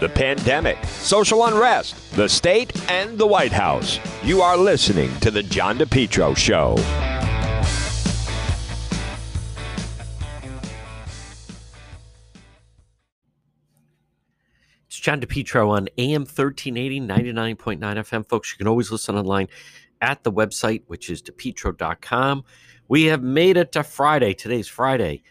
the 0.00 0.08
pandemic, 0.08 0.82
social 0.84 1.44
unrest, 1.46 2.14
the 2.14 2.28
state, 2.28 2.72
and 2.90 3.18
the 3.18 3.26
White 3.26 3.52
House. 3.52 3.98
You 4.22 4.42
are 4.42 4.56
listening 4.56 5.10
to 5.20 5.30
The 5.30 5.42
John 5.42 5.78
DePetro 5.78 6.36
Show. 6.36 6.76
It's 14.86 14.98
John 15.00 15.20
DePetro 15.20 15.70
on 15.70 15.88
AM 15.98 16.22
1380, 16.22 17.00
99.9 17.00 17.78
FM. 17.78 18.28
Folks, 18.28 18.52
you 18.52 18.58
can 18.58 18.68
always 18.68 18.90
listen 18.90 19.16
online 19.16 19.48
at 20.00 20.22
the 20.22 20.32
website, 20.32 20.82
which 20.86 21.10
is 21.10 21.22
depetro.com. 21.22 22.44
We 22.88 23.04
have 23.04 23.22
made 23.22 23.56
it 23.56 23.72
to 23.72 23.82
Friday. 23.82 24.34
Today's 24.34 24.68
Friday. 24.68 25.22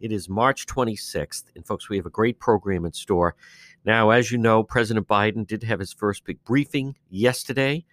It 0.00 0.12
is 0.12 0.28
March 0.28 0.66
26th. 0.66 1.44
And, 1.54 1.66
folks, 1.66 1.88
we 1.88 1.96
have 1.96 2.06
a 2.06 2.10
great 2.10 2.40
program 2.40 2.84
in 2.84 2.92
store. 2.92 3.36
Now, 3.84 4.10
as 4.10 4.30
you 4.30 4.38
know, 4.38 4.62
President 4.62 5.08
Biden 5.08 5.46
did 5.46 5.64
have 5.64 5.80
his 5.80 5.92
first 5.92 6.24
big 6.24 6.42
briefing 6.44 6.96
yesterday. 7.10 7.84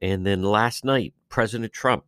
And 0.00 0.26
then 0.26 0.42
last 0.42 0.84
night, 0.84 1.14
President 1.28 1.72
Trump, 1.72 2.04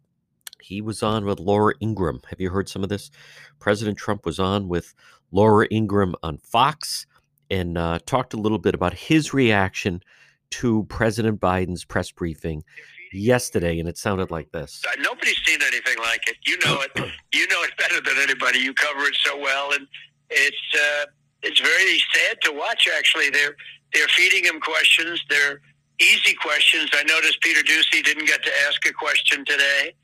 he 0.61 0.81
was 0.81 1.03
on 1.03 1.25
with 1.25 1.39
Laura 1.39 1.75
Ingraham. 1.81 2.21
Have 2.29 2.41
you 2.41 2.51
heard 2.51 2.69
some 2.69 2.83
of 2.83 2.89
this? 2.89 3.11
President 3.59 3.99
Trump 3.99 4.25
was 4.25 4.39
on 4.39 4.69
with 4.69 4.95
Laura 5.31 5.67
Ingraham 5.71 6.15
on 6.23 6.39
Fox 6.39 7.07
and 7.51 7.79
uh, 7.79 7.99
talked 8.07 8.35
a 8.35 8.39
little 8.39 8.59
bit 8.59 8.75
about 8.75 8.95
his 8.95 9.33
reaction 9.33 10.03
to 10.51 10.85
President 10.89 11.41
Biden's 11.41 11.85
press 11.85 12.11
briefing 12.11 12.65
yesterday, 13.13 13.79
and 13.79 13.89
it 13.89 13.97
sounded 13.99 14.31
like 14.31 14.51
this. 14.53 14.83
Nobody's 14.99 15.39
seen 15.45 15.59
anything 15.63 15.99
like 15.99 16.23
it. 16.29 16.37
You 16.47 16.59
know 16.65 16.81
it. 16.83 16.91
you 17.35 17.47
know 17.49 17.63
it 17.63 17.77
better 17.79 18.01
than 18.01 18.17
anybody. 18.23 18.59
You 18.59 18.75
cover 18.75 19.05
it 19.05 19.17
so 19.25 19.39
well, 19.39 19.73
and 19.73 19.87
it's 20.31 20.57
uh, 20.75 21.07
it's 21.47 21.61
very 21.61 22.03
sad 22.15 22.39
to 22.43 22.53
watch. 22.53 22.89
Actually, 22.97 23.31
they're 23.31 23.57
they're 23.95 24.09
feeding 24.09 24.45
him 24.45 24.61
questions. 24.61 25.23
They're 25.31 25.61
easy 26.01 26.35
questions. 26.35 26.91
I 26.93 27.03
noticed 27.05 27.41
Peter 27.41 27.63
Doocy 27.63 28.05
didn't 28.05 28.27
get 28.27 28.43
to 28.45 28.51
ask 28.69 28.85
a 28.87 28.93
question 28.93 29.45
today, 29.45 29.95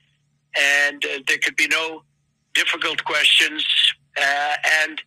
and 0.59 1.05
uh, 1.05 1.19
there 1.27 1.39
could 1.39 1.57
be 1.57 1.69
no 1.69 2.05
difficult 2.55 3.05
questions. 3.05 3.67
Uh, 4.17 4.55
and 4.85 5.01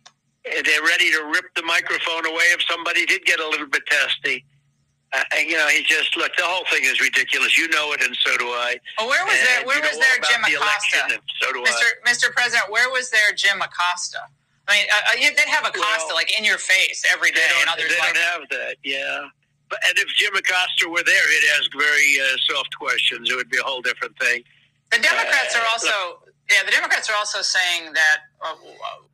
they're 0.44 0.82
ready 0.82 1.10
to 1.10 1.30
rip 1.32 1.46
the 1.54 1.62
microphone 1.62 2.26
away 2.26 2.44
if 2.54 2.62
somebody 2.68 3.06
did 3.06 3.24
get 3.24 3.40
a 3.40 3.48
little 3.48 3.66
bit 3.66 3.82
testy. 3.86 4.44
Uh, 5.12 5.22
and, 5.38 5.48
you 5.48 5.56
know, 5.56 5.68
he 5.68 5.82
just 5.84 6.16
look. 6.16 6.30
The 6.36 6.44
whole 6.44 6.64
thing 6.70 6.82
is 6.84 7.00
ridiculous. 7.00 7.56
You 7.56 7.68
know 7.68 7.92
it, 7.92 8.02
and 8.02 8.14
so 8.16 8.36
do 8.36 8.46
I. 8.46 8.76
Well, 8.98 9.08
where 9.08 9.24
was 9.24 9.34
and 9.38 9.46
there? 9.46 9.66
Where 9.66 9.80
was 9.80 9.98
there 9.98 10.18
Jim 10.28 10.40
about 10.40 10.50
the 10.50 10.54
Acosta, 10.56 10.98
election, 10.98 11.20
so 11.40 11.52
do 11.52 11.62
Mr. 11.62 11.86
I. 12.04 12.10
Mr. 12.10 12.32
President? 12.32 12.70
Where 12.70 12.90
was 12.90 13.10
there 13.10 13.32
Jim 13.34 13.62
Acosta? 13.62 14.18
I 14.68 14.72
mean, 14.78 14.86
uh, 14.90 15.20
you- 15.20 15.34
they'd 15.36 15.48
have 15.48 15.64
Acosta 15.66 16.06
Well, 16.08 16.16
like 16.16 16.36
in 16.38 16.44
your 16.44 16.58
face 16.58 17.04
every 17.12 17.30
day, 17.30 17.40
They 17.48 17.60
and 17.60 17.66
don't, 17.66 17.78
others 17.78 17.92
they 17.94 17.98
like. 18.00 18.14
don't 18.14 18.22
have 18.24 18.42
that. 18.50 18.76
Yeah. 18.84 19.28
But, 19.68 19.78
and 19.88 19.98
if 19.98 20.08
Jim 20.16 20.34
Acosta 20.36 20.88
were 20.88 21.02
there, 21.04 21.30
he'd 21.30 21.48
ask 21.58 21.70
very 21.76 22.20
uh, 22.20 22.36
soft 22.48 22.76
questions. 22.78 23.30
It 23.30 23.36
would 23.36 23.48
be 23.50 23.58
a 23.58 23.62
whole 23.62 23.82
different 23.82 24.16
thing. 24.18 24.42
the 24.92 24.98
Democrats 24.98 25.54
uh, 25.56 25.60
are 25.60 25.66
also. 25.72 26.20
Yeah, 26.48 26.62
the 26.64 26.70
Democrats 26.70 27.10
are 27.10 27.16
also 27.16 27.42
saying 27.42 27.92
that. 27.94 28.18
Uh, 28.40 28.54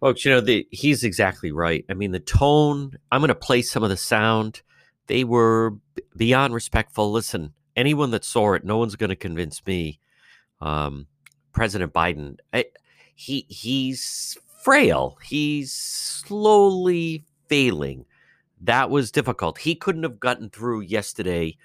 Folks, 0.00 0.22
you 0.26 0.30
know, 0.30 0.42
the, 0.42 0.66
he's 0.70 1.02
exactly 1.04 1.50
right. 1.50 1.82
I 1.88 1.94
mean, 1.94 2.10
the 2.12 2.20
tone, 2.20 2.98
I'm 3.10 3.20
going 3.22 3.28
to 3.28 3.34
play 3.34 3.62
some 3.62 3.82
of 3.82 3.88
the 3.88 3.96
sound. 3.96 4.60
They 5.06 5.24
were 5.24 5.74
beyond 6.14 6.52
respectful. 6.52 7.10
Listen, 7.10 7.54
anyone 7.74 8.10
that 8.10 8.24
saw 8.26 8.52
it, 8.52 8.64
no 8.64 8.76
one's 8.76 8.96
going 8.96 9.08
to 9.08 9.16
convince 9.16 9.64
me. 9.66 9.98
Um, 10.60 11.06
President 11.54 11.94
Biden, 11.94 12.36
I, 12.52 12.66
he 13.14 13.46
he's 13.48 14.36
frail. 14.62 15.18
He's 15.24 15.72
slowly 15.72 17.24
failing. 17.48 18.06
That 18.60 18.90
was 18.90 19.10
difficult. 19.10 19.58
He 19.58 19.74
couldn't 19.74 20.04
have 20.04 20.20
gotten 20.20 20.50
through 20.50 20.82
yesterday 20.82 21.56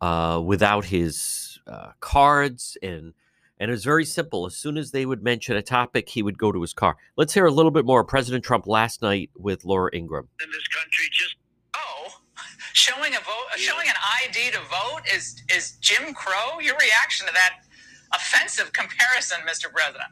uh, 0.00 0.40
without 0.44 0.86
his 0.86 1.58
uh, 1.66 1.92
cards 2.00 2.76
and 2.82 3.12
and 3.60 3.70
it 3.70 3.72
was 3.72 3.84
very 3.84 4.06
simple. 4.06 4.46
As 4.46 4.56
soon 4.56 4.78
as 4.78 4.90
they 4.90 5.04
would 5.04 5.22
mention 5.22 5.54
a 5.54 5.60
topic, 5.60 6.08
he 6.08 6.22
would 6.22 6.38
go 6.38 6.50
to 6.50 6.62
his 6.62 6.72
car. 6.72 6.96
Let's 7.18 7.34
hear 7.34 7.44
a 7.44 7.50
little 7.50 7.70
bit 7.70 7.84
more 7.84 8.02
President 8.02 8.42
Trump 8.42 8.66
last 8.66 9.02
night 9.02 9.28
with 9.36 9.66
Laura 9.66 9.90
Ingraham. 9.94 10.28
In 10.42 10.50
this 10.50 10.66
country, 10.68 11.04
just 11.12 11.36
oh, 11.76 12.22
showing 12.72 13.12
a 13.12 13.18
vote, 13.18 13.58
showing 13.58 13.86
an 13.86 13.96
ID 14.24 14.52
to 14.52 14.60
vote 14.60 15.02
is 15.14 15.42
is 15.54 15.72
Jim 15.82 16.14
Crow. 16.14 16.58
Your 16.60 16.74
reaction 16.76 17.26
to 17.26 17.34
that 17.34 17.58
offensive 18.14 18.72
comparison, 18.72 19.40
Mr. 19.46 19.70
President? 19.70 20.08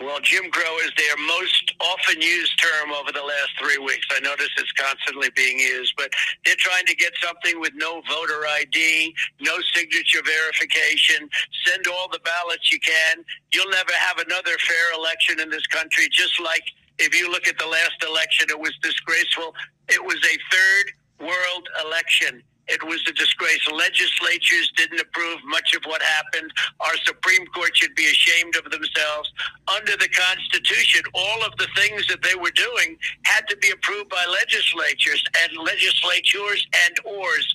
Well, 0.00 0.18
Jim 0.20 0.50
Crow 0.50 0.78
is 0.78 0.92
their 0.96 1.16
most 1.26 1.74
often 1.78 2.22
used 2.22 2.58
term 2.58 2.90
over 2.92 3.12
the 3.12 3.22
last 3.22 3.50
three 3.58 3.76
weeks. 3.76 4.06
I 4.10 4.20
notice 4.20 4.48
it's 4.56 4.72
constantly 4.72 5.28
being 5.36 5.58
used, 5.58 5.92
but 5.94 6.10
they're 6.44 6.56
trying 6.58 6.86
to 6.86 6.96
get 6.96 7.12
something 7.22 7.60
with 7.60 7.72
no 7.74 8.00
voter 8.08 8.46
ID, 8.48 9.14
no 9.40 9.52
signature 9.74 10.22
verification, 10.24 11.28
send 11.66 11.86
all 11.86 12.08
the 12.08 12.20
ballots 12.20 12.72
you 12.72 12.80
can. 12.80 13.22
You'll 13.52 13.70
never 13.70 13.92
have 13.92 14.18
another 14.18 14.56
fair 14.66 14.94
election 14.96 15.38
in 15.38 15.50
this 15.50 15.66
country, 15.66 16.08
just 16.10 16.40
like 16.40 16.62
if 16.98 17.14
you 17.14 17.30
look 17.30 17.46
at 17.46 17.58
the 17.58 17.66
last 17.66 18.02
election, 18.02 18.46
it 18.48 18.58
was 18.58 18.72
disgraceful. 18.82 19.54
It 19.88 20.02
was 20.02 20.16
a 20.24 20.36
third 20.50 21.28
world 21.28 21.68
election. 21.84 22.42
It 22.70 22.82
was 22.86 23.02
a 23.08 23.12
disgrace. 23.12 23.60
Legislatures 23.70 24.72
didn't 24.76 25.00
approve 25.00 25.38
much 25.44 25.74
of 25.74 25.82
what 25.84 26.02
happened. 26.02 26.52
Our 26.80 26.96
Supreme 27.04 27.46
Court 27.48 27.76
should 27.76 27.94
be 27.94 28.06
ashamed 28.06 28.56
of 28.56 28.70
themselves. 28.70 29.30
Under 29.68 29.96
the 29.96 30.08
Constitution, 30.08 31.02
all 31.14 31.44
of 31.44 31.56
the 31.58 31.66
things 31.76 32.06
that 32.06 32.22
they 32.22 32.34
were 32.34 32.52
doing 32.54 32.96
had 33.24 33.46
to 33.48 33.56
be 33.56 33.70
approved 33.70 34.08
by 34.08 34.24
legislatures 34.26 35.22
and 35.42 35.56
legislatures 35.58 36.66
and 36.86 36.96
ors. 37.04 37.54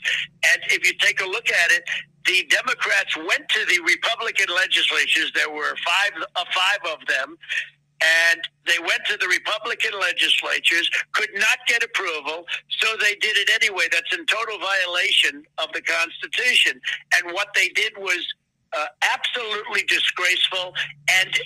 And 0.54 0.62
if 0.72 0.86
you 0.86 0.94
take 1.00 1.22
a 1.22 1.26
look 1.26 1.50
at 1.50 1.72
it, 1.72 1.84
the 2.26 2.44
Democrats 2.50 3.16
went 3.16 3.48
to 3.50 3.60
the 3.66 3.80
Republican 3.86 4.54
legislatures. 4.54 5.32
There 5.36 5.50
were 5.50 5.76
five, 5.86 6.12
uh, 6.36 6.44
five 6.54 6.92
of 6.92 7.06
them, 7.08 7.38
and 8.04 8.42
they 8.66 8.80
went 8.80 9.02
to 9.08 9.18
the 9.18 9.28
Republican 9.28 9.92
legislatures, 10.00 10.90
could 11.14 11.30
not 11.36 11.58
get 11.68 11.84
approval, 11.84 12.46
so 12.70 12.96
they 13.00 13.16
did 13.16 13.38
it 13.38 13.50
anyway. 13.62 13.86
That's 13.92 14.14
in 14.14 14.26
total 14.26 14.58
violation 14.60 15.44
of 15.58 15.72
the 15.74 15.82
Constitution. 15.82 16.82
And 17.16 17.34
what 17.34 17.50
they 17.56 17.70
did 17.70 17.94
was 17.98 18.26
uh, 18.74 18.86
absolutely 19.14 19.84
disgraceful. 19.84 20.74
And 21.22 21.40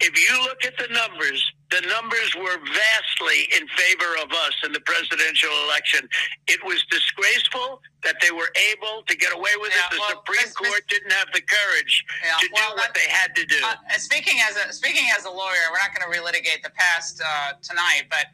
if 0.00 0.18
you 0.18 0.42
look 0.42 0.64
at 0.64 0.76
the 0.76 0.92
numbers, 0.92 1.42
the 1.72 1.82
numbers 1.88 2.36
were 2.36 2.60
vastly 2.60 3.48
in 3.56 3.64
favor 3.72 4.12
of 4.22 4.30
us 4.30 4.54
in 4.64 4.72
the 4.72 4.80
presidential 4.84 5.50
election. 5.64 6.08
It 6.46 6.60
was 6.64 6.84
disgraceful 6.92 7.80
that 8.04 8.16
they 8.20 8.30
were 8.30 8.52
able 8.72 9.02
to 9.08 9.16
get 9.16 9.32
away 9.32 9.56
with 9.58 9.72
Yeah, 9.72 9.88
it. 9.88 9.96
The 9.96 10.00
well, 10.00 10.10
Supreme 10.22 10.44
Miss- 10.44 10.54
Court 10.56 10.82
didn't 10.88 11.12
have 11.12 11.28
the 11.32 11.40
courage 11.42 12.04
Yeah, 12.24 12.36
to 12.40 12.48
well, 12.52 12.70
do 12.70 12.76
what 12.76 12.94
they 12.94 13.08
had 13.08 13.34
to 13.36 13.44
do. 13.46 13.60
Uh, 13.64 13.76
speaking 13.96 14.38
as 14.48 14.56
a 14.60 14.72
speaking 14.72 15.06
as 15.16 15.24
a 15.24 15.30
lawyer, 15.32 15.64
we're 15.72 15.80
not 15.82 15.96
going 15.96 16.04
to 16.04 16.12
relitigate 16.12 16.62
the 16.62 16.70
past 16.76 17.22
uh, 17.24 17.54
tonight, 17.62 18.04
but 18.10 18.26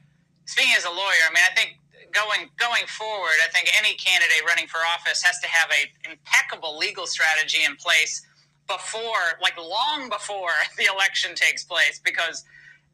speaking 0.47 0.75
as 0.77 0.85
a 0.85 0.91
lawyer, 0.91 1.23
I 1.29 1.33
mean, 1.35 1.45
I 1.47 1.55
think 1.55 1.79
going 2.13 2.51
going 2.59 2.87
forward, 2.89 3.39
I 3.45 3.49
think 3.55 3.71
any 3.79 3.95
candidate 3.95 4.43
running 4.47 4.67
for 4.67 4.79
office 4.99 5.23
has 5.23 5.39
to 5.41 5.49
have 5.49 5.71
a 5.71 6.11
impeccable 6.11 6.77
legal 6.79 7.07
strategy 7.07 7.63
in 7.65 7.77
place 7.77 8.23
before, 8.67 9.39
like 9.43 9.57
long 9.59 10.09
before 10.11 10.53
the 10.79 10.87
election 10.93 11.35
takes 11.35 11.65
place, 11.65 12.01
because 12.05 12.45
uh, 12.45 12.47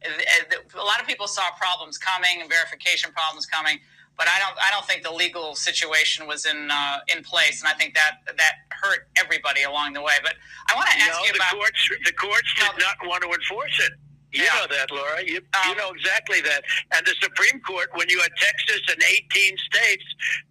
a 0.05 0.85
lot 0.85 1.01
of 1.01 1.07
people 1.07 1.27
saw 1.29 1.43
problems 1.59 1.99
coming 1.99 2.41
and 2.41 2.51
verification 2.51 3.13
problems 3.13 3.47
coming. 3.47 3.79
But 4.17 4.29
I 4.29 4.39
don't. 4.39 4.55
I 4.63 4.71
don't 4.71 4.87
think 4.87 5.03
the 5.03 5.11
legal 5.13 5.57
situation 5.57 6.27
was 6.29 6.47
in 6.47 6.71
uh, 6.71 6.99
in 7.09 7.25
place, 7.25 7.61
and 7.63 7.69
I 7.69 7.75
think 7.75 7.95
that 7.95 8.23
that 8.37 8.55
hurt 8.71 9.09
everybody 9.19 9.65
along 9.65 9.95
the 9.95 10.03
way. 10.03 10.15
But 10.23 10.35
I 10.71 10.77
want 10.77 10.89
to 10.91 10.97
ask 10.99 11.19
no, 11.19 11.27
you 11.27 11.33
the 11.33 11.39
about. 11.39 11.55
courts 11.55 11.89
the 12.05 12.13
courts 12.13 12.51
No. 12.61 12.69
did 12.73 12.81
not 12.87 12.97
want 13.09 13.23
to 13.25 13.31
enforce 13.31 13.75
it. 13.81 13.93
You 14.33 14.45
Yeah. 14.45 14.55
know 14.55 14.67
that, 14.71 14.91
Laura. 14.93 15.23
You, 15.25 15.43
you 15.43 15.71
Um, 15.73 15.77
know 15.79 15.91
exactly 15.91 16.41
that. 16.43 16.63
And 16.93 17.07
the 17.07 17.15
Supreme 17.23 17.61
Court, 17.61 17.91
when 17.95 18.09
you 18.09 18.21
had 18.21 18.31
Texas 18.37 18.83
and 18.89 19.03
18 19.03 19.57
states, 19.73 20.05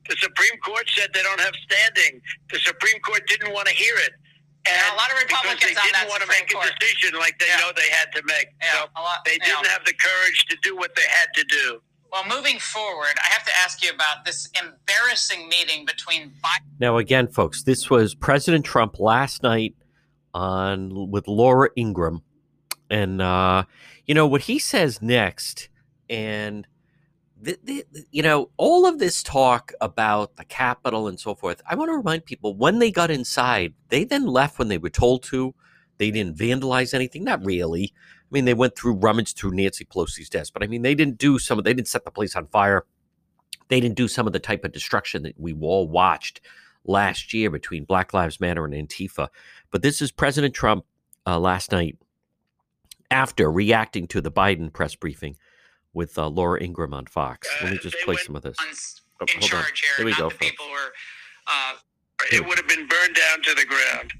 the 0.09 0.18
Supreme 0.18 0.58
Court 0.59 0.90
said 0.96 1.11
they 1.14 1.23
don't 1.23 1.40
have 1.41 1.55
standing. 1.70 2.22
The 2.52 2.59
Supreme 2.59 3.00
Court 3.02 3.28
didn't 3.28 3.53
want 3.53 3.67
to 3.70 3.73
hear 3.73 3.96
it. 3.97 4.14
And 4.66 4.76
Yeah, 4.78 4.94
a 4.94 4.96
lot 4.96 5.12
of 5.12 5.18
Republicans 5.20 5.60
because 5.60 5.76
they 5.76 5.92
that 5.92 6.08
didn't 6.08 6.10
want 6.10 6.22
to 6.24 6.28
Supreme 6.28 6.46
make 6.48 6.54
Court. 6.54 6.72
a 6.72 6.80
decision 6.80 7.20
like 7.20 7.38
they 7.40 7.48
Yeah. 7.48 7.58
know 7.58 7.72
they 7.76 7.90
had 7.90 8.12
to 8.16 8.24
make. 8.24 8.48
Yeah, 8.62 8.72
so 8.74 8.90
a 8.96 9.02
lot- 9.02 9.26
they 9.26 9.38
didn't 9.40 9.64
know. 9.64 9.70
have 9.70 9.84
the 9.86 9.94
courage 9.94 10.46
to 10.50 10.56
do 10.64 10.76
what 10.78 10.96
they 10.96 11.08
had 11.08 11.28
to 11.36 11.44
do. 11.44 11.82
Well, 12.12 12.24
moving 12.26 12.60
forward, 12.60 13.18
I 13.20 13.28
have 13.30 13.44
to 13.46 13.52
ask 13.60 13.82
you 13.84 13.90
about 13.90 14.24
this 14.24 14.48
embarrassing 14.62 15.50
meeting 15.50 15.86
between 15.86 16.30
Biden. 16.44 16.62
Now, 16.80 16.98
again, 16.98 17.28
folks, 17.28 17.64
this 17.64 17.90
was 17.90 18.14
President 18.16 18.64
Trump 18.66 19.00
last 19.00 19.42
night 19.44 19.74
on 20.34 21.10
with 21.12 21.28
Laura 21.28 21.70
Ingraham, 21.76 22.22
and 22.90 23.22
uh, 23.22 23.64
you 24.06 24.14
know 24.16 24.28
what 24.28 24.42
he 24.42 24.60
says 24.60 25.02
next, 25.02 25.70
and 26.10 26.68
the, 27.43 27.59
the, 27.63 28.05
you 28.11 28.23
know 28.23 28.49
all 28.57 28.85
of 28.85 28.99
this 28.99 29.22
talk 29.22 29.73
about 29.81 30.37
the 30.37 30.45
Capitol 30.45 31.07
and 31.07 31.19
so 31.19 31.35
forth. 31.35 31.61
I 31.69 31.75
want 31.75 31.90
to 31.90 31.97
remind 31.97 32.25
people 32.25 32.55
when 32.55 32.79
they 32.79 32.90
got 32.91 33.11
inside, 33.11 33.73
they 33.90 34.05
then 34.05 34.25
left 34.25 34.57
when 34.57 34.69
they 34.69 34.78
were 34.78 34.90
told 34.90 35.23
to. 35.23 35.53
They 35.97 36.09
didn't 36.09 36.37
vandalize 36.37 36.93
anything, 36.93 37.23
not 37.23 37.45
really. 37.45 37.93
I 37.93 38.28
mean, 38.31 38.45
they 38.45 38.53
went 38.53 38.75
through 38.75 38.93
rummaged 38.93 39.37
through 39.37 39.51
Nancy 39.51 39.85
Pelosi's 39.85 40.29
desk, 40.29 40.53
but 40.53 40.63
I 40.63 40.67
mean, 40.67 40.81
they 40.81 40.95
didn't 40.95 41.17
do 41.17 41.37
some 41.37 41.59
of. 41.59 41.66
They 41.66 41.73
didn't 41.73 41.87
set 41.87 42.05
the 42.05 42.11
place 42.11 42.35
on 42.35 42.47
fire. 42.47 42.85
they 43.67 43.79
didn't 43.79 43.97
do 43.97 44.07
some 44.07 44.25
of 44.28 44.34
the 44.34 44.40
type 44.40 44.63
of 44.63 44.72
destruction 44.72 45.23
that 45.23 45.40
we 45.40 45.53
all 45.53 45.87
watched 45.87 46.41
last 46.85 47.34
year 47.34 47.49
between 47.49 47.85
Black 47.85 48.13
Lives 48.13 48.40
Matter 48.40 48.66
and 48.66 48.73
Antifa. 48.73 49.29
But 49.72 49.81
this 49.81 50.01
is 50.01 50.11
President 50.11 50.53
Trump 50.53 50.85
uh, 51.25 51.40
last 51.40 51.72
night 51.72 51.97
after 53.11 53.51
reacting 53.51 54.07
to 54.07 54.22
the 54.22 54.31
Biden 54.31 54.72
press 54.73 54.95
briefing 54.95 55.37
with 55.93 56.17
uh, 56.17 56.28
Laura 56.28 56.61
Ingraham 56.61 56.93
on 56.93 57.05
Fox. 57.05 57.47
Let 57.61 57.72
me 57.72 57.78
Uh, 57.78 57.81
just 57.81 57.95
they 57.99 58.03
play 58.05 58.16
some 58.17 58.35
of 58.35 58.43
this. 58.43 58.55
on 58.59 58.67
Oh, 59.22 59.25
in 59.34 59.40
hold 59.41 59.43
on. 59.43 59.49
charge 59.63 59.81
here, 59.81 59.91
Here 59.97 60.05
we 60.05 60.11
not 60.11 60.19
go, 60.19 60.29
the 60.29 60.35
folks. 60.35 60.45
people 60.51 60.66
who 60.66 60.73
are. 60.73 60.93
Uh, 61.47 61.73
It 62.31 62.45
would 62.47 62.57
have 62.57 62.67
been 62.67 62.87
burned 62.87 63.16
down 63.16 63.41
to 63.43 63.53
the 63.55 63.66
ground. 63.66 64.13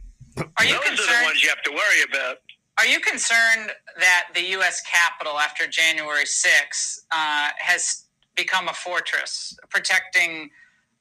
are 0.58 0.66
you 0.66 0.74
Those 0.76 0.80
are 0.88 0.92
the 0.92 0.98
concerned? 0.98 1.26
ones 1.26 1.44
you 1.44 1.50
have 1.50 1.64
to 1.64 1.72
worry 1.72 2.04
about. 2.10 2.38
Are 2.80 2.86
you 2.88 3.00
concerned 3.00 3.72
that 4.00 4.30
the 4.34 4.42
U.S. 4.58 4.82
Capitol, 4.82 5.40
after 5.40 5.68
January 5.68 6.26
6th, 6.26 7.02
uh, 7.12 7.50
has 7.58 8.06
become 8.36 8.68
a 8.68 8.74
fortress, 8.74 9.56
protecting 9.70 10.50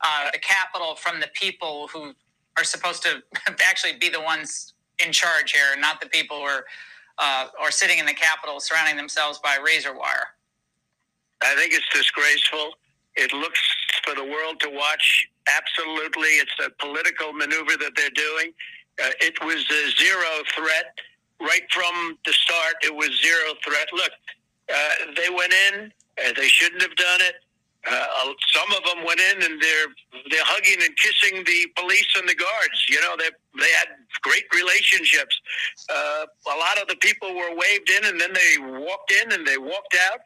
uh, 0.03 0.31
the 0.33 0.39
Capitol 0.39 0.95
from 0.97 1.21
the 1.21 1.29
people 1.35 1.89
who 1.93 2.13
are 2.59 2.65
supposed 2.65 3.03
to 3.05 3.23
actually 3.65 3.95
be 3.99 4.09
the 4.11 4.21
ones 4.21 4.75
in 5.05 5.13
charge 5.13 5.53
here, 5.53 5.77
not 5.79 6.01
the 6.01 6.09
people 6.09 6.39
who 6.39 6.43
are, 6.45 6.65
uh, 7.19 7.47
are 7.61 7.71
sitting 7.71 7.99
in 7.99 8.07
the 8.07 8.15
Capitol 8.15 8.61
surrounding 8.61 8.97
themselves 8.97 9.39
by 9.39 9.57
razor 9.65 9.95
wire? 9.97 10.29
I 11.45 11.55
think 11.57 11.75
it's 11.75 11.89
disgraceful. 11.93 12.75
It 13.17 13.33
looks 13.33 13.61
for 14.05 14.15
the 14.15 14.25
world 14.25 14.61
to 14.61 14.71
watch. 14.71 15.29
Absolutely, 15.49 16.41
it's 16.41 16.53
a 16.65 16.71
political 16.79 17.33
maneuver 17.33 17.77
that 17.77 17.93
they're 17.97 18.11
doing. 18.11 18.53
Uh, 19.03 19.11
it 19.21 19.35
was 19.45 19.65
a 19.71 19.91
zero 20.01 20.45
threat 20.55 20.99
right 21.41 21.67
from 21.71 22.19
the 22.25 22.33
start. 22.33 22.77
It 22.85 22.95
was 22.95 23.11
zero 23.21 23.55
threat. 23.65 23.89
Look, 23.93 24.13
uh, 24.73 25.13
they 25.17 25.29
went 25.31 25.53
in. 25.71 25.93
Uh, 26.25 26.33
they 26.37 26.49
shouldn't 26.49 26.83
have 26.83 26.95
done 26.97 27.21
it. 27.23 27.35
Uh, 27.85 28.33
some 28.55 28.71
of 28.77 28.85
them 28.85 29.05
went 29.05 29.19
in 29.19 29.43
and 29.43 29.61
they're 29.61 30.23
they're 30.31 30.45
hugging 30.47 30.79
and 30.87 30.97
kissing 30.99 31.43
the 31.43 31.67
police 31.75 32.07
and 32.17 32.29
the 32.29 32.35
guards. 32.35 32.87
You 32.89 33.01
know, 33.01 33.17
they 33.19 33.31
they 33.59 33.73
had 33.81 33.89
great 34.23 34.45
relationships. 34.55 35.35
Uh, 35.91 36.27
a 36.47 36.57
lot 36.59 36.79
of 36.81 36.87
the 36.87 36.95
people 36.97 37.35
were 37.35 37.51
waved 37.57 37.91
in, 37.91 38.07
and 38.07 38.21
then 38.21 38.33
they 38.33 38.79
walked 38.79 39.13
in 39.25 39.33
and 39.33 39.45
they 39.47 39.59
walked 39.59 39.97
out. 40.13 40.21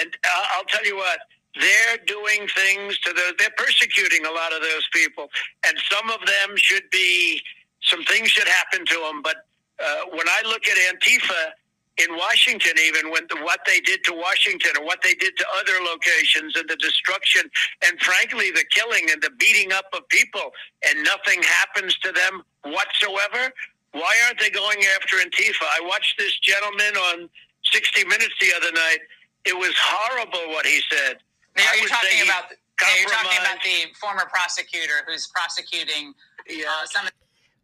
And 0.00 0.16
I'll 0.56 0.64
tell 0.64 0.84
you 0.84 0.96
what, 0.96 1.18
they're 1.58 1.98
doing 2.06 2.48
things 2.48 2.98
to 3.00 3.12
those. 3.12 3.34
They're 3.38 3.56
persecuting 3.56 4.24
a 4.24 4.30
lot 4.30 4.52
of 4.52 4.62
those 4.62 4.88
people, 4.92 5.28
and 5.66 5.76
some 5.90 6.10
of 6.10 6.20
them 6.26 6.56
should 6.56 6.88
be. 6.90 7.40
Some 7.82 8.04
things 8.04 8.30
should 8.30 8.46
happen 8.46 8.86
to 8.86 8.98
them. 9.00 9.22
But 9.22 9.44
uh, 9.82 10.02
when 10.12 10.28
I 10.28 10.42
look 10.44 10.62
at 10.68 10.76
Antifa 10.94 11.50
in 11.98 12.16
Washington, 12.16 12.72
even 12.78 13.10
when 13.10 13.26
the, 13.28 13.36
what 13.42 13.60
they 13.66 13.80
did 13.80 14.02
to 14.04 14.14
Washington 14.14 14.70
and 14.76 14.86
what 14.86 15.00
they 15.02 15.14
did 15.14 15.36
to 15.36 15.44
other 15.58 15.82
locations 15.84 16.56
and 16.56 16.68
the 16.68 16.76
destruction 16.76 17.42
and 17.84 18.00
frankly 18.00 18.50
the 18.50 18.64
killing 18.70 19.08
and 19.10 19.20
the 19.20 19.30
beating 19.38 19.72
up 19.72 19.86
of 19.92 20.08
people, 20.08 20.52
and 20.88 21.02
nothing 21.04 21.42
happens 21.42 21.98
to 21.98 22.12
them 22.12 22.42
whatsoever. 22.64 23.52
Why 23.92 24.14
aren't 24.26 24.38
they 24.38 24.50
going 24.50 24.78
after 24.96 25.16
Antifa? 25.16 25.66
I 25.76 25.84
watched 25.84 26.16
this 26.18 26.38
gentleman 26.38 26.96
on 26.96 27.28
60 27.72 28.04
Minutes 28.06 28.34
the 28.40 28.52
other 28.56 28.72
night. 28.72 28.98
It 29.44 29.56
was 29.56 29.72
horrible 29.76 30.52
what 30.52 30.66
he 30.66 30.80
said. 30.90 31.18
Now, 31.56 31.64
I 31.70 31.76
you're 31.76 31.88
talking 31.88 32.18
he 32.18 32.22
about 32.22 32.44
now 32.80 32.88
you're 33.00 33.10
talking 33.10 33.38
about 33.40 33.62
the 33.62 33.94
former 34.00 34.26
prosecutor 34.30 35.04
who's 35.06 35.28
prosecuting 35.28 36.14
Yeah. 36.48 36.66
uh, 36.68 36.86
some 36.86 37.08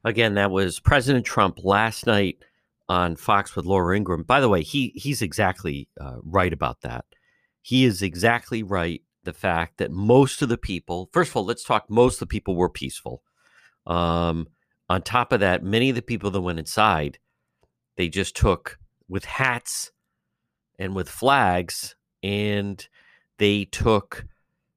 Again, 0.04 0.34
that 0.34 0.50
was 0.50 0.78
President 0.78 1.26
Trump 1.26 1.64
last 1.64 2.06
night 2.06 2.38
on 2.88 3.16
Fox 3.16 3.56
with 3.56 3.66
Laura 3.66 3.96
Ingraham. 3.96 4.22
By 4.22 4.40
the 4.40 4.48
way, 4.48 4.62
he 4.62 4.92
he's 4.94 5.22
exactly 5.22 5.88
uh, 6.00 6.16
right 6.22 6.52
about 6.52 6.80
that. 6.82 7.04
He 7.62 7.84
is 7.84 8.02
exactly 8.02 8.62
right. 8.62 9.02
The 9.24 9.32
fact 9.32 9.78
that 9.78 9.90
most 9.90 10.40
of 10.40 10.48
the 10.48 10.56
people, 10.56 11.10
first 11.12 11.30
of 11.30 11.36
all, 11.36 11.44
let's 11.44 11.64
talk. 11.64 11.90
Most 11.90 12.14
of 12.14 12.20
the 12.20 12.26
people 12.32 12.54
were 12.54 12.70
peaceful. 12.70 13.22
Um, 13.86 14.46
on 14.88 15.02
top 15.02 15.32
of 15.32 15.40
that, 15.40 15.62
many 15.62 15.90
of 15.90 15.96
the 15.96 16.02
people 16.02 16.30
that 16.30 16.40
went 16.40 16.58
inside, 16.58 17.18
they 17.96 18.08
just 18.08 18.36
took 18.36 18.78
with 19.08 19.24
hats 19.26 19.90
and 20.78 20.94
with 20.94 21.08
flags, 21.08 21.94
and 22.22 22.88
they 23.38 23.64
took 23.64 24.26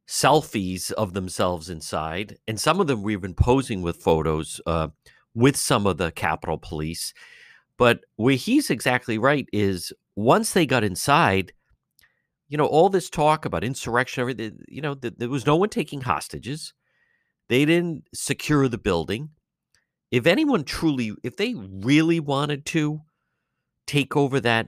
selfies 0.08 0.92
of 0.92 1.14
themselves 1.14 1.70
inside, 1.70 2.38
and 2.48 2.60
some 2.60 2.80
of 2.80 2.88
them 2.88 3.02
were 3.02 3.12
even 3.12 3.34
posing 3.34 3.82
with 3.82 4.04
photos 4.04 4.60
uh, 4.66 4.90
with 5.34 5.56
some 5.56 5.88
of 5.88 5.98
the 5.98 6.12
Capitol 6.12 6.58
Police. 6.58 7.14
But 7.78 8.02
where 8.18 8.36
he's 8.36 8.70
exactly 8.70 9.18
right 9.18 9.48
is 9.54 9.94
once 10.16 10.52
they 10.52 10.66
got 10.66 10.84
inside, 10.84 11.54
you 12.50 12.58
know, 12.58 12.66
all 12.66 12.90
this 12.90 13.10
talk 13.10 13.46
about 13.46 13.64
insurrection, 13.64 14.22
everything, 14.22 14.60
you 14.68 14.82
know, 14.82 14.94
th- 14.94 15.16
there 15.18 15.30
was 15.30 15.46
no 15.46 15.56
one 15.56 15.70
taking 15.70 16.02
hostages. 16.02 16.74
They 17.48 17.66
didn't 17.66 18.04
secure 18.14 18.68
the 18.68 18.78
building. 18.78 19.30
If 20.12 20.28
anyone 20.28 20.66
truly, 20.66 21.14
if 21.24 21.38
they 21.38 21.54
really 21.56 22.20
wanted 22.20 22.66
to 22.68 23.02
take 23.88 24.18
over 24.18 24.42
that, 24.42 24.68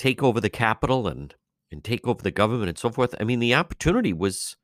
take 0.00 0.22
over 0.22 0.40
the 0.40 0.50
capital 0.50 1.06
and 1.06 1.34
and 1.70 1.84
take 1.84 2.08
over 2.08 2.22
the 2.22 2.30
government 2.32 2.70
and 2.70 2.78
so 2.78 2.90
forth, 2.90 3.14
I 3.20 3.24
mean, 3.24 3.38
the 3.38 3.54
opportunity 3.54 4.12
was 4.12 4.56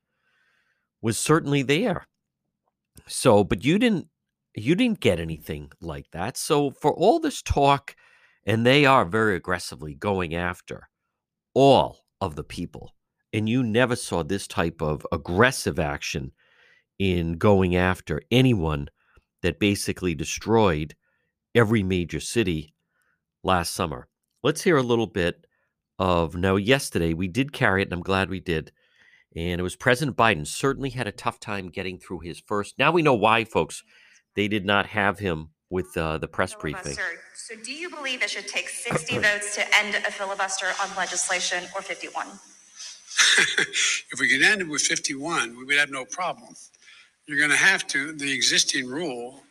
was 1.01 1.17
certainly 1.17 1.61
there. 1.61 2.07
So, 3.07 3.43
but 3.43 3.63
you 3.63 3.77
didn't 3.77 4.07
you 4.55 4.73
didn't 4.73 4.99
get 4.99 5.19
anything 5.19 5.71
like 5.79 6.07
that. 6.11 6.35
So, 6.37 6.71
for 6.71 6.91
all 6.91 7.19
this 7.19 7.43
talk, 7.43 7.95
and 8.45 8.65
they 8.65 8.85
are 8.85 9.05
very 9.05 9.35
aggressively 9.35 9.93
going 9.93 10.33
after 10.33 10.89
all 11.53 11.99
of 12.19 12.35
the 12.35 12.43
people, 12.43 12.95
and 13.31 13.47
you 13.47 13.61
never 13.61 13.95
saw 13.95 14.23
this 14.23 14.47
type 14.47 14.81
of 14.81 15.05
aggressive 15.11 15.77
action 15.77 16.31
in 16.97 17.33
going 17.33 17.75
after 17.75 18.21
anyone 18.31 18.87
that 19.43 19.59
basically 19.59 20.15
destroyed 20.15 20.95
every 21.53 21.83
major 21.83 22.19
city 22.19 22.73
last 23.43 23.71
summer. 23.71 24.07
Let's 24.47 24.63
hear 24.63 24.77
a 24.77 24.81
little 24.81 25.07
bit 25.07 25.45
of 25.99 26.37
no. 26.37 26.55
Yesterday, 26.55 27.13
we 27.13 27.27
did 27.27 27.51
carry 27.51 27.81
it, 27.81 27.89
and 27.89 27.93
I'm 27.93 28.01
glad 28.01 28.29
we 28.29 28.39
did. 28.39 28.71
And 29.35 29.59
it 29.59 29.61
was 29.61 29.75
President 29.75 30.15
Biden 30.15 30.47
certainly 30.47 30.91
had 30.91 31.05
a 31.05 31.11
tough 31.11 31.37
time 31.37 31.67
getting 31.67 31.99
through 31.99 32.19
his 32.19 32.39
first. 32.39 32.79
Now 32.79 32.93
we 32.93 33.01
know 33.01 33.13
why, 33.13 33.43
folks. 33.43 33.83
They 34.37 34.47
did 34.47 34.65
not 34.65 34.85
have 34.85 35.19
him 35.19 35.49
with 35.69 35.97
uh, 35.97 36.19
the 36.19 36.29
press 36.29 36.55
briefing. 36.55 36.95
So 37.35 37.55
do 37.61 37.73
you 37.73 37.89
believe 37.89 38.21
it 38.23 38.29
should 38.29 38.47
take 38.47 38.69
60 38.69 39.17
votes 39.19 39.53
to 39.55 39.65
end 39.75 39.95
a 39.95 40.11
filibuster 40.11 40.67
on 40.81 40.95
legislation 40.95 41.65
or 41.75 41.81
51? 41.81 42.27
if 44.13 44.17
we 44.17 44.29
could 44.29 44.43
end 44.43 44.61
it 44.61 44.69
with 44.69 44.81
51, 44.81 45.57
we 45.57 45.65
would 45.65 45.77
have 45.77 45.91
no 45.91 46.05
problem. 46.05 46.55
You're 47.27 47.37
going 47.37 47.51
to 47.51 47.57
have 47.57 47.85
to, 47.87 48.13
the 48.13 48.31
existing 48.31 48.87
rule, 48.87 49.43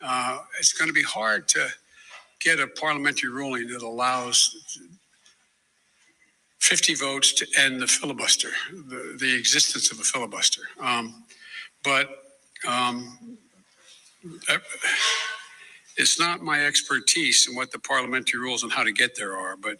uh, 0.00 0.38
it's 0.60 0.72
going 0.74 0.88
to 0.88 0.94
be 0.94 1.02
hard 1.02 1.48
to 1.48 1.70
get 2.44 2.60
a 2.60 2.66
parliamentary 2.66 3.30
ruling 3.30 3.66
that 3.68 3.82
allows 3.82 4.54
50 6.60 6.94
votes 6.94 7.32
to 7.34 7.46
end 7.58 7.80
the 7.80 7.86
filibuster, 7.86 8.50
the, 8.72 9.16
the 9.18 9.34
existence 9.34 9.90
of 9.90 9.98
a 9.98 10.02
filibuster. 10.02 10.62
Um, 10.80 11.24
but 11.82 12.08
um, 12.66 13.36
it's 15.96 16.18
not 16.18 16.42
my 16.42 16.64
expertise 16.64 17.46
in 17.48 17.56
what 17.56 17.70
the 17.70 17.78
parliamentary 17.78 18.40
rules 18.40 18.62
and 18.62 18.72
how 18.72 18.82
to 18.82 18.92
get 18.92 19.16
there 19.16 19.36
are, 19.36 19.56
but 19.56 19.78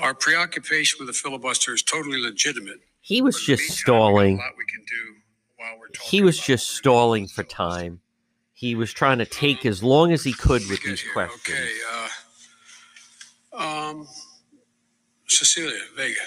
our 0.00 0.14
preoccupation 0.14 0.98
with 1.00 1.08
the 1.08 1.12
filibuster 1.12 1.74
is 1.74 1.82
totally 1.82 2.20
legitimate. 2.20 2.80
He 3.00 3.22
was 3.22 3.36
But 3.36 3.40
in 3.40 3.44
the 3.44 3.56
just 3.56 3.62
meantime, 3.62 3.76
stalling. 3.76 4.36
We 4.56 4.64
can 4.66 4.80
do 4.80 5.14
while 5.56 5.78
we're 5.78 5.88
talking 5.88 6.08
He 6.10 6.22
was 6.22 6.38
just 6.38 6.70
stalling 6.70 7.26
for 7.26 7.42
time. 7.42 8.00
He 8.58 8.74
was 8.74 8.92
trying 8.92 9.18
to 9.18 9.24
take 9.24 9.64
as 9.64 9.84
long 9.84 10.12
as 10.12 10.24
he 10.24 10.32
could 10.32 10.68
with 10.68 10.82
these 10.82 11.00
here. 11.00 11.12
questions. 11.12 11.56
Okay. 11.56 11.68
Uh, 13.52 13.88
um, 13.90 14.08
Cecilia 15.28 15.78
Vega. 15.96 16.18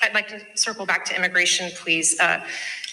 I'd 0.00 0.14
like 0.14 0.28
to 0.28 0.40
circle 0.54 0.86
back 0.86 1.04
to 1.04 1.14
immigration, 1.14 1.70
please. 1.76 2.18
Uh, 2.18 2.40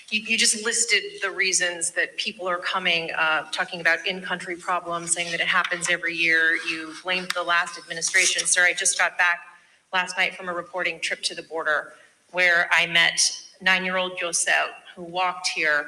You, 0.09 0.19
you 0.19 0.37
just 0.37 0.65
listed 0.65 1.03
the 1.21 1.31
reasons 1.31 1.91
that 1.91 2.17
people 2.17 2.45
are 2.45 2.57
coming, 2.57 3.11
uh, 3.13 3.43
talking 3.53 3.79
about 3.79 4.05
in-country 4.05 4.57
problems, 4.57 5.13
saying 5.13 5.31
that 5.31 5.39
it 5.39 5.47
happens 5.47 5.89
every 5.89 6.13
year. 6.13 6.57
You 6.69 6.93
blamed 7.01 7.31
the 7.31 7.43
last 7.43 7.79
administration. 7.79 8.45
Sir, 8.45 8.65
I 8.65 8.73
just 8.73 8.99
got 8.99 9.17
back 9.17 9.39
last 9.93 10.17
night 10.17 10.35
from 10.35 10.49
a 10.49 10.53
reporting 10.53 10.99
trip 10.99 11.21
to 11.23 11.33
the 11.33 11.43
border 11.43 11.93
where 12.31 12.69
I 12.73 12.87
met 12.87 13.21
nine-year-old 13.61 14.17
Josel, 14.19 14.67
who 14.95 15.03
walked 15.03 15.47
here 15.47 15.87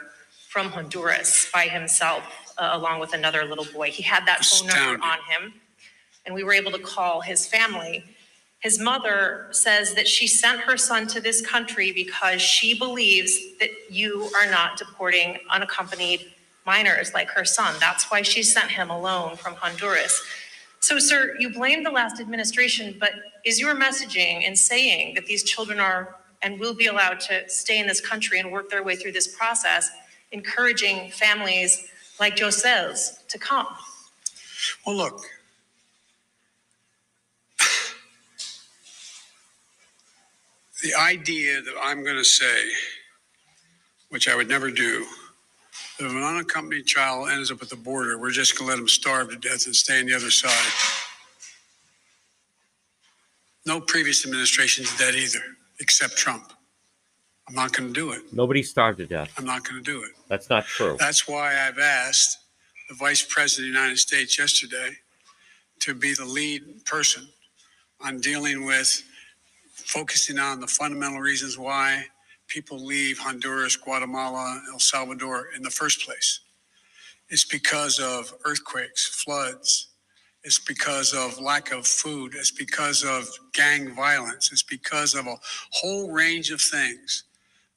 from 0.49 0.69
Honduras 0.69 1.49
by 1.51 1.63
himself, 1.63 2.23
uh, 2.57 2.69
along 2.73 2.99
with 2.99 3.13
another 3.13 3.45
little 3.45 3.65
boy. 3.73 3.89
He 3.89 4.03
had 4.03 4.25
that 4.27 4.45
phone 4.45 4.67
number 4.67 5.03
on 5.03 5.17
him, 5.29 5.53
and 6.25 6.35
we 6.35 6.43
were 6.43 6.53
able 6.53 6.71
to 6.71 6.79
call 6.79 7.21
his 7.21 7.47
family. 7.47 8.03
His 8.59 8.79
mother 8.79 9.47
says 9.51 9.93
that 9.95 10.07
she 10.07 10.27
sent 10.27 10.61
her 10.61 10.77
son 10.77 11.07
to 11.07 11.19
this 11.19 11.45
country 11.45 11.91
because 11.91 12.41
she 12.41 12.77
believes 12.77 13.37
that 13.59 13.69
you 13.89 14.29
are 14.37 14.49
not 14.49 14.77
deporting 14.77 15.39
unaccompanied 15.49 16.25
minors 16.65 17.13
like 17.13 17.29
her 17.31 17.43
son. 17.43 17.75
That's 17.79 18.09
why 18.09 18.21
she 18.21 18.43
sent 18.43 18.71
him 18.71 18.89
alone 18.89 19.35
from 19.35 19.55
Honduras. 19.55 20.21
So, 20.79 20.99
sir, 20.99 21.35
you 21.39 21.49
blame 21.49 21.83
the 21.83 21.91
last 21.91 22.19
administration, 22.21 22.95
but 22.99 23.11
is 23.45 23.59
your 23.59 23.75
messaging 23.75 24.43
in 24.43 24.55
saying 24.55 25.15
that 25.15 25.25
these 25.25 25.43
children 25.43 25.79
are 25.79 26.15
and 26.43 26.59
will 26.59 26.75
be 26.75 26.87
allowed 26.87 27.19
to 27.21 27.49
stay 27.49 27.79
in 27.79 27.87
this 27.87 28.01
country 28.01 28.39
and 28.39 28.51
work 28.51 28.69
their 28.69 28.83
way 28.83 28.95
through 28.95 29.13
this 29.13 29.27
process, 29.35 29.89
encouraging 30.31 31.09
families 31.11 31.87
like 32.19 32.35
Josel's 32.35 33.19
to 33.29 33.39
come? 33.39 33.67
Well, 34.85 34.95
look. 34.95 35.21
The 40.83 40.93
idea 40.99 41.61
that 41.61 41.73
I'm 41.81 42.03
going 42.03 42.17
to 42.17 42.25
say, 42.25 42.69
which 44.09 44.27
I 44.27 44.35
would 44.35 44.49
never 44.49 44.69
do, 44.69 45.05
that 45.97 46.05
if 46.05 46.11
an 46.11 46.23
unaccompanied 46.23 46.85
child 46.85 47.29
ends 47.29 47.51
up 47.51 47.61
at 47.61 47.69
the 47.69 47.77
border, 47.77 48.17
we're 48.17 48.31
just 48.31 48.57
going 48.57 48.67
to 48.67 48.71
let 48.71 48.77
them 48.77 48.89
starve 48.89 49.29
to 49.29 49.37
death 49.37 49.65
and 49.65 49.75
stay 49.75 50.01
on 50.01 50.07
the 50.07 50.13
other 50.13 50.29
side. 50.29 50.73
No 53.65 53.79
previous 53.79 54.25
administration 54.25 54.83
did 54.83 54.97
that 54.97 55.15
either, 55.15 55.39
except 55.79 56.17
Trump. 56.17 56.53
I'm 57.47 57.55
not 57.55 57.73
going 57.73 57.89
to 57.89 57.93
do 57.93 58.11
it. 58.13 58.21
Nobody 58.31 58.63
starved 58.63 58.99
to 58.99 59.05
death. 59.05 59.33
I'm 59.37 59.45
not 59.45 59.63
going 59.67 59.83
to 59.83 59.91
do 59.91 60.03
it. 60.03 60.11
That's 60.29 60.49
not 60.49 60.65
true. 60.65 60.95
That's 60.99 61.27
why 61.27 61.67
I've 61.67 61.79
asked 61.79 62.39
the 62.89 62.95
Vice 62.95 63.25
President 63.27 63.69
of 63.69 63.73
the 63.73 63.79
United 63.79 63.99
States 63.99 64.39
yesterday 64.39 64.91
to 65.81 65.93
be 65.93 66.13
the 66.13 66.25
lead 66.25 66.85
person 66.85 67.27
on 68.01 68.19
dealing 68.19 68.65
with 68.65 69.03
focusing 69.73 70.39
on 70.39 70.59
the 70.59 70.67
fundamental 70.67 71.19
reasons 71.19 71.57
why 71.57 72.05
people 72.47 72.83
leave 72.83 73.17
Honduras, 73.19 73.75
Guatemala, 73.75 74.61
El 74.71 74.79
Salvador 74.79 75.47
in 75.55 75.63
the 75.63 75.69
first 75.69 76.05
place. 76.05 76.41
It's 77.29 77.45
because 77.45 77.99
of 77.99 78.33
earthquakes, 78.45 79.07
floods. 79.23 79.89
It's 80.43 80.59
because 80.59 81.13
of 81.13 81.39
lack 81.39 81.71
of 81.71 81.87
food. 81.87 82.33
It's 82.35 82.51
because 82.51 83.03
of 83.03 83.27
gang 83.53 83.95
violence. 83.95 84.51
It's 84.51 84.63
because 84.63 85.15
of 85.15 85.27
a 85.27 85.37
whole 85.71 86.11
range 86.11 86.51
of 86.51 86.59
things 86.59 87.23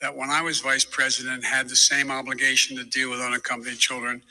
that 0.01 0.15
when 0.15 0.29
I 0.29 0.43
was 0.43 0.61
vice 0.61 0.85
president 0.85 1.43
had 1.45 1.69
the 1.69 1.77
same 1.77 2.11
obligation 2.11 2.77
to 2.77 2.85
deal 2.85 3.11
with 3.11 3.21
unaccompanied 3.21 3.79
children. 3.79 4.23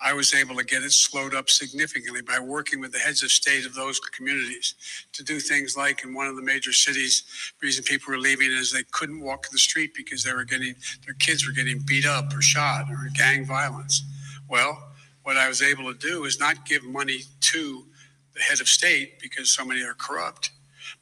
I 0.00 0.12
was 0.12 0.34
able 0.34 0.54
to 0.56 0.64
get 0.64 0.82
it 0.82 0.92
slowed 0.92 1.34
up 1.34 1.48
significantly 1.48 2.20
by 2.20 2.38
working 2.38 2.78
with 2.78 2.92
the 2.92 2.98
heads 2.98 3.22
of 3.22 3.30
state 3.30 3.64
of 3.64 3.74
those 3.74 3.98
communities 4.00 4.74
to 5.14 5.24
do 5.24 5.40
things 5.40 5.76
like 5.78 6.04
in 6.04 6.12
one 6.12 6.26
of 6.26 6.36
the 6.36 6.42
major 6.42 6.72
cities, 6.72 7.22
the 7.58 7.66
reason 7.66 7.84
people 7.84 8.12
were 8.12 8.18
leaving 8.18 8.50
is 8.50 8.70
they 8.70 8.82
couldn't 8.92 9.20
walk 9.20 9.48
the 9.50 9.58
street 9.58 9.92
because 9.96 10.22
they 10.22 10.32
were 10.34 10.44
getting 10.44 10.74
their 11.06 11.14
kids 11.14 11.46
were 11.46 11.54
getting 11.54 11.78
beat 11.86 12.04
up 12.04 12.34
or 12.34 12.42
shot 12.42 12.90
or 12.90 13.08
gang 13.14 13.46
violence. 13.46 14.04
Well, 14.48 14.93
what 15.24 15.36
I 15.36 15.48
was 15.48 15.62
able 15.62 15.92
to 15.92 15.98
do 15.98 16.24
is 16.24 16.38
not 16.38 16.64
give 16.66 16.84
money 16.84 17.20
to 17.40 17.86
the 18.34 18.40
head 18.40 18.60
of 18.60 18.68
state 18.68 19.18
because 19.20 19.50
so 19.50 19.64
many 19.64 19.82
are 19.82 19.94
corrupt, 19.94 20.50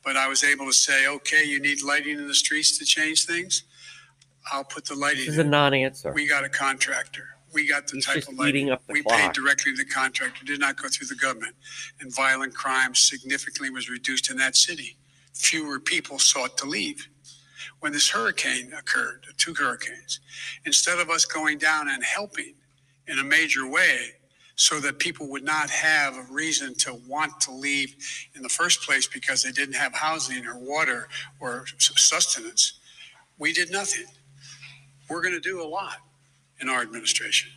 but 0.05 0.17
I 0.17 0.29
was 0.29 0.45
able 0.45 0.67
to 0.67 0.73
say, 0.73 1.07
okay, 1.09 1.45
you 1.45 1.61
need 1.61 1.83
lighting 1.83 2.19
in 2.19 2.27
the 2.27 2.35
streets 2.35 2.79
to 2.79 2.85
change 2.85 3.27
things. 3.27 3.65
I'll 4.53 4.65
put 4.65 4.87
the 4.87 4.95
lighting. 4.95 5.27
This 5.27 5.35
is 5.35 5.39
a 5.39 5.43
in. 5.43 5.51
non-answer. 5.51 6.13
We 6.15 6.29
got 6.29 6.45
a 6.45 6.49
contractor. 6.49 7.25
We 7.53 7.69
got 7.69 7.87
the 7.87 7.97
He's 7.97 8.07
type 8.07 8.29
of 8.29 8.39
lighting. 8.39 8.57
eating 8.57 8.71
up 8.71 8.87
the 8.87 8.95
we 8.95 9.03
paid 9.03 9.33
directly 9.33 9.73
to 9.73 9.85
the 9.85 9.91
contractor, 9.91 10.45
did 10.45 10.61
not 10.61 10.81
go 10.81 10.89
through 10.89 11.09
the 11.09 11.17
government. 11.17 11.55
And 12.01 12.15
violent 12.15 12.55
crime 12.55 12.95
significantly 12.95 13.71
was 13.71 13.91
reduced 13.91 14.31
in 14.31 14.37
that 14.39 14.57
city. 14.57 14.97
Fewer 15.35 15.79
people 15.81 16.19
sought 16.19 16.57
to 16.59 16.67
leave. 16.67 17.09
When 17.81 17.93
this 17.93 18.09
hurricane 18.11 18.73
occurred, 18.73 19.27
two 19.37 19.55
hurricanes, 19.55 20.21
instead 20.65 20.99
of 20.99 21.11
us 21.11 21.25
going 21.25 21.59
down 21.59 21.89
and 21.89 22.03
helping 22.05 22.55
in 23.07 23.19
a 23.19 23.25
major 23.25 23.69
way 23.69 24.13
so 24.57 24.79
that 24.81 24.99
people 24.99 25.29
would 25.31 25.45
not 25.45 25.71
have 25.71 26.17
a 26.17 26.27
reason 26.31 26.75
to 26.75 26.95
want 27.09 27.41
to 27.41 27.53
leave 27.53 27.97
in 28.35 28.43
the 28.43 28.49
first 28.49 28.83
place 28.83 29.07
because 29.07 29.43
they 29.43 29.51
didn't 29.51 29.75
have 29.75 29.95
housing 29.95 30.47
or 30.47 30.59
water 30.59 31.09
or 31.41 31.65
sustenance, 31.79 32.79
we 33.39 33.53
did 33.53 33.71
nothing. 33.71 34.05
We're 35.09 35.23
going 35.23 35.35
to 35.35 35.41
do 35.41 35.63
a 35.63 35.67
lot 35.67 35.97
in 36.61 36.69
our 36.69 36.81
administration. 36.83 37.51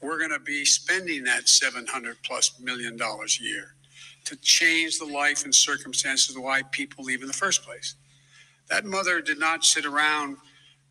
We're 0.00 0.18
going 0.18 0.32
to 0.32 0.40
be 0.40 0.64
spending 0.64 1.24
that 1.24 1.48
700 1.48 2.16
plus 2.24 2.58
million 2.60 2.96
dollars 2.96 3.38
a 3.40 3.44
year 3.44 3.74
to 4.24 4.36
change 4.36 4.98
the 4.98 5.06
life 5.06 5.44
and 5.44 5.54
circumstances 5.54 6.36
of 6.36 6.42
why 6.42 6.62
people 6.70 7.04
leave 7.04 7.22
in 7.22 7.28
the 7.28 7.32
first 7.32 7.62
place. 7.64 7.94
That 8.68 8.84
mother 8.84 9.20
did 9.20 9.38
not 9.38 9.64
sit 9.64 9.84
around 9.84 10.36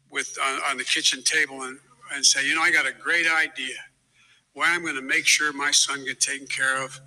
with 0.09 0.37
on, 0.43 0.61
on 0.69 0.77
the 0.77 0.83
kitchen 0.83 1.23
table 1.23 1.61
and, 1.63 1.77
and 2.13 2.25
say, 2.25 2.45
you 2.47 2.55
know, 2.55 2.61
I 2.61 2.71
got 2.71 2.85
a 2.85 2.93
great 2.93 3.27
idea. 3.27 3.75
Why 4.53 4.65
I'm 4.73 4.81
going 4.83 4.95
to 4.95 5.01
make 5.01 5.25
sure 5.25 5.53
my 5.53 5.71
son 5.71 6.03
get 6.05 6.19
taken 6.19 6.47
care 6.47 6.83
of 6.83 6.99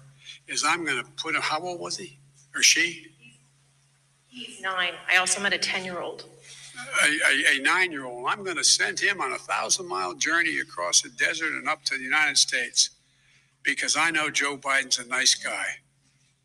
is 0.49 0.65
I'm 0.65 0.85
going 0.85 1.03
to 1.03 1.11
put 1.13 1.37
a, 1.37 1.41
how 1.41 1.61
old 1.61 1.81
was 1.81 1.97
he 1.99 2.19
or 2.55 2.63
she? 2.63 3.07
He's 4.29 4.61
nine. 4.61 4.93
I 5.11 5.17
also 5.19 5.41
met 5.41 5.53
a 5.53 5.59
10 5.59 5.85
year 5.85 6.01
old. 6.01 6.25
a, 7.03 7.07
a, 7.07 7.59
a 7.59 7.63
nine-year-old. 7.63 8.27
I'm 8.29 8.43
going 8.45 8.57
to 8.57 8.65
send 8.65 8.99
him 8.99 9.21
on 9.21 9.33
a 9.33 9.39
thousand-mile 9.39 10.15
journey 10.15 10.59
across 10.59 11.03
the 11.03 11.11
desert 11.11 11.53
and 11.53 11.69
up 11.69 11.85
to 11.85 11.97
the 11.97 12.03
United 12.03 12.37
States 12.37 12.91
because 13.63 13.97
I 13.97 14.11
know 14.11 14.31
Joe 14.31 14.57
Biden's 14.57 14.99
a 14.99 15.07
nice 15.07 15.35
guy 15.35 15.67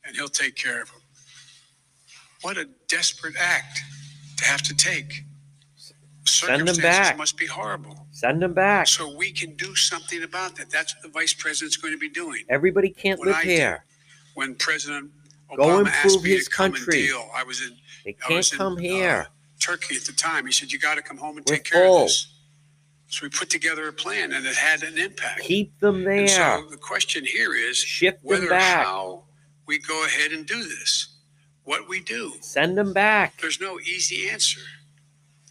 and 0.05 0.15
he'll 0.15 0.27
take 0.27 0.55
care 0.55 0.81
of 0.81 0.89
him. 0.89 1.01
What 2.41 2.57
a 2.57 2.67
desperate 2.87 3.35
act 3.39 3.81
to 4.37 4.45
have 4.45 4.61
to 4.63 4.75
take. 4.75 5.23
Send 6.25 6.67
him 6.69 6.75
back. 6.77 7.17
must 7.17 7.37
be 7.37 7.47
horrible. 7.47 7.98
Send 8.19 8.41
them 8.41 8.53
back. 8.53 8.85
So 8.87 9.15
we 9.15 9.31
can 9.31 9.55
do 9.55 9.73
something 9.75 10.23
about 10.23 10.57
that. 10.57 10.69
That's 10.69 10.93
what 10.93 11.03
the 11.03 11.09
vice 11.09 11.33
president's 11.33 11.77
going 11.77 11.93
to 11.93 11.97
be 11.97 12.09
doing. 12.09 12.43
Everybody 12.49 12.89
can't 12.89 13.17
What 13.17 13.29
live 13.29 13.37
I 13.37 13.43
do. 13.43 13.49
here. 13.49 13.85
When 14.33 14.55
President 14.55 15.09
Go 15.55 15.63
Obama 15.63 15.87
asked 15.87 16.03
improve 16.05 16.23
me 16.25 16.29
his 16.31 16.45
to 16.45 16.51
come 16.51 16.73
country. 16.73 16.99
and 16.99 17.07
deal, 17.07 17.29
I 17.33 17.43
was 17.43 17.61
in 17.61 17.77
They 18.03 18.11
I 18.11 18.27
can't 18.27 18.35
was 18.37 18.51
in, 18.51 18.57
come 18.57 18.73
uh, 18.73 18.79
here. 18.81 19.27
Turkey 19.61 19.95
at 19.95 20.03
the 20.03 20.11
time. 20.11 20.45
He 20.45 20.51
said, 20.51 20.69
You 20.69 20.79
got 20.79 20.95
to 20.95 21.01
come 21.01 21.15
home 21.17 21.37
and 21.37 21.45
We're 21.49 21.55
take 21.55 21.63
care 21.65 21.85
full. 21.85 22.01
of 22.03 22.07
this. 22.07 22.33
So 23.07 23.25
we 23.25 23.29
put 23.29 23.49
together 23.49 23.87
a 23.87 23.93
plan 23.93 24.33
and 24.33 24.45
it 24.45 24.55
had 24.55 24.83
an 24.83 24.97
impact. 24.99 25.39
Keep 25.41 25.79
them 25.79 26.05
And 26.05 26.27
there. 26.27 26.27
so 26.27 26.67
the 26.69 26.75
question 26.77 27.23
here 27.25 27.55
is 27.55 27.77
Shift 27.77 28.21
them 28.21 28.29
whether 28.31 28.49
back. 28.49 28.85
how 28.85 29.23
we 29.65 29.79
go 29.79 30.05
ahead 30.05 30.31
and 30.33 30.45
do 30.45 30.61
this, 30.61 31.07
what 31.63 31.87
we 31.87 32.01
do. 32.01 32.33
Send 32.41 32.77
them 32.77 32.91
back. 32.91 33.39
There's 33.39 33.61
no 33.61 33.79
easy 33.79 34.29
answer. 34.29 34.59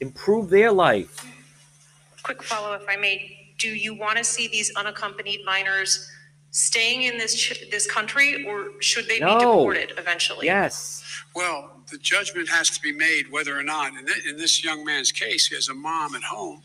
Improve 0.01 0.51
their 0.51 0.71
life. 0.71 1.25
Quick 2.23 2.43
follow, 2.43 2.75
if 2.75 2.85
I 2.89 2.97
may. 2.97 3.55
Do 3.59 3.69
you 3.69 3.95
want 3.95 4.19
to 4.19 4.25
see 4.25 4.47
these 4.49 4.73
unaccompanied 4.77 5.41
minors 5.45 6.09
staying 6.51 7.03
in 7.03 7.19
this, 7.19 7.35
ch- 7.35 7.65
this 7.71 7.91
country 7.91 8.45
or 8.47 8.81
should 8.81 9.07
they 9.09 9.19
be 9.19 9.25
deported 9.27 9.93
eventually? 9.99 10.47
Yes. 10.47 11.05
Well, 11.35 11.83
the 11.91 11.99
judgment 11.99 12.49
has 12.49 12.71
to 12.71 12.81
be 12.81 12.93
made 12.93 13.31
whether 13.31 13.59
or 13.59 13.63
not, 13.63 13.93
in, 13.95 14.07
thi- 14.07 14.29
in 14.31 14.37
this 14.37 14.65
young 14.65 14.85
man's 14.85 15.13
case, 15.13 15.47
he 15.49 15.55
has 15.57 15.69
a 15.69 15.75
mom 15.75 16.15
at 16.15 16.23
home. 16.23 16.63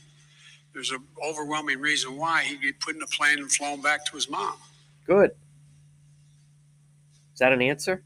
There's 0.74 0.92
an 0.92 1.04
overwhelming 1.24 1.80
reason 1.80 2.18
why 2.18 2.44
he'd 2.44 2.62
be 2.62 2.72
put 2.72 2.96
in 2.96 3.02
a 3.02 3.08
plane 3.08 3.40
and 3.40 3.52
flown 3.52 3.82
back 3.82 4.06
to 4.06 4.12
his 4.14 4.30
mom. 4.30 4.56
Good. 5.06 5.32
Is 7.34 7.40
that 7.40 7.52
an 7.52 7.62
answer? 7.62 8.04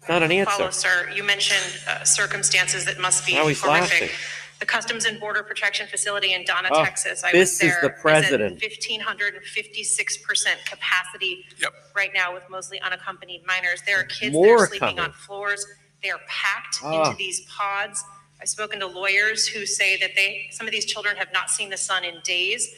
It's 0.00 0.08
not 0.08 0.22
an 0.22 0.32
answer. 0.32 0.50
Follow, 0.52 0.66
answer. 0.66 0.88
sir. 0.88 1.10
You 1.14 1.22
mentioned 1.24 1.80
uh, 1.88 2.04
circumstances 2.04 2.84
that 2.86 2.98
must 3.00 3.26
be 3.26 3.34
Now 3.34 3.46
he's 3.46 3.60
horrific. 3.60 3.90
laughing. 4.00 4.16
The 4.60 4.66
Customs 4.66 5.04
and 5.04 5.20
Border 5.20 5.42
Protection 5.44 5.86
Facility 5.86 6.32
in 6.34 6.44
Donna, 6.44 6.68
Oh, 6.72 6.84
Texas. 6.84 7.22
I 7.22 7.30
this 7.30 7.50
was 7.52 7.52
is 7.52 7.58
there. 7.60 7.78
the 7.82 7.90
president. 7.90 8.58
Fifteen 8.60 9.00
hundred 9.00 9.34
and 9.34 9.44
fifty-six 9.44 10.16
percent 10.18 10.58
capacity 10.64 11.46
Yep. 11.58 11.72
right 11.94 12.10
now 12.12 12.34
with 12.34 12.42
mostly 12.50 12.80
unaccompanied 12.80 13.46
minors. 13.46 13.82
There 13.86 14.00
are 14.00 14.04
kids 14.04 14.32
More 14.34 14.58
that 14.58 14.62
are 14.64 14.66
sleeping 14.66 14.80
coming. 14.96 14.98
on 15.00 15.12
floors. 15.12 15.64
They 16.02 16.10
are 16.10 16.20
packed 16.28 16.78
Ah. 16.82 17.04
into 17.10 17.16
these 17.16 17.42
pods. 17.42 18.02
I've 18.40 18.48
spoken 18.48 18.80
to 18.80 18.86
lawyers 18.86 19.46
who 19.46 19.64
say 19.66 19.96
that 19.98 20.14
they, 20.16 20.48
some 20.52 20.66
of 20.66 20.72
these 20.72 20.84
children 20.84 21.16
have 21.16 21.32
not 21.32 21.50
seen 21.50 21.70
the 21.70 21.76
sun 21.76 22.04
in 22.04 22.20
days. 22.22 22.74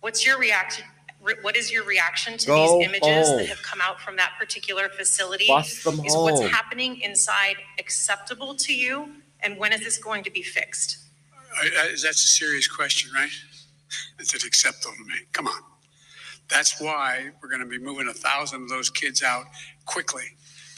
What's 0.00 0.24
your 0.26 0.38
reaction? 0.38 0.84
What 1.42 1.54
is 1.54 1.70
your 1.70 1.84
reaction 1.84 2.38
to 2.38 2.46
Go 2.46 2.78
these 2.78 2.88
images 2.88 3.28
home. 3.28 3.36
that 3.38 3.46
have 3.48 3.62
come 3.62 3.80
out 3.82 4.00
from 4.00 4.16
that 4.16 4.32
particular 4.38 4.88
facility? 4.88 5.46
Them 5.48 5.58
Is 5.64 5.84
what's 5.84 6.40
home. 6.40 6.48
happening 6.48 7.00
inside 7.02 7.56
acceptable 7.78 8.54
to 8.54 8.74
you? 8.74 9.16
And 9.40 9.58
when 9.58 9.72
is 9.74 9.80
this 9.80 9.98
going 9.98 10.24
to 10.24 10.30
be 10.30 10.42
fixed? 10.42 10.98
That's 11.62 12.04
a 12.04 12.14
serious 12.14 12.68
question, 12.68 13.10
right? 13.14 13.30
Is 14.18 14.34
it 14.34 14.44
acceptable 14.44 14.94
to 14.96 15.04
me? 15.04 15.14
Come 15.32 15.46
on. 15.48 15.62
That's 16.48 16.80
why 16.80 17.30
we're 17.42 17.48
going 17.48 17.62
to 17.62 17.68
be 17.68 17.78
moving 17.78 18.08
a 18.08 18.12
thousand 18.14 18.62
of 18.64 18.68
those 18.68 18.90
kids 18.90 19.22
out 19.22 19.44
quickly. 19.86 20.24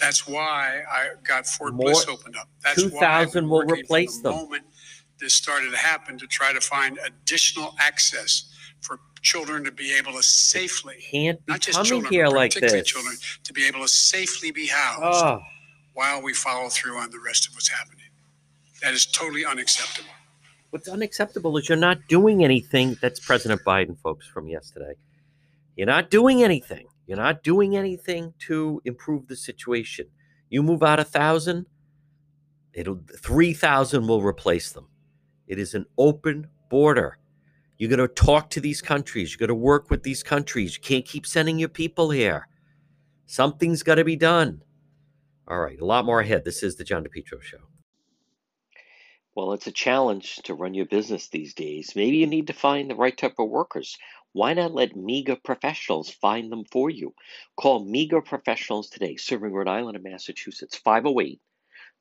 That's 0.00 0.26
why 0.26 0.83
I 0.91 1.09
got 1.26 1.47
Fort 1.47 1.75
More- 1.75 1.87
Bliss 1.93 2.07
opened 2.09 2.37
up. 2.37 2.49
That's 2.62 2.83
why 2.85 2.91
2,000 2.91 3.49
we're 3.49 3.64
will 3.64 3.73
replace 3.73 4.17
the 4.19 4.31
them. 4.31 4.38
Moment 4.38 4.64
this 5.21 5.35
started 5.35 5.71
to 5.71 5.76
happen 5.76 6.19
to 6.19 6.26
try 6.26 6.52
to 6.52 6.61
find 6.61 6.99
additional 7.07 7.75
access 7.79 8.52
for 8.81 8.99
children 9.23 9.62
to 9.64 9.71
be 9.71 9.97
able 9.97 10.12
to 10.12 10.23
safely, 10.23 10.97
Can't 11.12 11.38
be 11.47 11.52
not 11.52 11.61
just 11.61 11.76
coming 11.76 11.88
children, 11.88 12.12
here 12.12 12.26
like 12.26 12.52
this. 12.55 12.85
children, 12.85 13.14
to 13.45 13.52
be 13.52 13.64
able 13.67 13.81
to 13.83 13.88
safely 13.88 14.50
be 14.50 14.67
housed 14.67 15.25
Oh, 15.25 15.41
while 15.95 16.21
we 16.21 16.35
follow 16.35 16.69
through 16.69 16.99
on 16.99 17.11
the 17.11 17.21
rest 17.25 17.47
of 17.47 17.55
what's 17.55 17.69
happening. 17.69 18.07
That 18.83 18.95
is 18.95 19.07
totally 19.07 19.45
unacceptable. 19.45 20.11
What's 20.73 20.88
unacceptable 20.88 21.59
is 21.59 21.69
you're 21.69 21.76
not 21.76 21.99
doing 22.09 22.43
anything. 22.43 22.97
That's 23.02 23.21
President 23.21 23.61
Biden, 23.62 23.99
folks, 24.00 24.26
from 24.26 24.49
yesterday. 24.49 24.95
You're 25.76 25.87
not 25.87 26.11
doing 26.11 26.43
anything. 26.43 26.87
You're 27.07 27.19
not 27.19 27.43
doing 27.43 27.76
anything 27.76 28.33
to 28.47 28.81
improve 28.87 29.29
the 29.29 29.37
situation. 29.37 30.07
You 30.49 30.62
move 30.62 30.83
out 30.83 30.99
a 30.99 31.05
thousand, 31.05 31.67
it'll 32.73 33.00
three 33.19 33.52
thousand 33.52 34.07
will 34.07 34.23
replace 34.23 34.73
them. 34.73 34.88
It 35.47 35.59
is 35.59 35.75
an 35.75 35.85
open 35.99 36.47
border. 36.71 37.19
You 37.76 37.88
got 37.88 37.97
to 37.97 38.09
talk 38.09 38.49
to 38.50 38.61
these 38.61 38.81
countries. 38.81 39.33
You 39.33 39.38
got 39.38 39.47
to 39.47 39.55
work 39.55 39.91
with 39.91 40.02
these 40.02 40.23
countries. 40.23 40.76
You 40.76 40.83
can't 40.83 41.05
keep 41.05 41.26
sending 41.26 41.59
your 41.59 41.69
people 41.69 42.11
here. 42.11 42.49
Something's 43.26 43.83
got 43.83 43.97
to 43.97 44.05
be 44.05 44.17
done. 44.17 44.62
All 45.49 45.59
right, 45.59 45.79
a 45.81 45.85
lot 45.85 46.07
more 46.07 46.21
ahead. 46.21 46.45
This 46.45 46.62
is 46.62 46.76
the 46.76 46.85
John 46.85 47.05
DePetro 47.05 47.43
Show. 47.43 47.59
Well, 49.35 49.55
it's 49.55 49.67
a 49.67 49.73
challenge 49.73 50.37
to 50.43 50.53
run 50.53 50.75
your 50.75 50.85
business 50.85 51.29
these 51.29 51.55
days. 51.55 51.97
Maybe 51.97 52.19
you 52.19 52.27
need 52.27 52.49
to 52.49 52.53
find 52.53 52.91
the 52.91 52.95
right 52.95 53.17
type 53.17 53.39
of 53.39 53.49
workers. 53.49 53.97
Why 54.33 54.53
not 54.53 54.75
let 54.75 54.95
MEGA 54.95 55.37
professionals 55.37 56.11
find 56.11 56.53
them 56.53 56.67
for 56.67 56.91
you? 56.91 57.15
Call 57.57 57.83
MEGA 57.83 58.21
professionals 58.21 58.91
today, 58.91 59.17
serving 59.17 59.55
Rhode 59.55 59.69
Island 59.69 59.97
and 59.97 60.05
Massachusetts, 60.05 60.77
508 60.77 61.41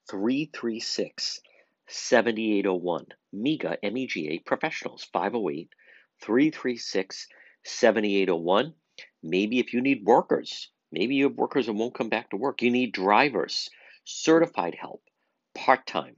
336 0.09 1.39
7801. 1.87 3.05
MEGA, 3.31 3.77
M 3.81 3.95
E 3.95 4.07
G 4.07 4.27
A 4.31 4.39
professionals, 4.39 5.05
508 5.13 5.69
336 6.21 7.27
7801. 7.63 8.73
Maybe 9.23 9.59
if 9.59 9.71
you 9.71 9.79
need 9.79 10.03
workers, 10.03 10.69
maybe 10.91 11.15
you 11.15 11.29
have 11.29 11.37
workers 11.37 11.67
that 11.67 11.73
won't 11.73 11.95
come 11.95 12.09
back 12.09 12.31
to 12.31 12.35
work, 12.35 12.61
you 12.61 12.71
need 12.71 12.91
drivers, 12.91 13.69
certified 14.03 14.75
help, 14.75 15.01
part 15.55 15.87
time 15.87 16.17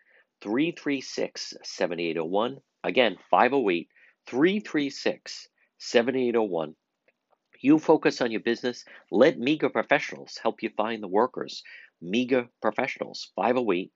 336 0.41 1.53
7801. 1.63 2.57
Again, 2.83 3.17
508 3.29 3.87
336 4.27 5.47
7801. 5.77 6.75
You 7.61 7.77
focus 7.77 8.21
on 8.21 8.31
your 8.31 8.41
business. 8.41 8.83
Let 9.11 9.37
MEGA 9.37 9.69
professionals 9.69 10.39
help 10.41 10.63
you 10.63 10.71
find 10.75 11.03
the 11.03 11.07
workers. 11.07 11.63
MEGA 12.01 12.49
professionals, 12.61 13.31
508 13.35 13.91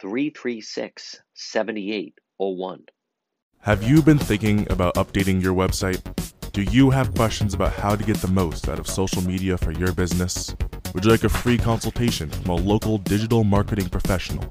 336 0.00 1.20
7801. 1.34 2.84
Have 3.60 3.82
you 3.82 4.00
been 4.00 4.18
thinking 4.18 4.66
about 4.72 4.94
updating 4.94 5.42
your 5.42 5.54
website? 5.54 6.00
Do 6.52 6.62
you 6.62 6.90
have 6.90 7.14
questions 7.14 7.52
about 7.52 7.74
how 7.74 7.94
to 7.94 8.02
get 8.02 8.16
the 8.16 8.28
most 8.28 8.68
out 8.68 8.78
of 8.78 8.88
social 8.88 9.22
media 9.22 9.58
for 9.58 9.72
your 9.72 9.92
business? 9.92 10.56
Would 10.94 11.04
you 11.04 11.10
like 11.10 11.24
a 11.24 11.28
free 11.28 11.58
consultation 11.58 12.30
from 12.30 12.50
a 12.50 12.54
local 12.54 12.96
digital 12.98 13.44
marketing 13.44 13.90
professional 13.90 14.50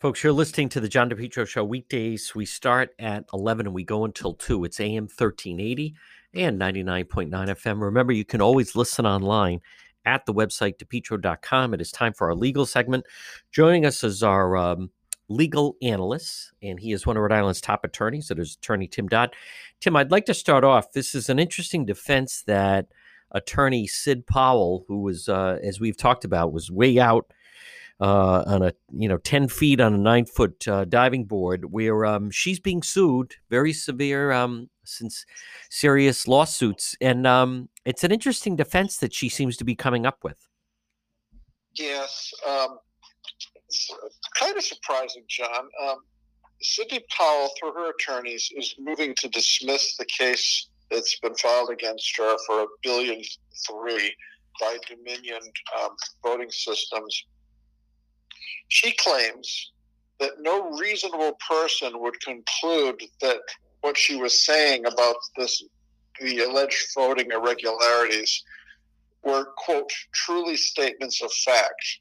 Folks, 0.00 0.24
you're 0.24 0.32
listening 0.32 0.70
to 0.70 0.80
the 0.80 0.88
John 0.88 1.10
DePetro 1.10 1.46
Show 1.46 1.62
weekdays. 1.62 2.34
We 2.34 2.46
start 2.46 2.94
at 2.98 3.26
11 3.34 3.66
and 3.66 3.74
we 3.74 3.84
go 3.84 4.06
until 4.06 4.32
2. 4.32 4.64
It's 4.64 4.80
AM 4.80 5.02
1380 5.02 5.94
and 6.32 6.58
99.9 6.58 7.28
FM. 7.28 7.82
Remember, 7.82 8.10
you 8.10 8.24
can 8.24 8.40
always 8.40 8.74
listen 8.74 9.04
online 9.04 9.60
at 10.06 10.24
the 10.24 10.32
website, 10.32 10.78
depetro.com. 10.78 11.74
It 11.74 11.82
is 11.82 11.92
time 11.92 12.14
for 12.14 12.30
our 12.30 12.34
legal 12.34 12.64
segment. 12.64 13.04
Joining 13.52 13.84
us 13.84 14.02
is 14.02 14.22
our 14.22 14.56
um, 14.56 14.90
legal 15.28 15.76
analyst, 15.82 16.52
and 16.62 16.80
he 16.80 16.92
is 16.92 17.06
one 17.06 17.18
of 17.18 17.22
Rhode 17.22 17.32
Island's 17.32 17.60
top 17.60 17.84
attorneys. 17.84 18.28
That 18.28 18.38
is 18.38 18.54
Attorney 18.54 18.86
Tim 18.86 19.06
Dodd. 19.06 19.34
Tim, 19.80 19.96
I'd 19.96 20.10
like 20.10 20.24
to 20.24 20.34
start 20.34 20.64
off. 20.64 20.94
This 20.94 21.14
is 21.14 21.28
an 21.28 21.38
interesting 21.38 21.84
defense 21.84 22.42
that 22.46 22.86
attorney 23.32 23.86
Sid 23.86 24.26
Powell, 24.26 24.86
who 24.88 25.02
was, 25.02 25.28
uh, 25.28 25.58
as 25.62 25.78
we've 25.78 25.98
talked 25.98 26.24
about, 26.24 26.54
was 26.54 26.70
way 26.70 26.98
out 26.98 27.30
uh, 28.00 28.42
on 28.46 28.62
a 28.62 28.72
you 28.92 29.08
know 29.08 29.18
ten 29.18 29.48
feet 29.48 29.80
on 29.80 29.94
a 29.94 29.98
nine 29.98 30.24
foot 30.24 30.66
uh, 30.66 30.84
diving 30.84 31.24
board, 31.24 31.66
where 31.72 32.06
um, 32.06 32.30
she's 32.30 32.58
being 32.58 32.82
sued, 32.82 33.34
very 33.50 33.72
severe, 33.72 34.32
um, 34.32 34.70
since 34.84 35.24
serious 35.70 36.26
lawsuits, 36.26 36.96
and 37.00 37.26
um, 37.26 37.68
it's 37.84 38.04
an 38.04 38.12
interesting 38.12 38.56
defense 38.56 38.98
that 38.98 39.14
she 39.14 39.28
seems 39.28 39.56
to 39.58 39.64
be 39.64 39.74
coming 39.74 40.06
up 40.06 40.18
with. 40.22 40.48
Yes, 41.74 42.32
um, 42.48 42.78
kind 44.38 44.56
of 44.56 44.64
surprising, 44.64 45.24
John. 45.28 45.68
Um, 45.86 45.98
Sidney 46.62 47.00
Powell, 47.16 47.50
through 47.58 47.72
her 47.72 47.90
attorneys, 47.90 48.50
is 48.56 48.74
moving 48.78 49.14
to 49.18 49.28
dismiss 49.28 49.96
the 49.96 50.04
case 50.06 50.68
that's 50.90 51.18
been 51.20 51.34
filed 51.34 51.70
against 51.70 52.16
her 52.16 52.36
for 52.46 52.62
a 52.62 52.66
billion 52.82 53.22
three 53.66 54.14
by 54.60 54.76
Dominion 54.88 55.40
um, 55.80 55.90
voting 56.22 56.50
systems. 56.50 57.24
She 58.68 58.92
claims 58.92 59.72
that 60.18 60.40
no 60.40 60.70
reasonable 60.78 61.38
person 61.48 62.00
would 62.00 62.20
conclude 62.20 63.02
that 63.20 63.38
what 63.80 63.96
she 63.96 64.16
was 64.16 64.44
saying 64.44 64.86
about 64.86 65.16
this, 65.36 65.62
the 66.20 66.40
alleged 66.40 66.88
voting 66.94 67.30
irregularities, 67.32 68.44
were 69.22 69.46
quote 69.56 69.90
truly 70.12 70.56
statements 70.56 71.22
of 71.22 71.32
fact 71.32 72.00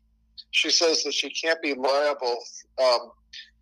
she 0.52 0.70
says 0.70 1.04
that 1.04 1.14
she 1.14 1.30
can't 1.30 1.62
be 1.62 1.74
liable 1.74 2.38
um, 2.82 3.12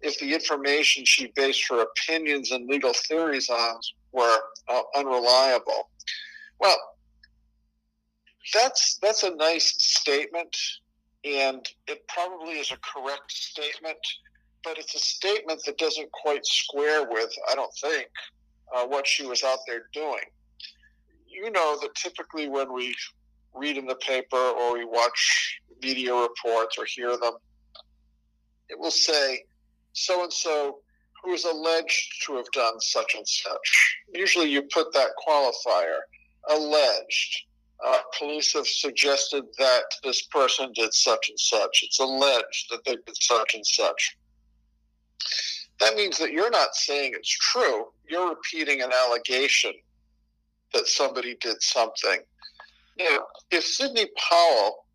if 0.01 0.17
the 0.19 0.33
information 0.33 1.03
she 1.05 1.31
based 1.35 1.67
her 1.69 1.81
opinions 1.81 2.51
and 2.51 2.67
legal 2.67 2.93
theories 2.93 3.49
on 3.49 3.79
were 4.11 4.37
uh, 4.69 4.81
unreliable. 4.95 5.89
Well, 6.59 6.77
that's 8.53 8.97
that's 9.01 9.23
a 9.23 9.35
nice 9.35 9.75
statement, 9.77 10.55
and 11.35 11.67
it 11.87 12.07
probably 12.07 12.53
is 12.53 12.71
a 12.71 12.77
correct 12.77 13.31
statement, 13.31 13.97
but 14.63 14.77
it's 14.77 14.95
a 14.95 14.99
statement 14.99 15.61
that 15.65 15.77
doesn't 15.77 16.11
quite 16.11 16.45
square 16.45 17.07
with, 17.09 17.31
I 17.51 17.55
don't 17.55 17.73
think, 17.81 18.07
uh, 18.75 18.85
what 18.85 19.07
she 19.07 19.25
was 19.25 19.43
out 19.43 19.59
there 19.67 19.89
doing. 19.93 20.25
You 21.27 21.51
know 21.51 21.77
that 21.81 21.95
typically 21.95 22.47
when 22.47 22.73
we 22.73 22.95
read 23.53 23.77
in 23.77 23.85
the 23.85 23.95
paper 23.95 24.37
or 24.37 24.73
we 24.73 24.85
watch 24.85 25.59
media 25.81 26.13
reports 26.13 26.77
or 26.77 26.85
hear 26.85 27.17
them, 27.17 27.33
it 28.69 28.79
will 28.79 28.91
say 28.91 29.43
so 29.93 30.23
and 30.23 30.33
so 30.33 30.79
who 31.23 31.33
is 31.33 31.45
alleged 31.45 32.25
to 32.25 32.35
have 32.35 32.49
done 32.51 32.79
such 32.79 33.15
and 33.15 33.27
such. 33.27 33.97
Usually 34.13 34.49
you 34.49 34.61
put 34.61 34.93
that 34.93 35.09
qualifier, 35.27 35.99
alleged. 36.49 37.46
Uh, 37.85 37.99
police 38.17 38.53
have 38.53 38.67
suggested 38.67 39.43
that 39.59 39.83
this 40.03 40.23
person 40.23 40.71
did 40.73 40.93
such 40.93 41.29
and 41.29 41.39
such. 41.39 41.83
It's 41.83 41.99
alleged 41.99 42.71
that 42.71 42.83
they 42.85 42.95
did 42.95 43.15
such 43.21 43.53
and 43.53 43.65
such. 43.65 44.17
That 45.79 45.95
means 45.95 46.17
that 46.17 46.31
you're 46.31 46.49
not 46.49 46.73
saying 46.73 47.13
it's 47.13 47.29
true. 47.29 47.87
You're 48.09 48.29
repeating 48.29 48.81
an 48.81 48.91
allegation 48.91 49.73
that 50.73 50.87
somebody 50.87 51.35
did 51.39 51.61
something. 51.61 52.19
If 53.51 53.63
Sidney 53.63 54.07
Powell 54.29 54.85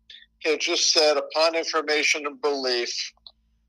had 0.43 0.59
just 0.59 0.91
said, 0.91 1.15
upon 1.15 1.55
information 1.55 2.25
and 2.25 2.41
belief, 2.41 2.93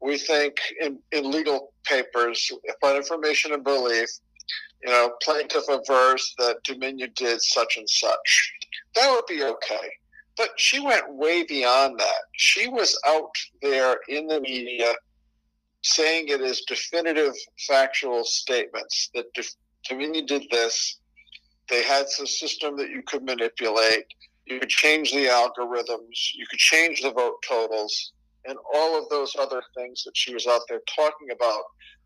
we 0.01 0.19
think 0.19 0.57
in, 0.81 0.99
in 1.13 1.31
legal 1.31 1.73
papers, 1.85 2.51
upon 2.69 2.97
information 2.97 3.53
and 3.53 3.63
belief, 3.63 4.09
you 4.83 4.91
know, 4.91 5.13
plaintiff 5.23 5.65
avers 5.71 6.35
that 6.39 6.63
Dominion 6.65 7.13
did 7.15 7.41
such 7.41 7.77
and 7.77 7.89
such. 7.89 8.53
That 8.95 9.11
would 9.11 9.27
be 9.27 9.43
okay. 9.43 9.89
But 10.37 10.51
she 10.57 10.81
went 10.81 11.15
way 11.15 11.45
beyond 11.45 11.99
that. 11.99 12.23
She 12.33 12.69
was 12.69 12.99
out 13.07 13.31
there 13.63 13.99
in 14.09 14.27
the 14.27 14.41
media 14.41 14.93
saying 15.83 16.29
it 16.29 16.41
is 16.41 16.63
definitive 16.63 17.35
factual 17.69 18.25
statements 18.25 19.11
that 19.15 19.27
Dominion 19.89 20.27
did 20.27 20.45
this. 20.51 20.99
They 21.69 21.83
had 21.83 22.07
a 22.07 22.27
system 22.27 22.77
that 22.79 22.91
you 22.91 23.03
could 23.07 23.23
manipulate. 23.23 24.05
You 24.47 24.61
could 24.61 24.69
change 24.69 25.13
the 25.13 25.27
algorithms. 25.27 26.33
You 26.35 26.47
could 26.51 26.59
change 26.59 27.03
the 27.03 27.13
vote 27.13 27.37
totals 27.47 28.13
and 28.47 28.59
all 28.75 29.01
of 29.01 29.09
those 29.09 29.35
other 29.39 29.63
things 29.77 30.03
that 30.05 30.17
she 30.17 30.35
was 30.35 30.47
out 30.47 30.63
there 30.69 30.81
talking 30.95 31.31
about 31.31 31.63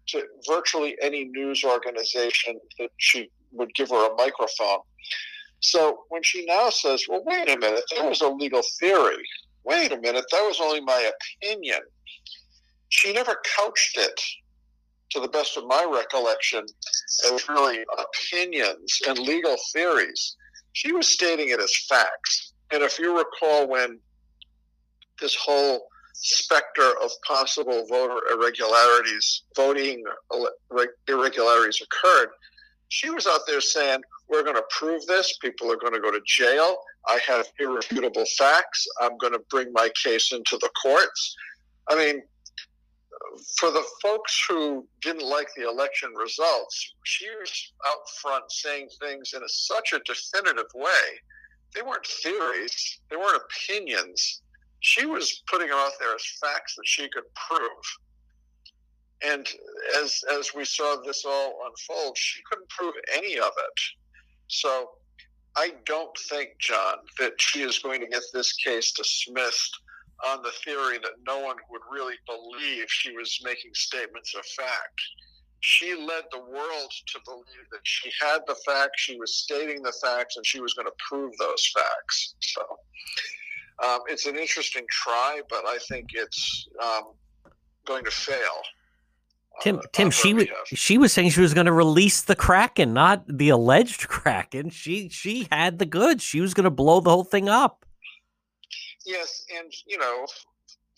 to 0.08 0.24
virtually 0.46 0.96
any 1.02 1.24
news 1.24 1.64
organization 1.64 2.58
that 2.78 2.90
she 2.98 3.30
would 3.52 3.72
give 3.74 3.90
her 3.90 4.12
a 4.12 4.14
microphone. 4.16 4.78
So 5.60 6.00
when 6.08 6.22
she 6.22 6.44
now 6.46 6.70
says, 6.70 7.04
well, 7.08 7.22
wait 7.24 7.48
a 7.48 7.58
minute, 7.58 7.84
that 7.96 8.08
was 8.08 8.20
a 8.20 8.28
legal 8.28 8.62
theory. 8.78 9.24
Wait 9.64 9.92
a 9.92 10.00
minute, 10.00 10.24
that 10.30 10.42
was 10.42 10.60
only 10.60 10.80
my 10.80 11.10
opinion. 11.42 11.80
She 12.90 13.12
never 13.12 13.36
couched 13.56 13.98
it, 13.98 14.20
to 15.10 15.20
the 15.20 15.28
best 15.28 15.56
of 15.56 15.66
my 15.66 15.84
recollection, 15.90 16.64
as 17.32 17.48
really 17.48 17.84
opinions 17.98 19.00
and 19.08 19.18
legal 19.18 19.56
theories. 19.72 20.36
She 20.72 20.92
was 20.92 21.08
stating 21.08 21.48
it 21.48 21.60
as 21.60 21.74
facts. 21.88 22.52
And 22.72 22.82
if 22.82 22.98
you 22.98 23.16
recall 23.16 23.66
when 23.66 23.98
this 25.20 25.34
whole 25.34 25.88
specter 26.14 26.92
of 27.02 27.10
possible 27.26 27.86
voter 27.88 28.20
irregularities, 28.32 29.44
voting 29.56 30.04
irregularities 31.08 31.80
occurred, 31.80 32.28
she 32.88 33.10
was 33.10 33.26
out 33.26 33.40
there 33.46 33.60
saying, 33.60 34.00
We're 34.28 34.42
going 34.42 34.56
to 34.56 34.64
prove 34.70 35.06
this. 35.06 35.36
People 35.38 35.72
are 35.72 35.76
going 35.76 35.94
to 35.94 36.00
go 36.00 36.10
to 36.10 36.20
jail. 36.26 36.78
I 37.06 37.18
have 37.26 37.46
irrefutable 37.58 38.26
facts. 38.36 38.86
I'm 39.00 39.16
going 39.18 39.32
to 39.32 39.42
bring 39.50 39.72
my 39.72 39.90
case 40.02 40.32
into 40.32 40.58
the 40.58 40.70
courts. 40.82 41.36
I 41.88 41.96
mean, 41.96 42.22
for 43.58 43.70
the 43.70 43.84
folks 44.02 44.44
who 44.48 44.86
didn't 45.00 45.26
like 45.26 45.48
the 45.56 45.68
election 45.68 46.10
results, 46.14 46.94
she 47.04 47.26
was 47.40 47.72
out 47.86 48.08
front 48.20 48.44
saying 48.50 48.88
things 49.00 49.32
in 49.34 49.42
a, 49.42 49.48
such 49.48 49.92
a 49.92 50.00
definitive 50.00 50.70
way. 50.74 51.20
They 51.74 51.82
weren't 51.82 52.06
theories, 52.06 53.00
they 53.10 53.16
weren't 53.16 53.42
opinions 53.42 54.42
she 54.80 55.06
was 55.06 55.42
putting 55.50 55.68
them 55.68 55.78
out 55.78 55.92
there 55.98 56.14
as 56.14 56.24
facts 56.40 56.76
that 56.76 56.86
she 56.86 57.08
could 57.08 57.24
prove. 57.34 57.84
And 59.24 59.46
as 60.00 60.22
as 60.38 60.54
we 60.54 60.64
saw 60.64 60.96
this 61.04 61.24
all 61.24 61.58
unfold, 61.66 62.16
she 62.16 62.40
couldn't 62.48 62.68
prove 62.68 62.94
any 63.12 63.38
of 63.38 63.50
it. 63.58 63.80
So 64.48 64.90
I 65.56 65.72
don't 65.86 66.16
think, 66.30 66.50
John, 66.60 66.96
that 67.18 67.32
she 67.38 67.62
is 67.62 67.78
going 67.78 68.00
to 68.00 68.06
get 68.06 68.22
this 68.32 68.52
case 68.54 68.92
dismissed 68.92 69.78
on 70.26 70.42
the 70.42 70.52
theory 70.64 70.98
that 70.98 71.12
no 71.26 71.40
one 71.40 71.56
would 71.70 71.82
really 71.90 72.16
believe 72.26 72.86
she 72.88 73.12
was 73.16 73.38
making 73.44 73.70
statements 73.74 74.34
of 74.34 74.44
fact. 74.44 75.00
She 75.60 75.94
led 75.94 76.24
the 76.30 76.40
world 76.40 76.92
to 77.06 77.20
believe 77.24 77.66
that 77.72 77.80
she 77.82 78.10
had 78.20 78.40
the 78.46 78.56
facts, 78.66 79.00
she 79.00 79.18
was 79.18 79.34
stating 79.36 79.82
the 79.82 79.92
facts, 80.02 80.36
and 80.36 80.46
she 80.46 80.60
was 80.60 80.74
going 80.74 80.86
to 80.86 80.92
prove 81.08 81.32
those 81.38 81.72
facts. 81.74 82.34
So 82.40 82.62
um, 83.84 84.00
it's 84.06 84.26
an 84.26 84.36
interesting 84.36 84.86
try, 84.90 85.40
but 85.48 85.64
I 85.66 85.78
think 85.88 86.10
it's 86.14 86.68
um, 86.82 87.12
going 87.86 88.04
to 88.04 88.10
fail. 88.10 88.62
Tim, 89.60 89.78
uh, 89.78 89.82
Tim, 89.92 90.10
she 90.10 90.34
was 90.34 90.46
she 90.66 90.98
was 90.98 91.12
saying 91.12 91.30
she 91.30 91.40
was 91.40 91.54
going 91.54 91.66
to 91.66 91.72
release 91.72 92.22
the 92.22 92.36
Kraken, 92.36 92.92
not 92.92 93.24
the 93.28 93.48
alleged 93.48 94.08
Kraken. 94.08 94.70
She 94.70 95.08
she 95.08 95.48
had 95.50 95.78
the 95.78 95.86
goods. 95.86 96.22
She 96.22 96.40
was 96.40 96.54
going 96.54 96.64
to 96.64 96.70
blow 96.70 97.00
the 97.00 97.10
whole 97.10 97.24
thing 97.24 97.48
up. 97.48 97.84
Yes, 99.04 99.44
and 99.56 99.72
you 99.86 99.98
know, 99.98 100.26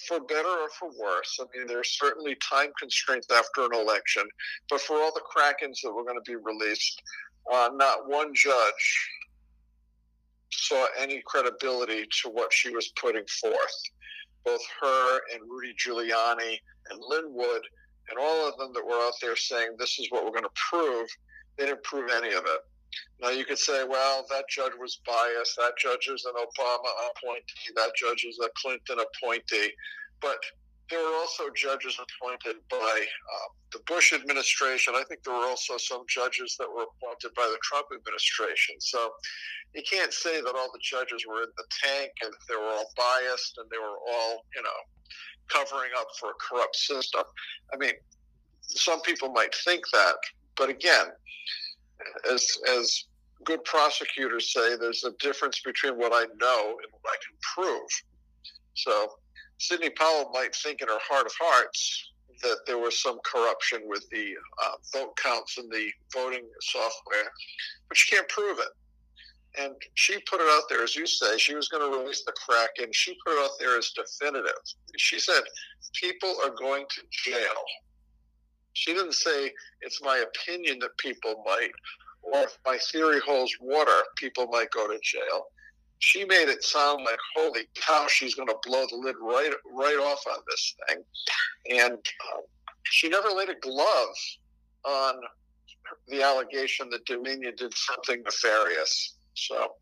for 0.07 0.21
better 0.21 0.49
or 0.49 0.69
for 0.79 0.91
worse, 0.99 1.39
I 1.41 1.45
mean, 1.57 1.67
there's 1.67 1.97
certainly 1.99 2.37
time 2.37 2.71
constraints 2.79 3.29
after 3.31 3.65
an 3.65 3.75
election. 3.75 4.25
But 4.69 4.81
for 4.81 4.97
all 4.97 5.13
the 5.13 5.23
Krakens 5.23 5.81
that 5.83 5.93
were 5.93 6.05
going 6.05 6.21
to 6.23 6.31
be 6.31 6.37
released, 6.37 7.03
uh, 7.53 7.71
not 7.75 8.09
one 8.09 8.35
judge 8.35 9.11
saw 10.53 10.87
any 10.99 11.23
credibility 11.27 12.07
to 12.23 12.31
what 12.31 12.53
she 12.53 12.71
was 12.71 12.93
putting 13.01 13.25
forth. 13.41 13.83
Both 14.45 14.63
her 14.81 15.21
and 15.33 15.43
Rudy 15.49 15.75
Giuliani 15.75 16.59
and 16.91 17.01
Lin 17.09 17.27
Wood 17.29 17.63
and 18.11 18.19
all 18.19 18.49
of 18.49 18.57
them 18.59 18.73
that 18.75 18.85
were 18.85 19.01
out 19.07 19.15
there 19.21 19.37
saying 19.37 19.77
this 19.79 19.99
is 19.99 20.11
what 20.11 20.25
we're 20.25 20.31
going 20.31 20.45
to 20.45 20.63
prove, 20.71 21.09
they 21.57 21.67
didn't 21.67 21.83
prove 21.85 22.11
any 22.11 22.33
of 22.33 22.45
it. 22.45 22.61
Now 23.21 23.31
you 23.31 23.45
could 23.45 23.59
say, 23.59 23.85
well, 23.85 24.27
that 24.31 24.45
judge 24.49 24.73
was 24.79 25.01
biased. 25.07 25.57
That 25.57 25.75
judge 25.79 26.09
is 26.13 26.25
an 26.25 26.33
Obama 26.35 26.91
appointee. 27.11 27.73
That 27.77 27.93
judge 27.97 28.25
is 28.25 28.39
a 28.45 28.49
Clinton 28.61 28.99
appointee. 28.99 29.73
But 30.21 30.39
there 30.91 31.01
were 31.01 31.17
also 31.17 31.45
judges 31.55 31.99
appointed 31.99 32.57
by 32.69 32.77
uh, 32.77 33.49
the 33.73 33.79
Bush 33.87 34.13
administration. 34.13 34.95
I 34.97 35.05
think 35.09 35.23
there 35.23 35.35
were 35.35 35.47
also 35.47 35.77
some 35.79 36.03
judges 36.09 36.57
that 36.59 36.69
were 36.69 36.83
appointed 36.83 37.35
by 37.37 37.47
the 37.47 37.59
Trump 37.63 37.87
administration. 37.95 38.75
So 38.81 39.11
you 39.75 39.83
can't 39.89 40.13
say 40.13 40.41
that 40.41 40.55
all 40.55 40.71
the 40.73 40.81
judges 40.83 41.25
were 41.27 41.43
in 41.43 41.51
the 41.57 41.65
tank 41.83 42.11
and 42.23 42.33
they 42.49 42.57
were 42.57 42.71
all 42.71 42.91
biased 42.97 43.59
and 43.59 43.71
they 43.71 43.79
were 43.79 43.99
all, 44.13 44.45
you 44.55 44.63
know, 44.63 44.81
covering 45.49 45.91
up 45.99 46.09
for 46.19 46.31
a 46.31 46.39
corrupt 46.41 46.77
system. 46.77 47.23
I 47.73 47.77
mean, 47.77 47.95
some 48.63 49.01
people 49.03 49.31
might 49.31 49.55
think 49.65 49.83
that, 49.93 50.17
but 50.57 50.69
again, 50.69 51.07
as 52.33 52.47
as 52.69 53.05
good 53.45 53.63
prosecutors 53.65 54.53
say, 54.53 54.77
there's 54.77 55.05
a 55.05 55.13
difference 55.21 55.61
between 55.61 55.97
what 55.97 56.13
I 56.13 56.25
know 56.41 56.69
and 56.69 56.93
what 56.93 57.07
I 57.07 57.17
can 57.25 57.37
prove. 57.55 57.89
So 58.75 59.20
Sidney 59.61 59.91
Powell 59.91 60.31
might 60.33 60.55
think 60.57 60.81
in 60.81 60.89
her 60.89 60.99
heart 61.07 61.27
of 61.27 61.33
hearts 61.39 62.13
that 62.43 62.61
there 62.67 62.79
was 62.79 63.01
some 63.01 63.19
corruption 63.25 63.83
with 63.85 64.09
the 64.11 64.33
uh, 64.65 64.73
vote 64.95 65.15
counts 65.23 65.59
and 65.59 65.71
the 65.71 65.91
voting 66.15 66.47
software, 66.63 67.31
but 67.87 67.97
she 67.97 68.15
can't 68.15 68.29
prove 68.29 68.59
it. 68.59 69.63
And 69.63 69.75
she 69.95 70.19
put 70.21 70.41
it 70.41 70.49
out 70.49 70.63
there, 70.71 70.83
as 70.83 70.97
you 70.97 71.07
say, 71.07 71.37
she 71.37 71.55
was 71.55 71.69
going 71.69 71.83
to 71.83 71.99
release 71.99 72.25
the 72.25 72.33
crack, 72.33 72.71
and 72.79 72.95
She 72.95 73.19
put 73.27 73.35
it 73.35 73.45
out 73.45 73.51
there 73.59 73.77
as 73.77 73.91
definitive. 73.91 74.55
She 74.97 75.19
said, 75.19 75.43
people 75.95 76.35
are 76.43 76.55
going 76.55 76.87
to 76.89 77.03
jail. 77.11 77.65
She 78.73 78.95
didn't 78.95 79.15
say, 79.15 79.53
it's 79.83 80.01
my 80.03 80.25
opinion 80.25 80.79
that 80.79 80.97
people 80.97 81.43
might, 81.45 81.73
or 82.23 82.45
if 82.45 82.57
my 82.65 82.79
theory 82.91 83.21
holds 83.21 83.55
water, 83.61 84.05
people 84.17 84.47
might 84.47 84.71
go 84.71 84.87
to 84.87 84.99
jail. 85.03 85.49
She 86.01 86.25
made 86.25 86.49
it 86.49 86.65
sound 86.65 87.05
like, 87.05 87.19
holy 87.37 87.63
cow, 87.75 88.07
she's 88.09 88.35
going 88.35 88.49
to 88.49 88.57
blow 88.65 88.87
the 88.91 88.97
lid 88.97 89.17
right, 89.21 89.53
right 89.73 89.99
off 89.99 90.25
on 90.27 90.39
this 90.49 90.75
thing. 90.89 91.05
And 91.79 91.93
um, 91.93 92.43
she 92.85 93.09
never 93.09 93.29
laid 93.29 93.51
a 93.51 93.55
glove 93.55 94.15
on 94.85 95.15
the 96.09 96.23
allegation 96.23 96.89
that 96.91 97.05
Dominion 97.05 97.55
did 97.57 97.73
something 97.75 98.23
nefarious. 98.25 99.17
So 99.35 99.73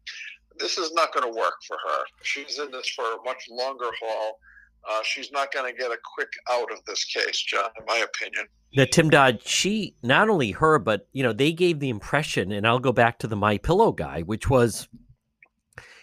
this 0.58 0.76
is 0.76 0.92
not 0.92 1.12
going 1.12 1.32
to 1.32 1.38
work 1.38 1.54
for 1.66 1.76
her. 1.76 2.04
She's 2.22 2.58
in 2.58 2.70
this 2.70 2.88
for 2.88 3.04
a 3.04 3.22
much 3.24 3.44
longer 3.50 3.88
haul. 4.00 4.38
Uh, 4.88 5.00
she's 5.04 5.30
not 5.32 5.52
going 5.52 5.70
to 5.70 5.78
get 5.78 5.90
a 5.90 5.98
quick 6.14 6.30
out 6.50 6.70
of 6.72 6.84
this 6.86 7.04
case, 7.04 7.40
John, 7.42 7.68
in 7.78 7.84
my 7.86 7.98
opinion. 7.98 8.46
Now, 8.74 8.86
Tim 8.90 9.10
Dodd, 9.10 9.40
she 9.44 9.94
not 10.02 10.28
only 10.28 10.50
her, 10.52 10.78
but 10.78 11.08
you 11.12 11.22
know, 11.22 11.32
they 11.32 11.52
gave 11.52 11.80
the 11.80 11.88
impression, 11.88 12.52
and 12.52 12.66
I'll 12.66 12.78
go 12.78 12.92
back 12.92 13.18
to 13.20 13.26
the 13.26 13.36
My 13.36 13.58
Pillow 13.58 13.92
guy, 13.92 14.22
which 14.22 14.48
was, 14.48 14.88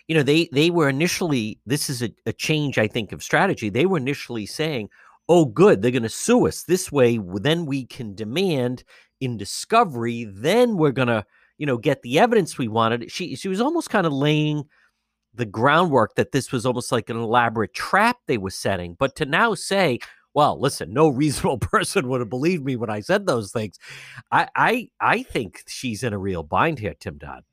you 0.07 0.15
know, 0.15 0.23
they 0.23 0.49
they 0.51 0.69
were 0.69 0.89
initially 0.89 1.59
this 1.65 1.89
is 1.89 2.01
a, 2.01 2.09
a 2.25 2.33
change, 2.33 2.77
I 2.77 2.87
think, 2.87 3.11
of 3.11 3.23
strategy. 3.23 3.69
They 3.69 3.85
were 3.85 3.97
initially 3.97 4.45
saying, 4.45 4.89
"Oh, 5.29 5.45
good, 5.45 5.81
they're 5.81 5.91
going 5.91 6.03
to 6.03 6.09
sue 6.09 6.47
us 6.47 6.63
this 6.63 6.91
way. 6.91 7.19
Then 7.41 7.65
we 7.65 7.85
can 7.85 8.15
demand 8.15 8.83
in 9.19 9.37
discovery. 9.37 10.25
Then 10.25 10.77
we're 10.77 10.91
going 10.91 11.09
to." 11.09 11.25
you 11.57 11.65
know, 11.65 11.77
get 11.77 12.01
the 12.01 12.19
evidence 12.19 12.57
we 12.57 12.67
wanted. 12.67 13.11
She 13.11 13.35
she 13.35 13.47
was 13.47 13.61
almost 13.61 13.89
kind 13.89 14.05
of 14.05 14.13
laying 14.13 14.65
the 15.33 15.45
groundwork 15.45 16.15
that 16.15 16.31
this 16.31 16.51
was 16.51 16.65
almost 16.65 16.91
like 16.91 17.09
an 17.09 17.17
elaborate 17.17 17.73
trap 17.73 18.17
they 18.27 18.37
were 18.37 18.49
setting. 18.49 18.95
But 18.97 19.15
to 19.17 19.25
now 19.25 19.53
say, 19.53 19.99
well, 20.33 20.59
listen, 20.59 20.93
no 20.93 21.09
reasonable 21.09 21.59
person 21.59 22.07
would 22.09 22.21
have 22.21 22.29
believed 22.29 22.63
me 22.63 22.75
when 22.75 22.89
I 22.89 23.01
said 23.01 23.25
those 23.25 23.51
things. 23.51 23.77
I 24.31 24.47
I, 24.55 24.89
I 24.99 25.23
think 25.23 25.63
she's 25.67 26.03
in 26.03 26.13
a 26.13 26.19
real 26.19 26.43
bind 26.43 26.79
here, 26.79 26.95
Tim 26.99 27.17
Dodd. 27.17 27.43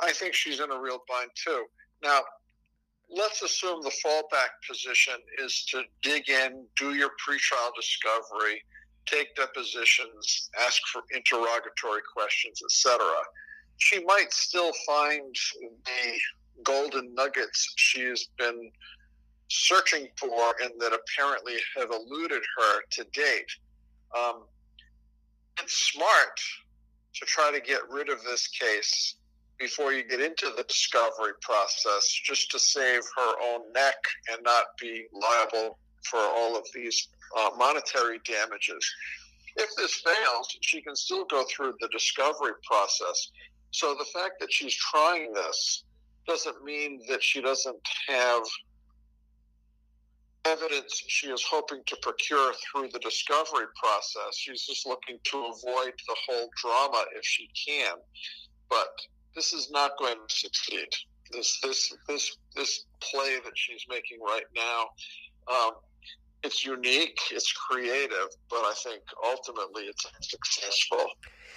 I 0.00 0.12
think 0.12 0.34
she's 0.34 0.60
in 0.60 0.70
a 0.70 0.78
real 0.78 1.02
bind 1.08 1.30
too. 1.34 1.64
Now, 2.02 2.20
let's 3.10 3.42
assume 3.42 3.82
the 3.82 3.92
fallback 4.04 4.48
position 4.68 5.14
is 5.42 5.64
to 5.70 5.82
dig 6.02 6.28
in, 6.28 6.66
do 6.76 6.94
your 6.94 7.10
pretrial 7.10 7.70
discovery, 7.76 8.62
take 9.06 9.34
depositions, 9.36 10.50
ask 10.64 10.80
for 10.92 11.02
interrogatory 11.14 12.00
questions, 12.14 12.60
etc. 12.64 13.04
She 13.78 14.04
might 14.04 14.32
still 14.32 14.72
find 14.86 15.34
the 15.84 16.62
golden 16.62 17.14
nuggets 17.14 17.72
she 17.76 18.02
has 18.02 18.26
been 18.38 18.70
searching 19.48 20.08
for 20.18 20.54
and 20.62 20.72
that 20.80 20.92
apparently 20.92 21.54
have 21.76 21.90
eluded 21.90 22.42
her 22.58 22.80
to 22.90 23.04
date. 23.12 23.50
Um, 24.16 24.44
it's 25.60 25.92
smart 25.92 26.40
to 27.14 27.24
try 27.26 27.52
to 27.52 27.60
get 27.60 27.80
rid 27.90 28.08
of 28.08 28.22
this 28.24 28.48
case 28.48 29.16
before 29.58 29.92
you 29.92 30.04
get 30.04 30.20
into 30.20 30.52
the 30.56 30.64
discovery 30.64 31.32
process 31.40 32.08
just 32.24 32.50
to 32.50 32.58
save 32.58 33.02
her 33.16 33.34
own 33.44 33.72
neck 33.72 33.96
and 34.30 34.42
not 34.42 34.64
be 34.80 35.06
liable 35.12 35.78
for 36.10 36.18
all 36.18 36.56
of 36.56 36.64
these 36.74 37.08
uh, 37.38 37.50
monetary 37.56 38.20
damages. 38.24 38.84
If 39.56 39.70
this 39.76 40.02
fails, 40.04 40.56
she 40.60 40.82
can 40.82 40.96
still 40.96 41.24
go 41.26 41.44
through 41.48 41.74
the 41.80 41.88
discovery 41.92 42.52
process. 42.68 43.30
So 43.70 43.94
the 43.94 44.06
fact 44.12 44.40
that 44.40 44.52
she's 44.52 44.74
trying 44.74 45.32
this 45.32 45.84
doesn't 46.26 46.64
mean 46.64 47.00
that 47.08 47.22
she 47.22 47.40
doesn't 47.40 47.76
have 48.08 48.42
evidence 50.44 51.02
she 51.08 51.28
is 51.28 51.42
hoping 51.42 51.82
to 51.86 51.96
procure 52.02 52.52
through 52.54 52.88
the 52.92 52.98
discovery 52.98 53.66
process. 53.82 54.36
She's 54.36 54.66
just 54.66 54.86
looking 54.86 55.18
to 55.24 55.38
avoid 55.38 55.92
the 56.06 56.16
whole 56.26 56.48
drama 56.60 57.04
if 57.16 57.24
she 57.24 57.48
can. 57.66 57.94
But 58.68 58.88
this 59.34 59.52
is 59.52 59.70
not 59.70 59.92
going 59.98 60.16
to 60.28 60.34
succeed. 60.34 60.88
This 61.32 61.58
this 61.62 61.92
this 62.08 62.36
this 62.54 62.84
play 63.00 63.38
that 63.44 63.52
she's 63.56 63.84
making 63.88 64.20
right 64.20 64.44
now, 64.54 64.86
um, 65.52 65.72
it's 66.42 66.64
unique, 66.64 67.18
it's 67.30 67.52
creative, 67.52 68.28
but 68.50 68.58
I 68.58 68.74
think 68.84 69.02
ultimately 69.24 69.84
it's 69.84 70.06
unsuccessful. 70.14 71.06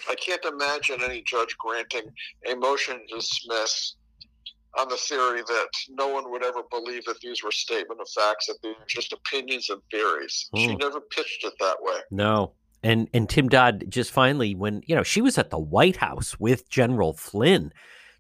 I 0.10 0.16
can't 0.16 0.44
imagine 0.46 1.04
any 1.04 1.22
judge 1.24 1.56
granting 1.58 2.10
a 2.50 2.56
motion 2.56 3.00
to 3.10 3.16
dismiss 3.16 3.96
on 4.80 4.88
the 4.90 4.98
theory 4.98 5.42
that 5.42 5.70
no 5.90 6.08
one 6.08 6.30
would 6.32 6.44
ever 6.44 6.62
believe 6.72 7.04
that 7.06 7.20
these 7.22 7.44
were 7.44 7.52
statement 7.52 8.00
of 8.00 8.08
facts, 8.10 8.48
that 8.48 8.58
these 8.64 8.76
were 8.80 8.86
just 8.88 9.12
opinions 9.12 9.70
and 9.70 9.82
theories. 9.92 10.50
Mm. 10.56 10.60
She 10.60 10.72
hmm. 10.72 10.78
never 10.78 11.02
pitched 11.02 11.44
it 11.44 11.54
that 11.60 11.78
way. 11.82 12.00
No. 12.12 12.54
And 12.88 13.10
and 13.14 13.28
Tim 13.28 13.50
Dodd 13.50 13.84
just 13.90 14.12
finally 14.12 14.56
when 14.56 14.82
you 14.86 14.96
know 14.96 15.04
she 15.04 15.22
was 15.22 15.38
at 15.38 15.50
the 15.50 15.60
White 15.60 15.98
House 15.98 16.40
with 16.40 16.70
General 16.70 17.12
Flynn 17.12 17.74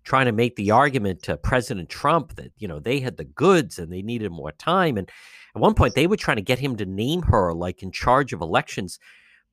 trying 0.03 0.25
to 0.25 0.33
make 0.33 0.57
the 0.57 0.71
argument 0.71 1.23
to 1.23 1.37
President 1.37 1.87
Trump 1.87 2.35
that 2.35 2.51
you 2.57 2.67
know 2.67 2.77
they 2.77 2.99
had 2.99 3.15
the 3.15 3.23
goods 3.23 3.79
and 3.79 3.93
they 3.93 4.01
needed 4.01 4.29
more 4.29 4.51
time. 4.51 4.97
And 4.97 5.09
at 5.55 5.61
one 5.61 5.73
point 5.73 5.95
they 5.95 6.05
were 6.05 6.17
trying 6.17 6.35
to 6.35 6.43
get 6.43 6.59
him 6.59 6.75
to 6.75 6.85
name 6.85 7.21
her 7.21 7.53
like 7.53 7.81
in 7.81 7.93
charge 7.93 8.33
of 8.33 8.41
elections. 8.41 8.99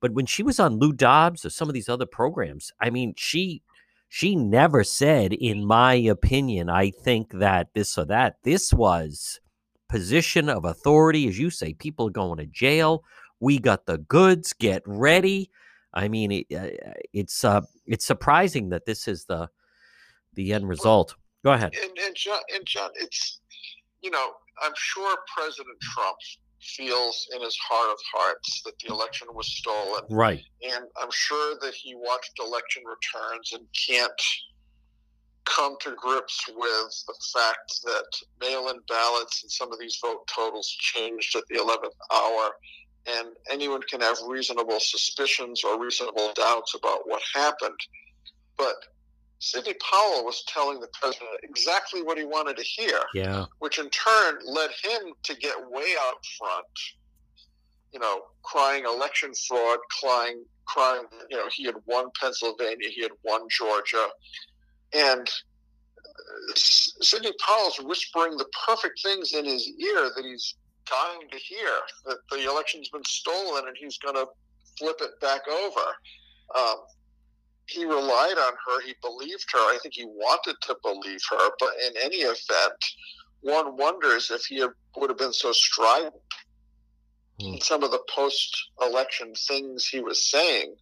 But 0.01 0.11
when 0.11 0.25
she 0.25 0.43
was 0.43 0.59
on 0.59 0.79
Lou 0.79 0.91
Dobbs 0.91 1.45
or 1.45 1.49
some 1.49 1.69
of 1.69 1.73
these 1.73 1.87
other 1.87 2.05
programs 2.05 2.73
I 2.81 2.89
mean 2.89 3.13
she 3.15 3.61
she 4.09 4.35
never 4.35 4.83
said 4.83 5.31
in 5.31 5.63
my 5.65 5.93
opinion 5.93 6.69
I 6.69 6.91
think 6.91 7.31
that 7.31 7.69
this 7.73 7.97
or 7.97 8.03
that. 8.07 8.35
This 8.43 8.73
was 8.73 9.39
position 9.87 10.49
of 10.49 10.65
authority. 10.65 11.25
As 11.25 11.39
you 11.39 11.49
say 11.51 11.71
people 11.71 12.07
are 12.07 12.21
going 12.21 12.39
to 12.39 12.47
jail 12.47 13.05
we 13.39 13.59
got 13.59 13.85
the 13.85 13.97
goods 13.97 14.53
get 14.53 14.81
ready 14.85 15.49
I 15.95 16.09
mean 16.09 16.31
it, 16.31 16.45
uh, 16.53 16.91
it's 17.13 17.43
uh, 17.45 17.61
it's 17.85 18.05
surprising 18.05 18.69
that 18.69 18.85
this 18.85 19.07
is 19.07 19.25
the 19.25 19.49
the 20.33 20.53
end 20.53 20.67
result. 20.67 21.15
Go 21.43 21.53
ahead. 21.53 21.73
And, 21.81 21.97
and, 22.05 22.15
John, 22.15 22.41
and 22.53 22.65
John, 22.65 22.89
it's 22.95 23.39
you 24.01 24.11
know, 24.11 24.33
I'm 24.61 24.73
sure 24.75 25.17
President 25.35 25.79
Trump 25.81 26.17
feels 26.61 27.27
in 27.33 27.41
his 27.41 27.57
heart 27.57 27.91
of 27.91 27.97
hearts 28.13 28.61
that 28.65 28.73
the 28.79 28.93
election 28.93 29.27
was 29.33 29.47
stolen. 29.47 30.01
Right. 30.09 30.43
And 30.63 30.85
I'm 31.01 31.09
sure 31.11 31.57
that 31.61 31.73
he 31.73 31.95
watched 31.95 32.31
election 32.39 32.83
returns 32.85 33.53
and 33.53 33.65
can't 33.87 34.21
come 35.45 35.75
to 35.81 35.91
grips 35.95 36.43
with 36.47 37.03
the 37.07 37.15
fact 37.33 37.81
that 37.83 38.05
mail-in 38.41 38.79
ballots 38.89 39.43
and 39.43 39.51
some 39.51 39.71
of 39.71 39.79
these 39.79 39.97
vote 40.03 40.27
totals 40.27 40.67
changed 40.67 41.35
at 41.35 41.43
the 41.49 41.57
11th 41.57 41.93
hour 42.11 42.51
and 43.07 43.29
anyone 43.51 43.81
can 43.83 44.01
have 44.01 44.17
reasonable 44.27 44.79
suspicions 44.79 45.63
or 45.63 45.79
reasonable 45.79 46.31
doubts 46.35 46.73
about 46.75 47.01
what 47.05 47.21
happened 47.33 47.79
but 48.57 48.75
Sidney 49.39 49.73
Powell 49.75 50.23
was 50.23 50.43
telling 50.47 50.79
the 50.79 50.87
president 50.99 51.31
exactly 51.43 52.01
what 52.01 52.17
he 52.17 52.25
wanted 52.25 52.57
to 52.57 52.63
hear. 52.63 52.99
Yeah. 53.13 53.45
Which 53.59 53.79
in 53.79 53.89
turn 53.89 54.39
led 54.45 54.71
him 54.71 55.13
to 55.23 55.35
get 55.35 55.55
way 55.69 55.93
out 56.01 56.25
front, 56.37 56.65
you 57.91 57.99
know, 57.99 58.23
crying 58.43 58.85
election 58.85 59.33
fraud, 59.47 59.79
crying, 60.01 60.43
crying, 60.65 61.03
you 61.29 61.37
know, 61.37 61.47
he 61.51 61.65
had 61.65 61.75
won 61.85 62.09
Pennsylvania, 62.19 62.89
he 62.89 63.01
had 63.01 63.11
won 63.23 63.41
Georgia. 63.49 64.07
And 64.93 65.29
uh, 65.29 66.53
Sidney 66.55 67.33
Powell's 67.45 67.79
whispering 67.79 68.37
the 68.37 68.47
perfect 68.65 69.01
things 69.03 69.33
in 69.33 69.45
his 69.45 69.67
ear 69.67 70.11
that 70.15 70.23
he's 70.25 70.55
dying 70.89 71.27
to 71.31 71.37
hear 71.37 71.69
that 72.05 72.17
the 72.31 72.49
election's 72.49 72.89
been 72.89 73.05
stolen 73.05 73.67
and 73.67 73.77
he's 73.77 73.97
going 73.97 74.15
to 74.15 74.27
flip 74.77 74.97
it 75.01 75.19
back 75.21 75.41
over. 75.47 75.95
Um, 76.57 76.75
he 77.67 77.85
relied 77.85 78.37
on 78.37 78.53
her. 78.67 78.81
He 78.85 78.93
believed 79.01 79.45
her. 79.53 79.59
I 79.59 79.77
think 79.81 79.95
he 79.95 80.05
wanted 80.05 80.55
to 80.61 80.75
believe 80.83 81.21
her. 81.31 81.49
But 81.59 81.69
in 81.87 81.93
any 82.03 82.17
event, 82.17 82.83
one 83.41 83.77
wonders 83.77 84.31
if 84.31 84.45
he 84.45 84.63
would 84.97 85.09
have 85.09 85.17
been 85.17 85.33
so 85.33 85.51
strident 85.51 86.13
mm. 87.41 87.55
in 87.55 87.61
some 87.61 87.83
of 87.83 87.91
the 87.91 88.03
post-election 88.09 89.33
things 89.47 89.87
he 89.87 89.99
was 89.99 90.29
saying. 90.29 90.75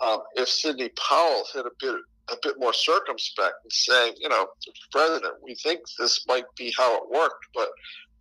Um, 0.00 0.18
if 0.34 0.48
Sidney 0.48 0.90
Powell 0.90 1.44
had 1.54 1.66
a 1.66 1.70
bit 1.78 1.94
a 2.30 2.36
bit 2.42 2.54
more 2.58 2.72
circumspect 2.72 3.54
and 3.64 3.72
saying, 3.72 4.14
you 4.18 4.28
know, 4.28 4.46
President, 4.92 5.34
we 5.42 5.54
think 5.56 5.80
this 5.98 6.24
might 6.26 6.44
be 6.56 6.72
how 6.76 6.96
it 6.96 7.10
worked, 7.10 7.46
but 7.52 7.68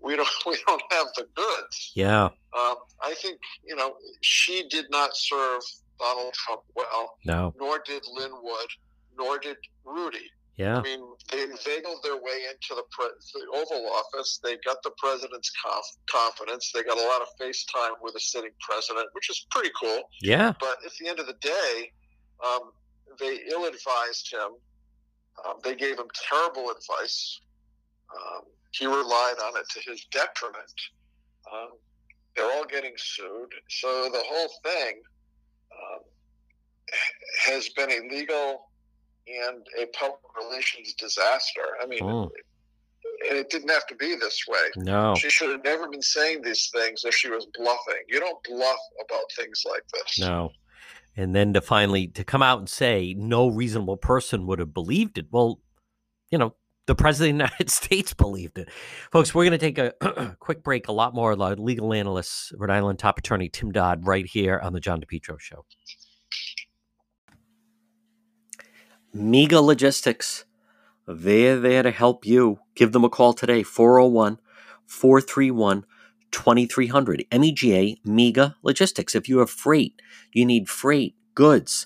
we 0.03 0.15
don't 0.15 0.29
we 0.45 0.57
don't 0.67 0.81
have 0.91 1.07
the 1.15 1.27
goods. 1.35 1.91
Yeah. 1.95 2.25
Um, 2.25 2.75
I 3.03 3.13
think 3.21 3.39
you 3.65 3.75
know 3.75 3.95
she 4.21 4.67
did 4.69 4.85
not 4.89 5.11
serve 5.15 5.61
Donald 5.99 6.33
Trump 6.33 6.61
well. 6.75 7.17
No. 7.25 7.53
Nor 7.59 7.79
did 7.85 8.03
Lin 8.13 8.31
Wood, 8.41 8.67
nor 9.17 9.37
did 9.37 9.57
Rudy. 9.85 10.29
Yeah. 10.57 10.77
I 10.77 10.81
mean, 10.81 11.01
they 11.31 11.43
inveigled 11.43 12.03
their 12.03 12.17
way 12.17 12.43
into 12.51 12.75
the, 12.75 12.83
pre- 12.91 13.07
the 13.33 13.57
Oval 13.57 13.89
Office. 13.89 14.39
They 14.43 14.57
got 14.65 14.77
the 14.83 14.91
president's 14.97 15.51
conf- 15.63 15.97
confidence. 16.09 16.71
They 16.73 16.83
got 16.83 16.97
a 16.97 17.01
lot 17.01 17.21
of 17.21 17.29
face 17.39 17.65
time 17.65 17.93
with 18.01 18.15
a 18.15 18.19
sitting 18.19 18.51
president, 18.59 19.07
which 19.13 19.29
is 19.29 19.45
pretty 19.49 19.71
cool. 19.81 20.01
Yeah. 20.21 20.53
But 20.59 20.77
at 20.85 20.91
the 20.99 21.07
end 21.07 21.19
of 21.19 21.25
the 21.25 21.37
day, 21.41 21.91
um, 22.45 22.71
they 23.19 23.39
ill 23.49 23.65
advised 23.65 24.31
him. 24.31 24.51
Um, 25.45 25.53
they 25.63 25.75
gave 25.75 25.97
him 25.97 26.07
terrible 26.29 26.69
advice. 26.69 27.39
Um, 28.13 28.43
he 28.71 28.85
relied 28.85 29.35
on 29.43 29.57
it 29.57 29.69
to 29.69 29.79
his 29.89 30.05
detriment. 30.05 30.73
Um, 31.51 31.69
they're 32.35 32.51
all 32.51 32.65
getting 32.65 32.93
sued. 32.95 33.53
So 33.69 34.09
the 34.11 34.23
whole 34.25 34.49
thing 34.63 35.01
um, 35.71 35.99
has 37.45 37.69
been 37.69 37.91
a 37.91 38.13
legal 38.13 38.69
and 39.27 39.65
a 39.79 39.85
public 39.87 40.19
relations 40.37 40.93
disaster. 40.93 41.61
I 41.81 41.85
mean, 41.85 41.99
mm. 41.99 42.29
and 43.29 43.37
it 43.37 43.49
didn't 43.49 43.69
have 43.69 43.87
to 43.87 43.95
be 43.95 44.15
this 44.15 44.45
way. 44.47 44.67
No. 44.77 45.15
She 45.15 45.29
should 45.29 45.51
have 45.51 45.63
never 45.63 45.89
been 45.89 46.01
saying 46.01 46.41
these 46.41 46.69
things 46.73 47.03
if 47.03 47.13
she 47.13 47.29
was 47.29 47.47
bluffing. 47.53 48.03
You 48.07 48.19
don't 48.19 48.41
bluff 48.43 48.79
about 49.03 49.23
things 49.37 49.63
like 49.69 49.83
this. 49.93 50.19
No. 50.19 50.51
And 51.17 51.35
then 51.35 51.53
to 51.53 51.61
finally 51.61 52.07
to 52.07 52.23
come 52.23 52.41
out 52.41 52.59
and 52.59 52.69
say 52.69 53.13
no 53.17 53.47
reasonable 53.49 53.97
person 53.97 54.47
would 54.47 54.59
have 54.59 54.73
believed 54.73 55.17
it. 55.17 55.27
Well, 55.29 55.59
you 56.29 56.37
know, 56.37 56.55
the 56.87 56.95
president 56.95 57.41
of 57.41 57.49
the 57.49 57.53
United 57.53 57.69
States 57.69 58.13
believed 58.13 58.57
it. 58.57 58.69
Folks, 59.11 59.33
we're 59.33 59.45
going 59.45 59.57
to 59.57 59.71
take 59.71 59.77
a 59.77 60.35
quick 60.39 60.63
break. 60.63 60.87
A 60.87 60.91
lot 60.91 61.13
more 61.13 61.35
legal 61.35 61.93
analyst, 61.93 62.53
Rhode 62.57 62.71
Island 62.71 62.99
top 62.99 63.19
attorney 63.19 63.49
Tim 63.49 63.71
Dodd, 63.71 64.05
right 64.05 64.25
here 64.25 64.59
on 64.59 64.73
the 64.73 64.79
John 64.79 65.01
DePetro 65.01 65.39
Show. 65.39 65.65
MEGA 69.13 69.59
Logistics, 69.59 70.45
they're 71.07 71.59
there 71.59 71.83
to 71.83 71.91
help 71.91 72.25
you. 72.25 72.59
Give 72.75 72.93
them 72.93 73.03
a 73.03 73.09
call 73.09 73.33
today, 73.33 73.63
401 73.63 74.39
431 74.85 75.85
2300. 76.31 77.25
MEGA, 77.31 77.95
MEGA 78.05 78.55
Logistics. 78.63 79.15
If 79.15 79.27
you 79.27 79.39
have 79.39 79.49
freight, 79.49 80.01
you 80.31 80.45
need 80.45 80.69
freight, 80.69 81.15
goods, 81.35 81.85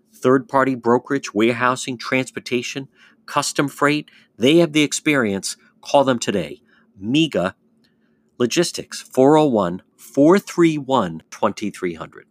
third 0.21 0.47
party 0.47 0.75
brokerage, 0.75 1.33
warehousing, 1.33 1.97
transportation, 1.97 2.87
custom 3.25 3.67
freight. 3.67 4.09
They 4.37 4.57
have 4.57 4.73
the 4.73 4.83
experience. 4.83 5.57
Call 5.81 6.03
them 6.03 6.19
today. 6.19 6.61
MEGA 6.97 7.55
Logistics, 8.37 9.01
401 9.01 9.83
431 9.97 11.21
2300. 11.29 12.30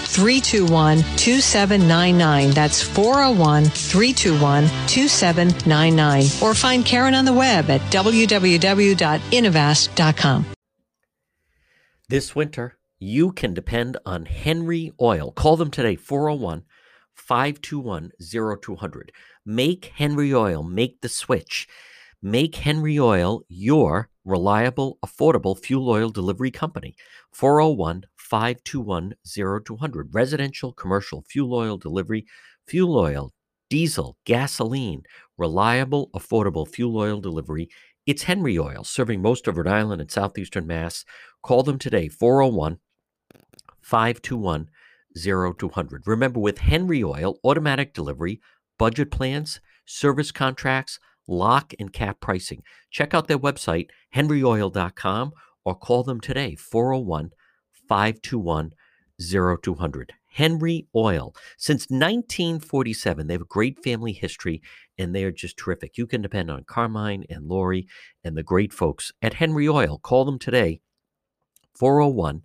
321 0.07 0.99
2799. 1.17 2.51
That's 2.51 2.81
401 2.81 3.65
321 3.65 4.63
2799. 4.87 6.23
Or 6.41 6.53
find 6.53 6.85
Karen 6.85 7.15
on 7.15 7.25
the 7.25 7.33
web 7.33 7.69
at 7.69 7.81
www.innovast.com. 7.91 10.45
This 12.09 12.35
winter, 12.35 12.77
you 12.99 13.31
can 13.31 13.53
depend 13.53 13.97
on 14.05 14.25
Henry 14.25 14.91
Oil. 14.99 15.31
Call 15.31 15.55
them 15.55 15.71
today, 15.71 15.95
401 15.95 16.63
521 17.13 18.11
0200. 18.61 19.13
Make 19.45 19.93
Henry 19.95 20.33
Oil, 20.33 20.61
make 20.61 20.99
the 21.01 21.09
switch. 21.09 21.67
Make 22.21 22.57
Henry 22.57 22.99
Oil 22.99 23.43
your 23.47 24.09
reliable, 24.25 24.99
affordable 25.03 25.57
fuel 25.57 25.89
oil 25.89 26.09
delivery 26.09 26.51
company. 26.51 26.95
401 27.31 28.03
521 28.31 29.13
0200. 29.25 30.15
Residential, 30.15 30.71
commercial 30.71 31.21
fuel 31.27 31.53
oil 31.53 31.77
delivery, 31.77 32.25
fuel 32.65 32.97
oil, 32.97 33.33
diesel, 33.69 34.15
gasoline, 34.25 35.03
reliable, 35.37 36.09
affordable 36.15 36.65
fuel 36.65 36.97
oil 36.97 37.19
delivery. 37.19 37.67
It's 38.05 38.23
Henry 38.23 38.57
Oil, 38.57 38.85
serving 38.85 39.21
most 39.21 39.49
of 39.49 39.57
Rhode 39.57 39.67
Island 39.67 39.99
and 39.99 40.09
southeastern 40.09 40.65
Mass. 40.65 41.03
Call 41.43 41.61
them 41.63 41.77
today, 41.77 42.07
401 42.07 42.77
521 43.81 44.69
0200. 45.13 46.03
Remember, 46.07 46.39
with 46.39 46.59
Henry 46.59 47.03
Oil, 47.03 47.37
automatic 47.43 47.93
delivery, 47.93 48.39
budget 48.79 49.11
plans, 49.11 49.59
service 49.83 50.31
contracts, 50.31 50.99
lock 51.27 51.73
and 51.79 51.91
cap 51.91 52.21
pricing. 52.21 52.63
Check 52.91 53.13
out 53.13 53.27
their 53.27 53.37
website, 53.37 53.89
henryoil.com, 54.15 55.33
or 55.65 55.75
call 55.75 56.03
them 56.03 56.21
today, 56.21 56.55
401 56.55 57.31
521 57.91 58.71
0200. 59.19 60.13
Henry 60.29 60.87
Oil. 60.95 61.35
Since 61.57 61.89
1947, 61.89 63.27
they 63.27 63.33
have 63.33 63.41
a 63.41 63.45
great 63.45 63.83
family 63.83 64.13
history 64.13 64.61
and 64.97 65.13
they 65.13 65.25
are 65.25 65.31
just 65.31 65.57
terrific. 65.57 65.97
You 65.97 66.07
can 66.07 66.21
depend 66.21 66.49
on 66.49 66.63
Carmine 66.63 67.25
and 67.29 67.49
Lori 67.49 67.89
and 68.23 68.37
the 68.37 68.43
great 68.43 68.71
folks 68.71 69.11
at 69.21 69.33
Henry 69.33 69.67
Oil. 69.67 69.97
Call 69.97 70.23
them 70.23 70.39
today, 70.39 70.79
401 71.75 72.43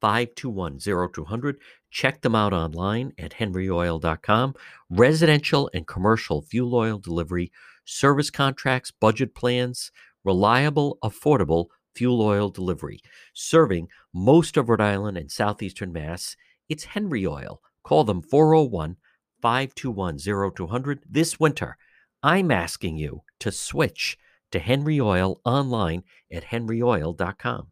521 0.00 0.78
0200. 0.78 1.58
Check 1.90 2.20
them 2.20 2.36
out 2.36 2.52
online 2.52 3.12
at 3.18 3.32
henryoil.com. 3.32 4.54
Residential 4.88 5.68
and 5.74 5.84
commercial 5.88 6.42
fuel 6.42 6.76
oil 6.76 6.98
delivery, 6.98 7.50
service 7.84 8.30
contracts, 8.30 8.92
budget 8.92 9.34
plans, 9.34 9.90
reliable, 10.22 10.98
affordable 11.02 11.70
fuel 11.96 12.22
oil 12.22 12.50
delivery. 12.50 13.00
Serving 13.34 13.88
most 14.12 14.56
of 14.56 14.68
Rhode 14.68 14.80
Island 14.80 15.16
and 15.16 15.30
southeastern 15.30 15.92
Mass, 15.92 16.36
it's 16.68 16.84
Henry 16.84 17.26
Oil. 17.26 17.60
Call 17.82 18.04
them 18.04 18.22
401 18.22 18.96
521 19.40 20.18
0200 20.54 21.00
this 21.08 21.40
winter. 21.40 21.76
I'm 22.22 22.50
asking 22.50 22.96
you 22.98 23.22
to 23.40 23.52
switch 23.52 24.18
to 24.52 24.58
Henry 24.58 25.00
Oil 25.00 25.40
online 25.44 26.02
at 26.32 26.44
henryoil.com. 26.44 27.68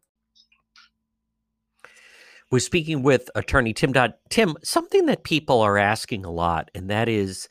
We're 2.51 2.59
speaking 2.59 3.01
with 3.01 3.29
attorney 3.35 3.73
Tim 3.73 3.91
Dodd. 3.91 4.13
Tim, 4.29 4.55
something 4.63 5.07
that 5.07 5.23
people 5.23 5.61
are 5.61 5.77
asking 5.77 6.25
a 6.25 6.31
lot, 6.31 6.69
and 6.75 6.89
that 6.89 7.09
is 7.09 7.49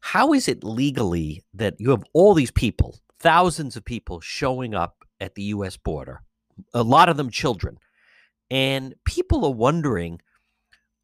how 0.00 0.32
is 0.32 0.48
it 0.48 0.64
legally 0.64 1.42
that 1.54 1.76
you 1.78 1.90
have 1.90 2.04
all 2.12 2.34
these 2.34 2.50
people, 2.50 2.98
thousands 3.20 3.76
of 3.76 3.84
people 3.84 4.20
showing 4.20 4.74
up 4.74 5.03
at 5.20 5.34
the 5.34 5.42
US 5.44 5.76
border, 5.76 6.22
a 6.72 6.82
lot 6.82 7.08
of 7.08 7.16
them 7.16 7.30
children. 7.30 7.78
And 8.50 8.94
people 9.04 9.44
are 9.44 9.52
wondering 9.52 10.20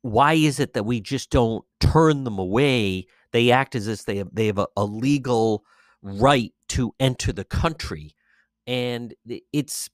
why 0.03 0.35
is 0.35 0.61
it 0.61 0.73
that 0.75 0.85
we 0.85 1.01
just 1.01 1.31
don't 1.31 1.65
turn 1.79 2.25
them 2.25 2.39
away? 2.39 3.07
They 3.33 3.51
act 3.51 3.75
as 3.75 3.87
if 3.87 4.05
they 4.05 4.17
have, 4.17 4.29
they 4.33 4.47
have 4.47 4.59
a, 4.59 4.67
a 4.77 4.85
legal 4.85 5.65
right 6.03 6.53
to 6.69 6.95
enter 6.99 7.33
the 7.33 7.45
country. 7.45 8.15
And 8.67 9.15
it's, 9.53 9.91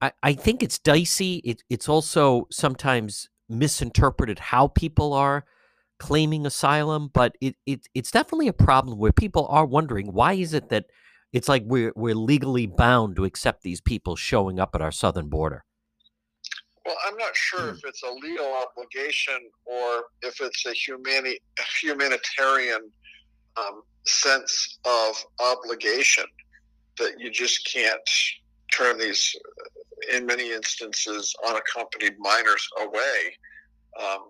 I, 0.00 0.12
I 0.22 0.32
think 0.32 0.62
it's 0.62 0.78
dicey. 0.78 1.36
It, 1.44 1.62
it's 1.68 1.88
also 1.88 2.46
sometimes 2.50 3.28
misinterpreted 3.48 4.38
how 4.38 4.68
people 4.68 5.12
are 5.12 5.44
claiming 5.98 6.46
asylum, 6.46 7.10
but 7.12 7.36
it, 7.40 7.56
it 7.64 7.88
it's 7.94 8.10
definitely 8.10 8.48
a 8.48 8.52
problem 8.52 8.98
where 8.98 9.12
people 9.12 9.46
are 9.48 9.64
wondering 9.64 10.12
why 10.12 10.34
is 10.34 10.52
it 10.52 10.68
that 10.68 10.86
it's 11.32 11.48
like 11.48 11.62
we're 11.66 11.92
we're 11.96 12.14
legally 12.14 12.66
bound 12.66 13.16
to 13.16 13.24
accept 13.24 13.62
these 13.62 13.80
people 13.80 14.16
showing 14.16 14.58
up 14.58 14.74
at 14.74 14.82
our 14.82 14.92
southern 14.92 15.28
border. 15.28 15.64
Well, 16.84 16.96
I'm 17.06 17.16
not 17.16 17.34
sure 17.34 17.70
if 17.70 17.80
it's 17.84 18.02
a 18.04 18.12
legal 18.12 18.46
obligation 18.62 19.38
or 19.64 20.04
if 20.22 20.40
it's 20.40 20.66
a 20.66 20.72
humani- 20.72 21.40
humanitarian 21.80 22.90
um, 23.56 23.82
sense 24.06 24.78
of 24.84 25.24
obligation 25.40 26.24
that 26.98 27.14
you 27.18 27.30
just 27.30 27.68
can't 27.70 28.00
turn 28.72 28.98
these, 28.98 29.34
uh, 29.44 30.16
in 30.16 30.26
many 30.26 30.52
instances, 30.52 31.34
unaccompanied 31.48 32.14
minors 32.20 32.68
away. 32.80 33.36
Um, 34.00 34.28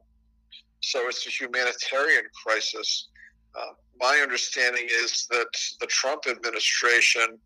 so 0.80 1.08
it's 1.08 1.26
a 1.26 1.30
humanitarian 1.30 2.24
crisis. 2.42 3.08
Uh, 3.54 3.74
my 3.98 4.20
understanding 4.22 4.86
is 5.02 5.26
that 5.30 5.48
the 5.80 5.86
Trump 5.86 6.24
administration 6.28 7.38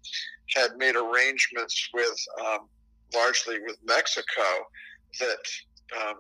had 0.55 0.71
made 0.77 0.97
arrangements 0.97 1.89
with, 1.95 2.17
um, 2.45 2.69
largely 3.15 3.61
with 3.61 3.79
Mexico, 3.85 4.43
that 5.19 6.01
um, 6.01 6.15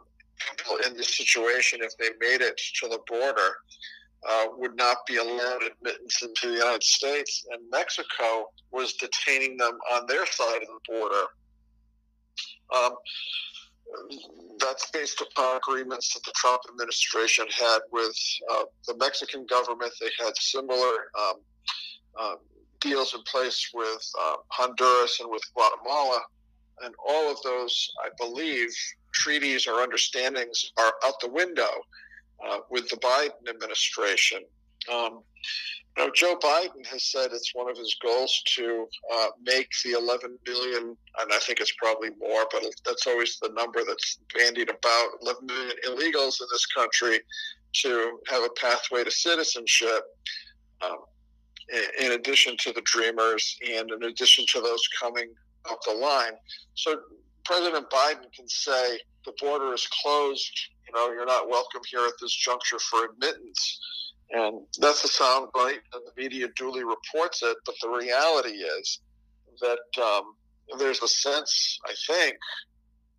people 0.57 0.77
in 0.87 0.97
this 0.97 1.16
situation, 1.16 1.81
if 1.83 1.97
they 1.99 2.11
made 2.21 2.40
it 2.40 2.61
to 2.81 2.88
the 2.88 3.01
border, 3.07 3.57
uh, 4.29 4.47
would 4.57 4.77
not 4.77 4.99
be 5.07 5.16
allowed 5.16 5.62
admittance 5.62 6.23
into 6.23 6.49
the 6.49 6.59
United 6.59 6.83
States, 6.83 7.47
and 7.53 7.62
Mexico 7.71 8.51
was 8.71 8.95
detaining 8.95 9.57
them 9.57 9.79
on 9.93 10.07
their 10.07 10.27
side 10.27 10.61
of 10.62 10.69
the 10.69 10.93
border. 10.93 11.25
Um, 12.77 12.93
that's 14.59 14.91
based 14.91 15.20
upon 15.20 15.57
agreements 15.57 16.14
that 16.14 16.22
the 16.24 16.32
Trump 16.36 16.62
administration 16.68 17.47
had 17.51 17.78
with 17.93 18.16
uh, 18.51 18.64
the 18.86 18.97
Mexican 18.97 19.47
government. 19.47 19.93
They 20.01 20.11
had 20.22 20.32
similar 20.38 21.11
um, 21.18 21.34
uh, 22.18 22.34
deals 22.80 23.14
in 23.14 23.22
place 23.22 23.70
with 23.74 24.12
uh, 24.20 24.36
Honduras 24.49 25.20
and 25.20 25.30
with 25.30 25.43
Guatemala. 25.55 26.20
And 26.82 26.95
all 27.07 27.30
of 27.30 27.43
those, 27.43 27.91
I 28.05 28.09
believe, 28.18 28.70
treaties 29.12 29.66
or 29.66 29.82
understandings 29.82 30.72
are 30.78 30.93
out 31.05 31.20
the 31.20 31.28
window 31.28 31.70
uh, 32.47 32.59
with 32.70 32.88
the 32.88 32.97
Biden 32.97 33.49
administration. 33.49 34.41
Um, 34.93 35.22
you 35.97 36.07
know, 36.07 36.12
Joe 36.14 36.37
Biden 36.43 36.87
has 36.87 37.05
said 37.05 37.31
it's 37.33 37.55
one 37.55 37.68
of 37.68 37.76
his 37.76 37.97
goals 38.03 38.43
to 38.57 38.87
uh, 39.12 39.26
make 39.43 39.68
the 39.85 39.93
11 39.93 40.39
billion, 40.45 40.83
and 40.85 41.33
I 41.33 41.39
think 41.41 41.61
it's 41.61 41.74
probably 41.78 42.11
more, 42.18 42.47
but 42.53 42.64
that's 42.87 43.07
always 43.07 43.39
the 43.41 43.51
number 43.51 43.81
that's 43.85 44.18
bandied 44.35 44.70
about 44.70 45.09
11 45.22 45.47
million 45.47 45.76
illegals 45.89 46.41
in 46.41 46.47
this 46.53 46.66
country 46.66 47.20
to 47.83 48.18
have 48.28 48.43
a 48.43 48.51
pathway 48.61 49.05
to 49.05 49.11
citizenship. 49.11 50.05
um, 50.83 50.99
in 52.01 52.12
addition 52.12 52.57
to 52.59 52.72
the 52.72 52.83
dreamers 52.83 53.57
and 53.68 53.91
in 53.91 54.05
addition 54.05 54.45
to 54.49 54.61
those 54.61 54.89
coming 55.01 55.33
up 55.70 55.78
the 55.87 55.93
line. 55.93 56.33
So 56.74 56.97
President 57.45 57.89
Biden 57.91 58.33
can 58.35 58.49
say 58.49 58.99
the 59.24 59.33
border 59.41 59.72
is 59.74 59.87
closed. 60.03 60.61
You 60.87 60.95
know, 60.95 61.12
you're 61.12 61.26
not 61.26 61.49
welcome 61.49 61.83
here 61.91 62.05
at 62.07 62.14
this 62.20 62.35
juncture 62.35 62.78
for 62.78 63.07
admittance. 63.07 63.80
And 64.33 64.61
that's 64.78 65.05
a 65.05 65.09
soundbite, 65.09 65.83
and 65.93 66.03
the 66.07 66.12
media 66.16 66.49
duly 66.57 66.85
reports 66.85 67.43
it. 67.43 67.57
But 67.66 67.74
the 67.83 67.89
reality 67.89 68.51
is 68.51 69.01
that 69.61 70.03
um, 70.03 70.35
there's 70.78 71.03
a 71.03 71.09
sense, 71.09 71.78
I 71.87 71.95
think, 72.07 72.37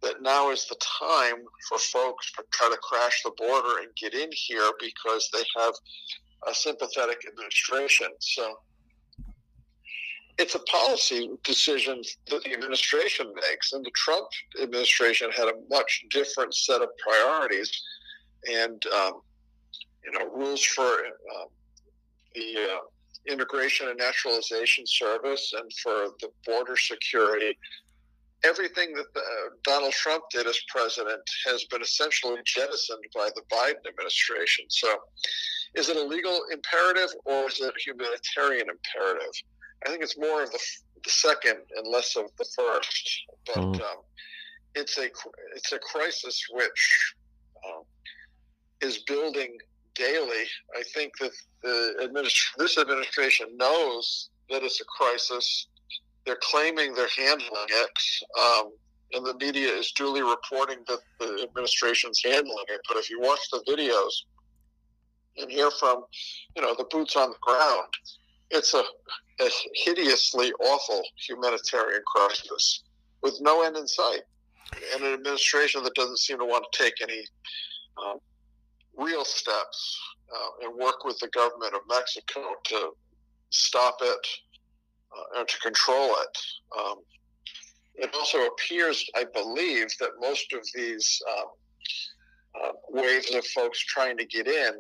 that 0.02 0.22
now 0.22 0.52
is 0.52 0.66
the 0.66 0.78
time 1.00 1.44
for 1.68 1.78
folks 1.78 2.32
to 2.34 2.44
try 2.52 2.70
to 2.70 2.78
crash 2.78 3.22
the 3.24 3.32
border 3.38 3.80
and 3.80 3.90
get 3.96 4.14
in 4.14 4.30
here 4.32 4.72
because 4.80 5.30
they 5.34 5.44
have 5.58 5.74
a 6.48 6.54
sympathetic 6.54 7.20
administration. 7.28 8.08
So 8.20 8.56
it's 10.38 10.56
a 10.56 10.60
policy 10.60 11.30
decision 11.44 12.02
that 12.30 12.44
the 12.44 12.54
administration 12.54 13.32
makes, 13.36 13.74
and 13.74 13.86
the 13.86 13.92
Trump 13.96 14.28
administration 14.62 15.30
had 15.32 15.50
a 15.50 15.54
much 15.70 16.06
different 16.10 16.56
set 16.56 16.82
of 16.82 16.90
priorities 16.98 17.72
and 18.50 18.84
um, 18.88 19.22
you 20.04 20.12
know 20.12 20.30
rules 20.34 20.64
for 20.64 20.84
um, 20.84 21.48
the 22.36 22.56
uh, 22.58 23.32
Immigration 23.32 23.88
and 23.88 23.98
Naturalization 23.98 24.86
Service 24.88 25.54
and 25.58 25.72
for 25.84 26.08
the 26.22 26.30
border 26.46 26.76
security. 26.76 27.58
Everything 28.44 28.94
that 28.94 29.06
uh, 29.16 29.22
Donald 29.64 29.94
Trump 29.94 30.24
did 30.32 30.48
as 30.48 30.60
president 30.68 31.22
has 31.46 31.64
been 31.66 31.82
essentially 31.82 32.38
jettisoned 32.44 33.04
by 33.14 33.30
the 33.36 33.42
Biden 33.54 33.88
administration. 33.88 34.66
So, 34.70 34.88
is 35.76 35.90
it 35.90 35.98
a 35.98 36.04
legal 36.04 36.42
imperative 36.52 37.10
or 37.26 37.48
is 37.48 37.62
it 37.62 37.72
a 37.76 37.80
humanitarian 37.80 38.68
imperative? 38.68 39.34
I 39.86 39.90
think 39.90 40.02
it's 40.04 40.18
more 40.18 40.42
of 40.44 40.52
the, 40.52 40.60
the 41.04 41.10
second 41.10 41.58
and 41.78 41.88
less 41.88 42.16
of 42.16 42.26
the 42.40 42.46
first. 42.56 43.22
But 43.46 43.58
mm. 43.58 43.82
um, 43.82 43.98
it's 44.74 44.98
a 44.98 45.10
it's 45.56 45.72
a 45.72 45.80
crisis 45.80 46.44
which 46.52 47.14
um, 47.68 47.84
is 48.82 49.00
building 49.00 49.58
daily. 49.96 50.46
I 50.78 50.84
think 50.94 51.18
that 51.20 51.32
the 51.64 52.08
administ- 52.08 52.56
this 52.58 52.78
administration 52.78 53.48
knows 53.58 54.30
that 54.50 54.64
it's 54.64 54.82
a 54.82 54.86
crisis. 54.86 55.68
They're 56.26 56.40
claiming 56.42 56.94
they're 56.94 57.08
handling 57.18 57.68
it, 57.70 58.00
um, 58.40 58.72
and 59.14 59.26
the 59.26 59.36
media 59.44 59.70
is 59.70 59.92
duly 59.92 60.22
reporting 60.22 60.80
that 60.88 61.00
the 61.20 61.44
administration's 61.44 62.22
handling 62.24 62.66
it. 62.70 62.82
But 62.88 62.98
if 62.98 63.10
you 63.10 63.20
watch 63.20 63.40
the 63.52 63.64
videos 63.68 64.12
and 65.38 65.52
hear 65.52 65.72
from, 65.72 66.04
you 66.56 66.62
know, 66.62 66.76
the 66.76 66.86
boots 66.86 67.16
on 67.16 67.32
the 67.32 67.38
ground, 67.42 67.88
it's 68.52 68.74
a, 68.74 68.84
a 69.40 69.50
hideously 69.74 70.52
awful 70.54 71.02
humanitarian 71.28 72.02
crisis 72.06 72.84
with 73.22 73.38
no 73.42 73.64
end 73.64 73.78
in 73.78 73.88
sight, 73.88 74.22
and 74.94 75.04
an 75.04 75.14
administration 75.14 75.84
that 75.84 75.96
doesn't 75.96 76.20
seem 76.20 76.38
to 76.40 76.46
want 76.46 76.66
to 76.72 76.84
take 76.84 76.96
any 77.02 77.24
um, 78.06 78.20
real 78.98 79.26
steps 79.26 80.00
uh, 80.34 80.66
and 80.66 80.76
work 80.76 81.04
with 81.04 81.18
the 81.20 81.28
government 81.30 81.74
of 81.74 81.82
Mexico 81.88 82.42
to 82.66 82.92
stop 83.50 83.98
it 84.02 84.28
uh, 85.16 85.40
and 85.40 85.48
to 85.48 85.60
control 85.60 86.10
it. 86.10 86.38
Um, 86.80 86.96
it 87.96 88.10
also 88.16 88.46
appears, 88.46 89.06
I 89.16 89.26
believe, 89.34 89.88
that 90.00 90.12
most 90.20 90.54
of 90.54 90.66
these 90.74 91.22
um, 91.30 91.46
uh, 92.64 92.72
waves 92.90 93.34
of 93.34 93.46
folks 93.48 93.80
trying 93.80 94.18
to 94.18 94.26
get 94.26 94.48
in 94.48 94.74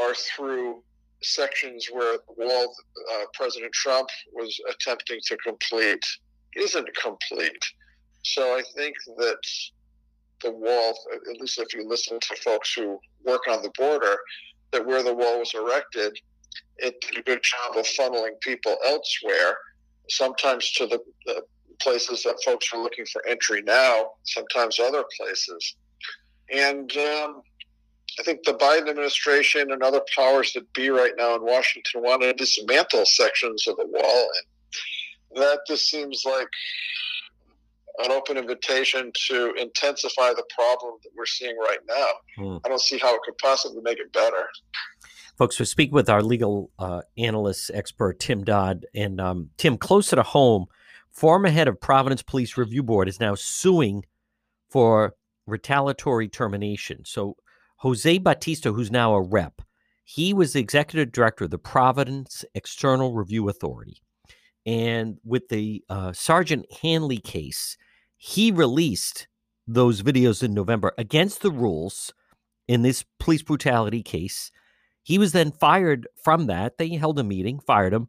are 0.00 0.14
through 0.14 0.82
sections 1.22 1.88
where 1.92 2.18
the 2.18 2.44
wall 2.44 2.74
uh, 3.14 3.24
President 3.34 3.72
Trump 3.72 4.08
was 4.32 4.58
attempting 4.70 5.18
to 5.26 5.36
complete 5.38 6.04
isn't 6.56 6.88
complete. 7.00 7.64
So 8.24 8.42
I 8.56 8.62
think 8.76 8.94
that 9.18 9.38
the 10.42 10.50
wall, 10.50 10.94
at 11.14 11.40
least 11.40 11.58
if 11.58 11.74
you 11.74 11.86
listen 11.86 12.18
to 12.20 12.36
folks 12.36 12.74
who 12.74 12.98
work 13.24 13.42
on 13.48 13.62
the 13.62 13.70
border, 13.76 14.16
that 14.72 14.86
where 14.86 15.02
the 15.02 15.14
wall 15.14 15.38
was 15.38 15.52
erected, 15.54 16.16
it 16.78 17.00
did 17.00 17.18
a 17.18 17.22
good 17.22 17.40
job 17.42 17.76
of 17.76 17.86
funneling 17.86 18.40
people 18.40 18.76
elsewhere, 18.86 19.56
sometimes 20.08 20.70
to 20.72 20.86
the, 20.86 21.00
the 21.26 21.42
places 21.80 22.22
that 22.22 22.42
folks 22.44 22.72
are 22.72 22.82
looking 22.82 23.06
for 23.06 23.24
entry 23.26 23.62
now, 23.62 24.10
sometimes 24.24 24.78
other 24.78 25.04
places. 25.16 25.76
And 26.50 26.90
um, 26.96 27.42
I 28.18 28.22
think 28.24 28.42
the 28.44 28.54
Biden 28.54 28.88
administration 28.88 29.72
and 29.72 29.82
other 29.82 30.02
powers 30.14 30.52
that 30.52 30.72
be 30.74 30.90
right 30.90 31.12
now 31.16 31.34
in 31.34 31.42
Washington 31.42 32.02
want 32.02 32.22
to 32.22 32.32
dismantle 32.32 33.06
sections 33.06 33.66
of 33.66 33.76
the 33.76 33.86
wall. 33.86 34.28
And 35.34 35.42
that 35.42 35.60
just 35.66 35.88
seems 35.88 36.24
like 36.26 36.48
an 37.98 38.10
open 38.10 38.36
invitation 38.36 39.12
to 39.28 39.52
intensify 39.58 40.30
the 40.30 40.44
problem 40.54 40.94
that 41.02 41.10
we're 41.16 41.26
seeing 41.26 41.56
right 41.58 41.78
now. 41.88 42.08
Hmm. 42.36 42.56
I 42.64 42.68
don't 42.68 42.80
see 42.80 42.98
how 42.98 43.14
it 43.14 43.20
could 43.24 43.36
possibly 43.38 43.82
make 43.82 43.98
it 43.98 44.12
better. 44.12 44.48
Folks, 45.38 45.58
we 45.58 45.64
speak 45.64 45.92
with 45.92 46.08
our 46.08 46.22
legal 46.22 46.70
uh, 46.78 47.02
analyst 47.18 47.70
expert, 47.74 48.20
Tim 48.20 48.44
Dodd. 48.44 48.86
And 48.94 49.20
um, 49.20 49.50
Tim, 49.56 49.78
closer 49.78 50.16
to 50.16 50.22
home, 50.22 50.66
former 51.10 51.48
head 51.48 51.68
of 51.68 51.80
Providence 51.80 52.22
Police 52.22 52.56
Review 52.56 52.82
Board 52.82 53.08
is 53.08 53.20
now 53.20 53.34
suing 53.34 54.04
for 54.70 55.14
retaliatory 55.46 56.28
termination. 56.28 57.04
So 57.04 57.36
Jose 57.78 58.18
Batista, 58.18 58.72
who's 58.72 58.90
now 58.90 59.14
a 59.14 59.22
rep, 59.22 59.62
he 60.04 60.32
was 60.34 60.52
the 60.52 60.60
executive 60.60 61.12
director 61.12 61.44
of 61.44 61.50
the 61.50 61.58
Providence 61.58 62.44
External 62.54 63.14
Review 63.14 63.48
Authority. 63.48 64.02
And 64.64 65.18
with 65.24 65.48
the 65.48 65.84
uh, 65.88 66.12
Sergeant 66.12 66.66
Hanley 66.82 67.18
case, 67.18 67.76
he 68.16 68.52
released 68.52 69.26
those 69.66 70.02
videos 70.02 70.42
in 70.42 70.54
November 70.54 70.92
against 70.98 71.42
the 71.42 71.50
rules 71.50 72.12
in 72.68 72.82
this 72.82 73.04
police 73.18 73.42
brutality 73.42 74.02
case. 74.02 74.50
He 75.02 75.18
was 75.18 75.32
then 75.32 75.50
fired 75.50 76.06
from 76.22 76.46
that. 76.46 76.78
They 76.78 76.90
held 76.90 77.18
a 77.18 77.24
meeting, 77.24 77.58
fired 77.58 77.92
him, 77.92 78.08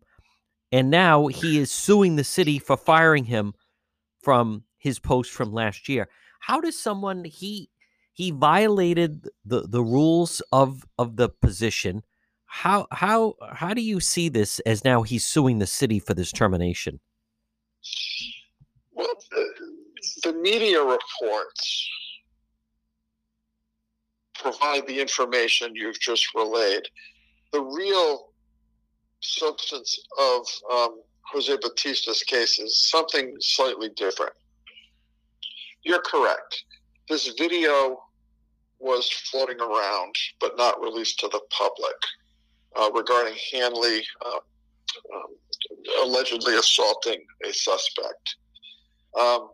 and 0.71 0.89
now 0.91 1.27
he 1.27 1.57
is 1.57 1.71
suing 1.71 2.15
the 2.15 2.23
city 2.23 2.59
for 2.59 2.77
firing 2.77 3.25
him 3.25 3.53
from 4.21 4.63
his 4.77 4.99
post 4.99 5.31
from 5.31 5.51
last 5.51 5.89
year. 5.89 6.07
How 6.39 6.61
does 6.61 6.79
someone 6.79 7.23
he 7.23 7.69
he 8.13 8.29
violated 8.31 9.27
the 9.43 9.61
the 9.61 9.83
rules 9.83 10.41
of 10.51 10.85
of 10.97 11.17
the 11.17 11.29
position. 11.29 12.03
How 12.53 12.87
how 12.91 13.35
how 13.51 13.73
do 13.73 13.81
you 13.81 13.99
see 13.99 14.29
this 14.29 14.59
as 14.59 14.83
now 14.83 15.01
he's 15.01 15.25
suing 15.25 15.59
the 15.59 15.67
city 15.67 15.99
for 15.99 16.13
this 16.13 16.31
termination? 16.31 16.99
Well, 18.91 19.07
the, 19.31 19.45
the 20.23 20.33
media 20.33 20.81
reports 20.81 21.89
provide 24.35 24.85
the 24.87 25.01
information 25.01 25.75
you've 25.75 25.99
just 25.99 26.27
relayed. 26.35 26.83
The 27.51 27.61
real 27.61 28.29
substance 29.21 29.97
of 30.19 30.47
um, 30.71 31.01
Jose 31.31 31.57
Batista's 31.57 32.23
case 32.23 32.59
is 32.59 32.87
something 32.89 33.35
slightly 33.39 33.89
different. 33.95 34.33
You're 35.83 36.01
correct 36.01 36.63
this 37.09 37.27
video 37.37 38.03
was 38.79 39.09
floating 39.09 39.59
around, 39.59 40.15
but 40.39 40.57
not 40.57 40.81
released 40.81 41.19
to 41.19 41.27
the 41.27 41.41
public, 41.49 41.95
uh, 42.80 42.89
regarding 42.93 43.36
Hanley 43.51 44.03
uh, 44.26 44.39
um, 45.15 46.05
allegedly 46.05 46.55
assaulting 46.55 47.24
a 47.45 47.53
suspect. 47.53 48.36
Um, 49.19 49.49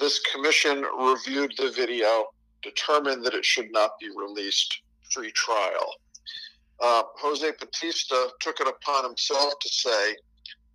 this 0.00 0.20
commission 0.32 0.84
reviewed 0.98 1.52
the 1.56 1.70
video, 1.70 2.26
determined 2.62 3.24
that 3.24 3.34
it 3.34 3.44
should 3.44 3.70
not 3.72 3.92
be 4.00 4.08
released 4.14 4.80
pre-trial. 5.12 5.94
Uh, 6.80 7.02
Jose 7.18 7.50
Batista 7.58 8.26
took 8.40 8.60
it 8.60 8.68
upon 8.68 9.04
himself 9.04 9.54
to 9.60 9.68
say, 9.68 10.16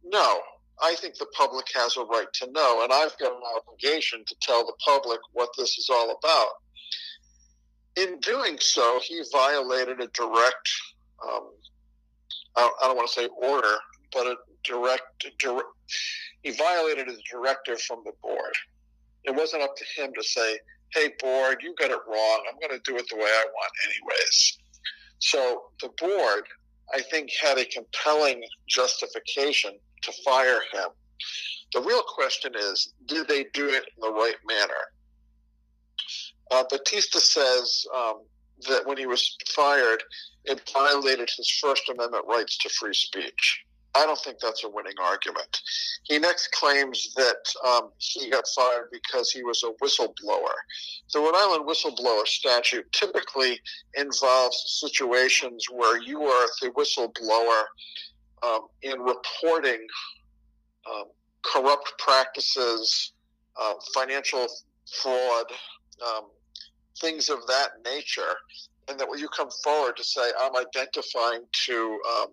no, 0.03 0.39
I 0.81 0.95
think 0.95 1.15
the 1.15 1.27
public 1.37 1.67
has 1.75 1.95
a 1.97 2.03
right 2.03 2.27
to 2.33 2.51
know, 2.51 2.83
and 2.83 2.91
I've 2.91 3.17
got 3.19 3.31
an 3.31 3.41
obligation 3.55 4.23
to 4.27 4.35
tell 4.41 4.65
the 4.65 4.73
public 4.85 5.19
what 5.31 5.49
this 5.57 5.77
is 5.77 5.89
all 5.89 6.11
about. 6.11 6.49
In 7.95 8.19
doing 8.19 8.57
so, 8.59 8.99
he 9.03 9.21
violated 9.31 10.01
a 10.01 10.07
direct, 10.07 10.69
um, 11.25 11.51
I, 12.55 12.61
don't, 12.61 12.73
I, 12.81 12.87
don't, 12.87 12.97
want 12.97 13.07
to 13.09 13.13
say 13.13 13.27
order, 13.41 13.75
but 14.11 14.27
a 14.27 14.35
direct, 14.63 15.25
direct, 15.39 15.67
he 16.43 16.51
violated 16.51 17.07
a 17.09 17.15
directive 17.31 17.81
from 17.81 18.01
the 18.05 18.11
board. 18.21 18.53
It 19.23 19.35
wasn't 19.35 19.63
up 19.63 19.75
to 19.75 20.01
him 20.01 20.11
to 20.13 20.23
say, 20.23 20.59
hey, 20.93 21.11
board, 21.19 21.57
you 21.61 21.73
got 21.79 21.91
it 21.91 21.99
wrong. 22.07 22.43
I'm 22.49 22.59
going 22.59 22.79
to 22.79 22.91
do 22.91 22.97
it 22.97 23.05
the 23.09 23.15
way 23.15 23.23
I 23.23 23.45
want, 23.45 23.71
anyways. 23.85 24.57
So 25.19 25.63
the 25.81 25.89
board, 25.99 26.43
I 26.93 27.01
think, 27.01 27.31
had 27.41 27.57
a 27.57 27.65
compelling 27.65 28.43
justification 28.67 29.71
to 30.01 30.11
fire 30.25 30.59
him. 30.73 30.89
The 31.73 31.81
real 31.81 32.03
question 32.03 32.53
is, 32.55 32.93
did 33.07 33.27
they 33.27 33.45
do 33.53 33.69
it 33.69 33.83
in 33.95 34.01
the 34.01 34.11
right 34.11 34.35
manner? 34.47 34.73
Uh, 36.51 36.63
Batista 36.69 37.19
says 37.19 37.85
um, 37.95 38.21
that 38.63 38.85
when 38.85 38.97
he 38.97 39.05
was 39.05 39.37
fired, 39.55 40.03
it 40.45 40.61
violated 40.73 41.29
his 41.35 41.49
First 41.61 41.89
Amendment 41.89 42.25
rights 42.27 42.57
to 42.59 42.69
free 42.69 42.93
speech. 42.93 43.63
I 43.95 44.05
don't 44.05 44.19
think 44.19 44.39
that's 44.39 44.63
a 44.63 44.69
winning 44.69 44.93
argument. 45.01 45.61
He 46.05 46.17
next 46.17 46.51
claims 46.51 47.13
that 47.15 47.37
um, 47.65 47.91
he 47.99 48.29
got 48.29 48.45
fired 48.55 48.89
because 48.91 49.29
he 49.29 49.43
was 49.43 49.63
a 49.63 49.71
whistleblower. 49.83 50.53
The 51.13 51.19
Rhode 51.19 51.35
Island 51.35 51.67
whistleblower 51.67 52.25
statute 52.25 52.91
typically 52.91 53.59
involves 53.95 54.79
situations 54.81 55.67
where 55.71 56.01
you 56.01 56.23
are 56.23 56.47
the 56.61 56.71
whistleblower 56.71 57.63
um, 58.41 58.67
in 58.81 58.99
reporting 58.99 59.85
um, 60.91 61.05
corrupt 61.43 61.93
practices, 61.99 63.13
uh, 63.61 63.73
financial 63.93 64.47
fraud, 65.01 65.45
um, 66.05 66.23
things 66.99 67.29
of 67.29 67.45
that 67.47 67.71
nature, 67.85 68.35
and 68.87 68.99
that 68.99 69.09
when 69.09 69.19
you 69.19 69.27
come 69.29 69.49
forward 69.63 69.97
to 69.97 70.03
say, 70.03 70.21
I'm 70.39 70.55
identifying 70.55 71.43
to 71.65 71.99
um, 72.09 72.27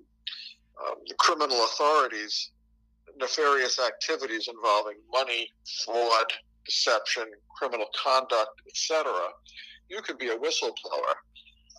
um, 0.87 0.95
criminal 1.19 1.65
authorities 1.65 2.51
nefarious 3.19 3.79
activities 3.79 4.49
involving 4.49 4.97
money, 5.13 5.49
fraud, 5.85 6.33
deception, 6.65 7.25
criminal 7.57 7.87
conduct, 8.03 8.61
etc., 8.67 9.13
you 9.89 10.01
could 10.03 10.19
be 10.19 10.29
a 10.29 10.37
whistleblower. 10.37 11.15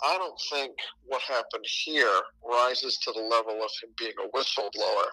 I 0.04 0.18
don't 0.18 0.40
think 0.52 0.74
what 1.06 1.22
happened 1.22 1.66
here 1.66 2.20
rises 2.44 2.98
to 3.04 3.12
the 3.12 3.22
level 3.22 3.64
of 3.64 3.72
him 3.82 3.90
being 3.98 4.14
a 4.24 4.38
whistleblower. 4.38 5.08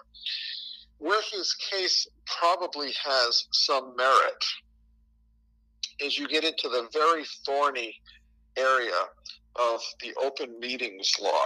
Where 0.97 1.21
his 1.31 1.53
case 1.53 2.07
probably 2.25 2.91
has 3.03 3.45
some 3.51 3.95
merit 3.95 4.43
is 6.01 6.17
you 6.17 6.27
get 6.27 6.43
into 6.43 6.69
the 6.69 6.87
very 6.93 7.23
thorny 7.45 7.95
area 8.57 9.01
of 9.55 9.81
the 10.01 10.13
open 10.23 10.59
meetings 10.59 11.11
law. 11.21 11.45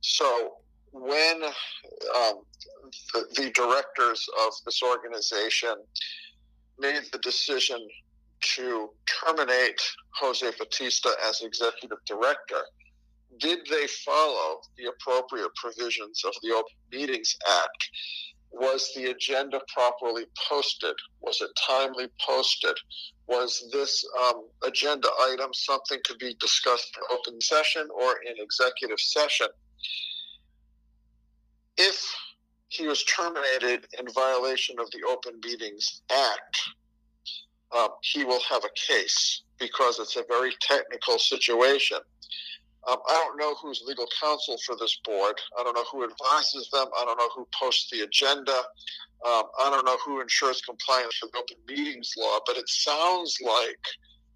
So 0.00 0.54
when 0.92 1.42
um, 1.44 2.42
the, 3.12 3.24
the 3.36 3.50
directors 3.50 4.26
of 4.46 4.52
this 4.64 4.82
organization 4.82 5.74
made 6.78 7.02
the 7.12 7.18
decision 7.18 7.78
to 8.40 8.90
terminate 9.24 9.80
Jose 10.16 10.50
Batista 10.58 11.10
as 11.28 11.42
executive 11.42 11.98
director, 12.06 12.62
did 13.38 13.60
they 13.70 13.86
follow 14.04 14.60
the 14.76 14.86
appropriate 14.86 15.54
provisions 15.54 16.22
of 16.24 16.32
the 16.42 16.50
Open 16.52 16.72
Meetings 16.90 17.36
Act? 17.48 17.90
Was 18.52 18.90
the 18.94 19.10
agenda 19.10 19.60
properly 19.72 20.26
posted? 20.48 20.94
Was 21.20 21.40
it 21.40 21.50
timely 21.56 22.08
posted? 22.20 22.76
Was 23.26 23.64
this 23.72 24.04
um, 24.26 24.48
agenda 24.64 25.08
item 25.30 25.54
something 25.54 26.00
to 26.04 26.16
be 26.16 26.36
discussed 26.40 26.96
in 26.96 27.16
open 27.16 27.40
session 27.40 27.88
or 27.94 28.16
in 28.26 28.34
executive 28.42 28.98
session? 28.98 29.46
If 31.76 32.14
he 32.68 32.86
was 32.86 33.04
terminated 33.04 33.86
in 33.98 34.06
violation 34.12 34.78
of 34.78 34.90
the 34.90 35.00
Open 35.08 35.40
Meetings 35.44 36.02
Act, 36.10 36.60
uh, 37.72 37.88
he 38.02 38.24
will 38.24 38.40
have 38.48 38.64
a 38.64 38.92
case 38.92 39.42
because 39.58 39.98
it's 39.98 40.16
a 40.16 40.24
very 40.28 40.52
technical 40.60 41.18
situation. 41.18 41.98
Um, 42.88 42.96
I 43.08 43.12
don't 43.12 43.38
know 43.38 43.54
who's 43.56 43.82
legal 43.86 44.06
counsel 44.20 44.56
for 44.64 44.74
this 44.76 44.98
board. 45.04 45.34
I 45.58 45.62
don't 45.62 45.74
know 45.74 45.84
who 45.92 46.04
advises 46.04 46.68
them. 46.72 46.86
I 46.98 47.04
don't 47.04 47.18
know 47.18 47.28
who 47.34 47.46
posts 47.54 47.90
the 47.90 48.00
agenda. 48.00 48.56
Um, 49.26 49.44
I 49.60 49.70
don't 49.70 49.84
know 49.84 49.98
who 50.04 50.20
ensures 50.20 50.62
compliance 50.62 51.18
with 51.22 51.34
open 51.36 51.56
meetings 51.68 52.14
law, 52.16 52.38
but 52.46 52.56
it 52.56 52.68
sounds 52.68 53.36
like 53.44 53.84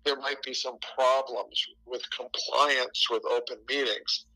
there 0.05 0.17
might 0.17 0.43
be 0.43 0.53
some 0.53 0.77
problems 0.95 1.67
with 1.87 2.03
compliance 2.11 3.07
with 3.11 3.23
open 3.33 3.57
meetings 3.69 4.27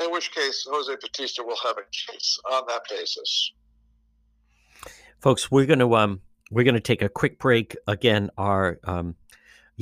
in 0.00 0.10
which 0.10 0.32
case 0.32 0.66
Jose 0.70 0.94
Batista 1.00 1.42
will 1.42 1.58
have 1.62 1.76
a 1.76 2.10
case 2.12 2.38
on 2.50 2.62
that 2.68 2.82
basis. 2.88 3.52
Folks, 5.20 5.50
we're 5.50 5.66
going 5.66 5.78
to 5.78 5.94
um 5.94 6.20
we're 6.50 6.64
going 6.64 6.74
to 6.74 6.80
take 6.80 7.02
a 7.02 7.08
quick 7.08 7.38
break. 7.38 7.76
Again, 7.86 8.30
our 8.36 8.78
um, 8.84 9.16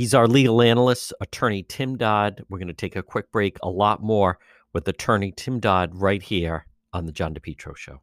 he's 0.00 0.14
our 0.14 0.26
legal 0.26 0.62
analyst, 0.62 1.12
attorney 1.20 1.62
Tim 1.62 1.98
Dodd. 1.98 2.42
We're 2.48 2.56
going 2.56 2.68
to 2.68 2.72
take 2.72 2.96
a 2.96 3.02
quick 3.02 3.30
break. 3.30 3.58
A 3.62 3.68
lot 3.68 4.02
more 4.02 4.38
with 4.72 4.88
attorney 4.88 5.30
Tim 5.30 5.60
Dodd 5.60 5.94
right 5.94 6.22
here 6.22 6.64
on 6.90 7.04
the 7.04 7.12
John 7.12 7.34
DePetro 7.34 7.76
Show. 7.76 8.00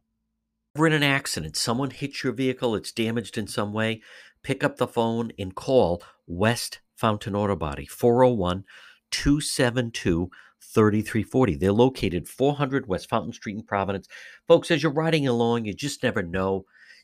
We're 0.76 0.86
in 0.86 0.92
an 0.92 1.02
accident. 1.02 1.56
Someone 1.56 1.90
hits 1.90 2.22
your 2.22 2.32
vehicle. 2.32 2.76
It's 2.76 2.92
damaged 2.92 3.36
in 3.36 3.48
some 3.48 3.72
way. 3.72 4.00
Pick 4.44 4.62
up 4.62 4.76
the 4.76 4.86
phone 4.86 5.32
and 5.40 5.56
call 5.56 6.00
West 6.28 6.78
Fountain 6.94 7.34
Auto 7.34 7.56
Body 7.56 7.86
401 7.86 8.62
272 9.10 10.30
3340. 10.62 11.56
They're 11.56 11.72
located 11.72 12.28
400 12.28 12.86
West 12.86 13.08
Fountain 13.08 13.32
Street 13.32 13.56
in 13.56 13.64
Providence. 13.64 14.06
Folks, 14.46 14.70
as 14.70 14.84
you're 14.84 14.92
riding 14.92 15.26
along, 15.26 15.64
you 15.64 15.74
just 15.74 16.04
never 16.04 16.22
know. 16.22 16.64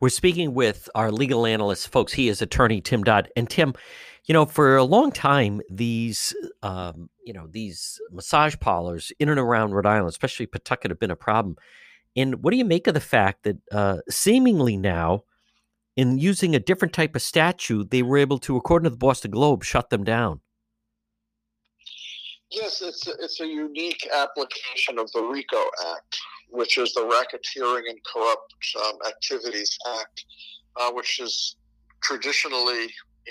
We're 0.00 0.08
speaking 0.08 0.54
with 0.54 0.88
our 0.94 1.10
legal 1.10 1.46
analyst, 1.46 1.88
folks. 1.88 2.12
He 2.12 2.28
is 2.28 2.42
attorney 2.42 2.80
Tim 2.80 3.04
Dodd. 3.04 3.28
And 3.36 3.48
Tim, 3.48 3.74
you 4.26 4.32
know, 4.32 4.46
for 4.46 4.76
a 4.76 4.84
long 4.84 5.12
time, 5.12 5.60
these, 5.70 6.34
um, 6.62 7.08
you 7.24 7.32
know, 7.32 7.46
these 7.50 8.00
massage 8.10 8.56
parlors 8.60 9.12
in 9.18 9.28
and 9.28 9.38
around 9.38 9.72
Rhode 9.72 9.86
Island, 9.86 10.08
especially 10.08 10.46
Pawtucket, 10.46 10.90
have 10.90 11.00
been 11.00 11.10
a 11.10 11.16
problem. 11.16 11.56
And 12.16 12.42
what 12.42 12.50
do 12.50 12.56
you 12.56 12.64
make 12.64 12.86
of 12.86 12.94
the 12.94 13.00
fact 13.00 13.44
that 13.44 13.56
uh, 13.72 13.98
seemingly 14.08 14.76
now 14.76 15.24
in 15.96 16.18
using 16.18 16.54
a 16.54 16.60
different 16.60 16.92
type 16.94 17.14
of 17.14 17.22
statute, 17.22 17.90
they 17.90 18.02
were 18.02 18.18
able 18.18 18.38
to, 18.40 18.56
according 18.56 18.84
to 18.84 18.90
the 18.90 18.96
Boston 18.96 19.30
Globe, 19.30 19.62
shut 19.62 19.90
them 19.90 20.04
down. 20.04 20.40
Yes, 22.50 22.82
it's 22.82 23.06
a, 23.06 23.12
it's 23.20 23.40
a 23.40 23.46
unique 23.46 24.08
application 24.14 24.98
of 24.98 25.10
the 25.12 25.22
RICO 25.22 25.62
Act, 25.94 26.18
which 26.50 26.78
is 26.78 26.92
the 26.94 27.00
Racketeering 27.00 27.88
and 27.88 27.98
Corrupt 28.04 28.54
um, 28.84 28.98
Activities 29.08 29.76
Act, 29.98 30.24
uh, 30.80 30.92
which 30.92 31.20
is 31.20 31.56
traditionally 32.02 32.88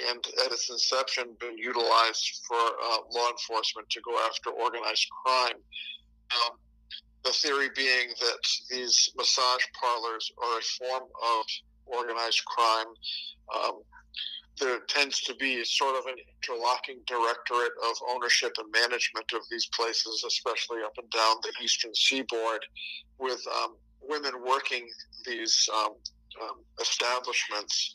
and 0.09 0.26
at 0.45 0.51
its 0.51 0.70
inception 0.70 1.36
been 1.39 1.57
utilized 1.57 2.41
for 2.47 2.57
uh, 2.57 2.97
law 3.14 3.30
enforcement 3.30 3.88
to 3.91 4.01
go 4.01 4.18
after 4.26 4.49
organized 4.49 5.07
crime. 5.24 5.57
Um, 6.34 6.57
the 7.24 7.32
theory 7.32 7.70
being 7.76 8.09
that 8.20 8.39
these 8.70 9.11
massage 9.16 9.66
parlors 9.80 10.32
are 10.43 10.57
a 10.57 10.61
form 10.61 11.03
of 11.03 11.45
organized 11.86 12.43
crime. 12.45 12.88
Um, 13.55 13.82
there 14.60 14.80
tends 14.88 15.22
to 15.22 15.36
be 15.36 15.64
sort 15.66 15.95
of 15.97 16.06
an 16.06 16.16
interlocking 16.38 16.99
directorate 17.08 17.72
of 17.89 17.95
ownership 18.10 18.54
and 18.58 18.72
management 18.72 19.32
of 19.34 19.41
these 19.49 19.68
places, 19.68 20.24
especially 20.28 20.82
up 20.84 20.93
and 20.97 21.10
down 21.10 21.36
the 21.41 21.51
eastern 21.64 21.93
seaboard, 21.95 22.64
with 23.18 23.41
um, 23.62 23.76
women 24.01 24.34
working 24.45 24.88
these 25.26 25.70
um, 25.76 25.93
um 26.41 26.64
establishments 26.82 27.93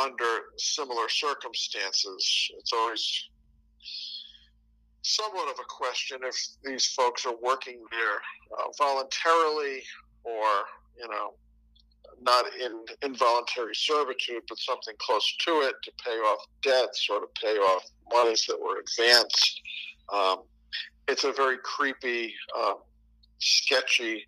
under 0.00 0.24
similar 0.56 1.08
circumstances. 1.08 2.50
It's 2.58 2.72
always 2.72 3.28
somewhat 5.02 5.48
of 5.48 5.58
a 5.58 5.66
question 5.68 6.18
if 6.24 6.36
these 6.64 6.86
folks 6.86 7.26
are 7.26 7.34
working 7.42 7.82
there 7.90 8.20
uh, 8.58 8.70
voluntarily 8.78 9.82
or, 10.24 10.46
you 10.96 11.08
know, 11.08 11.34
not 12.22 12.44
in 12.60 12.84
involuntary 13.02 13.74
servitude, 13.74 14.42
but 14.48 14.58
something 14.58 14.94
close 14.98 15.36
to 15.46 15.50
it 15.62 15.74
to 15.84 15.92
pay 16.04 16.16
off 16.16 16.44
debts 16.62 17.08
or 17.10 17.20
to 17.20 17.26
pay 17.40 17.56
off 17.56 17.84
monies 18.10 18.44
that 18.46 18.58
were 18.60 18.80
advanced. 18.80 19.60
Um, 20.12 20.42
it's 21.08 21.24
a 21.24 21.32
very 21.32 21.58
creepy, 21.62 22.34
uh, 22.56 22.74
sketchy 23.38 24.26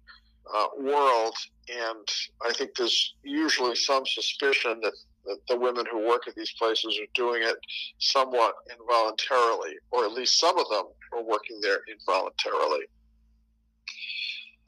uh, 0.55 0.67
world, 0.79 1.35
and 1.69 2.09
I 2.45 2.53
think 2.53 2.73
there's 2.77 3.15
usually 3.23 3.77
some 3.77 4.05
suspicion 4.07 4.81
that, 4.83 4.93
that 5.25 5.39
the 5.49 5.59
women 5.59 5.87
who 5.91 6.07
work 6.07 6.29
at 6.29 6.35
these 6.35 6.53
places 6.59 6.99
are 7.01 7.11
doing 7.15 7.43
it 7.43 7.57
somewhat 7.99 8.55
involuntarily, 8.79 9.75
or 9.91 10.05
at 10.05 10.13
least 10.13 10.39
some 10.39 10.59
of 10.59 10.69
them 10.69 10.85
are 11.13 11.23
working 11.23 11.61
there 11.63 11.81
involuntarily. 11.91 12.85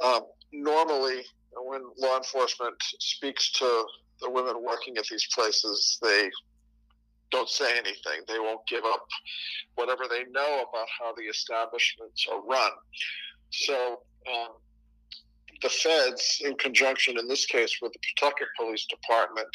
Um, 0.02 0.22
normally, 0.52 1.22
when 1.64 1.82
law 1.98 2.16
enforcement 2.16 2.76
speaks 2.80 3.50
to 3.52 3.84
the 4.20 4.30
women 4.30 4.62
working 4.62 4.96
at 4.96 5.04
these 5.06 5.26
places, 5.34 5.98
they 6.02 6.30
don't 7.30 7.48
say 7.48 7.72
anything. 7.72 8.22
They 8.28 8.38
won't 8.38 8.66
give 8.66 8.84
up 8.84 9.06
whatever 9.74 10.04
they 10.08 10.24
know 10.30 10.64
about 10.68 10.86
how 11.00 11.12
the 11.14 11.24
establishments 11.24 12.26
are 12.30 12.40
run. 12.42 12.70
So 13.50 14.00
um, 14.28 14.48
the 15.62 15.68
feds, 15.68 16.40
in 16.44 16.54
conjunction 16.56 17.18
in 17.18 17.28
this 17.28 17.46
case 17.46 17.78
with 17.80 17.92
the 17.92 17.98
Pawtucket 18.18 18.48
Police 18.58 18.86
Department, 18.86 19.48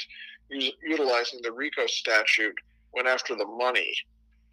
utilizing 0.49 1.39
the 1.43 1.51
RICO 1.51 1.87
statute, 1.87 2.55
went 2.93 3.07
after 3.07 3.35
the 3.35 3.45
money. 3.45 3.93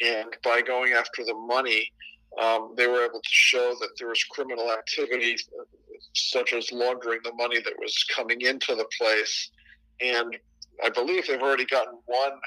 And 0.01 0.37
by 0.45 0.61
going 0.61 0.93
after 0.93 1.25
the 1.25 1.35
money, 1.35 1.91
um, 2.41 2.75
they 2.77 2.87
were 2.87 3.05
able 3.05 3.21
to 3.21 3.31
show 3.31 3.75
that 3.81 3.91
there 3.99 4.09
was 4.09 4.23
criminal 4.25 4.71
activity, 4.71 5.37
such 6.15 6.53
as 6.53 6.71
laundering 6.73 7.21
the 7.25 7.33
money 7.35 7.61
that 7.61 7.75
was 7.79 8.05
coming 8.15 8.43
into 8.43 8.75
the 8.75 8.87
place. 8.99 9.51
And 10.01 10.37
I 10.85 10.91
believe 10.91 11.27
they've 11.27 11.41
already 11.41 11.67
gotten 11.67 11.99
one 12.07 12.41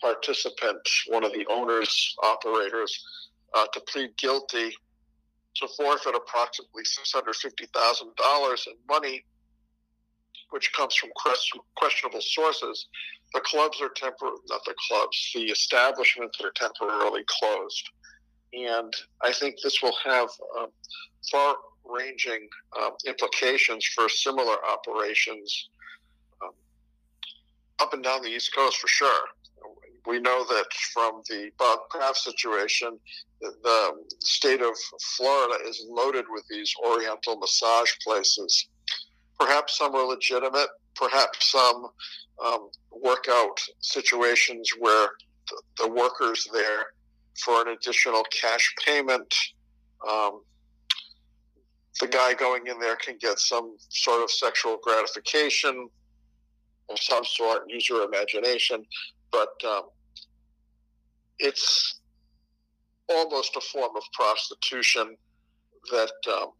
participant, 0.00 0.88
one 1.08 1.24
of 1.24 1.32
the 1.32 1.46
owners, 1.50 2.14
operators, 2.22 3.04
uh, 3.54 3.66
to 3.72 3.80
plead 3.80 4.16
guilty 4.18 4.74
to 5.56 5.68
forfeit 5.76 6.14
approximately 6.14 6.82
$650,000 6.82 8.66
in 8.66 8.72
money, 8.88 9.24
which 10.50 10.72
comes 10.72 10.94
from 10.96 11.10
questionable 11.76 12.20
sources. 12.20 12.88
The 13.32 13.40
clubs 13.40 13.80
are 13.80 13.90
temporary, 13.94 14.36
not 14.48 14.64
the 14.64 14.74
clubs, 14.88 15.30
the 15.34 15.44
establishments 15.44 16.40
are 16.42 16.52
temporarily 16.52 17.24
closed. 17.26 17.90
And 18.52 18.92
I 19.22 19.32
think 19.32 19.56
this 19.62 19.82
will 19.82 19.96
have 20.04 20.28
um, 20.58 20.68
far 21.30 21.56
ranging 21.84 22.48
um, 22.80 22.92
implications 23.06 23.84
for 23.94 24.08
similar 24.08 24.56
operations 24.66 25.68
um, 26.42 26.52
up 27.80 27.92
and 27.92 28.02
down 28.02 28.22
the 28.22 28.28
East 28.28 28.54
Coast 28.54 28.78
for 28.78 28.88
sure. 28.88 29.28
We 30.06 30.20
know 30.20 30.44
that 30.44 30.66
from 30.92 31.22
the 31.30 31.50
Bob 31.58 31.78
Kraft 31.90 32.18
situation, 32.18 32.98
the 33.40 33.92
state 34.20 34.60
of 34.60 34.74
Florida 35.16 35.66
is 35.66 35.86
loaded 35.88 36.26
with 36.28 36.44
these 36.50 36.72
Oriental 36.84 37.38
massage 37.38 37.90
places. 38.06 38.68
Perhaps 39.38 39.78
some 39.78 39.94
are 39.94 40.06
legitimate, 40.06 40.68
perhaps 40.94 41.50
some 41.50 41.86
um, 42.44 42.68
workout 42.92 43.58
situations 43.80 44.70
where 44.78 45.08
the, 45.48 45.62
the 45.84 45.88
workers 45.88 46.46
there 46.52 46.86
for 47.42 47.62
an 47.62 47.68
additional 47.68 48.24
cash 48.24 48.74
payment. 48.84 49.34
Um, 50.08 50.42
the 52.00 52.08
guy 52.08 52.34
going 52.34 52.66
in 52.66 52.78
there 52.80 52.96
can 52.96 53.16
get 53.20 53.38
some 53.38 53.76
sort 53.88 54.22
of 54.22 54.30
sexual 54.30 54.78
gratification 54.82 55.88
of 56.90 56.98
some 56.98 57.24
sort, 57.24 57.62
use 57.68 57.88
your 57.88 58.04
imagination, 58.04 58.84
but 59.30 59.54
um, 59.66 59.84
it's 61.38 62.00
almost 63.08 63.56
a 63.56 63.60
form 63.60 63.96
of 63.96 64.02
prostitution 64.12 65.16
that 65.90 66.12
um, 66.28 66.52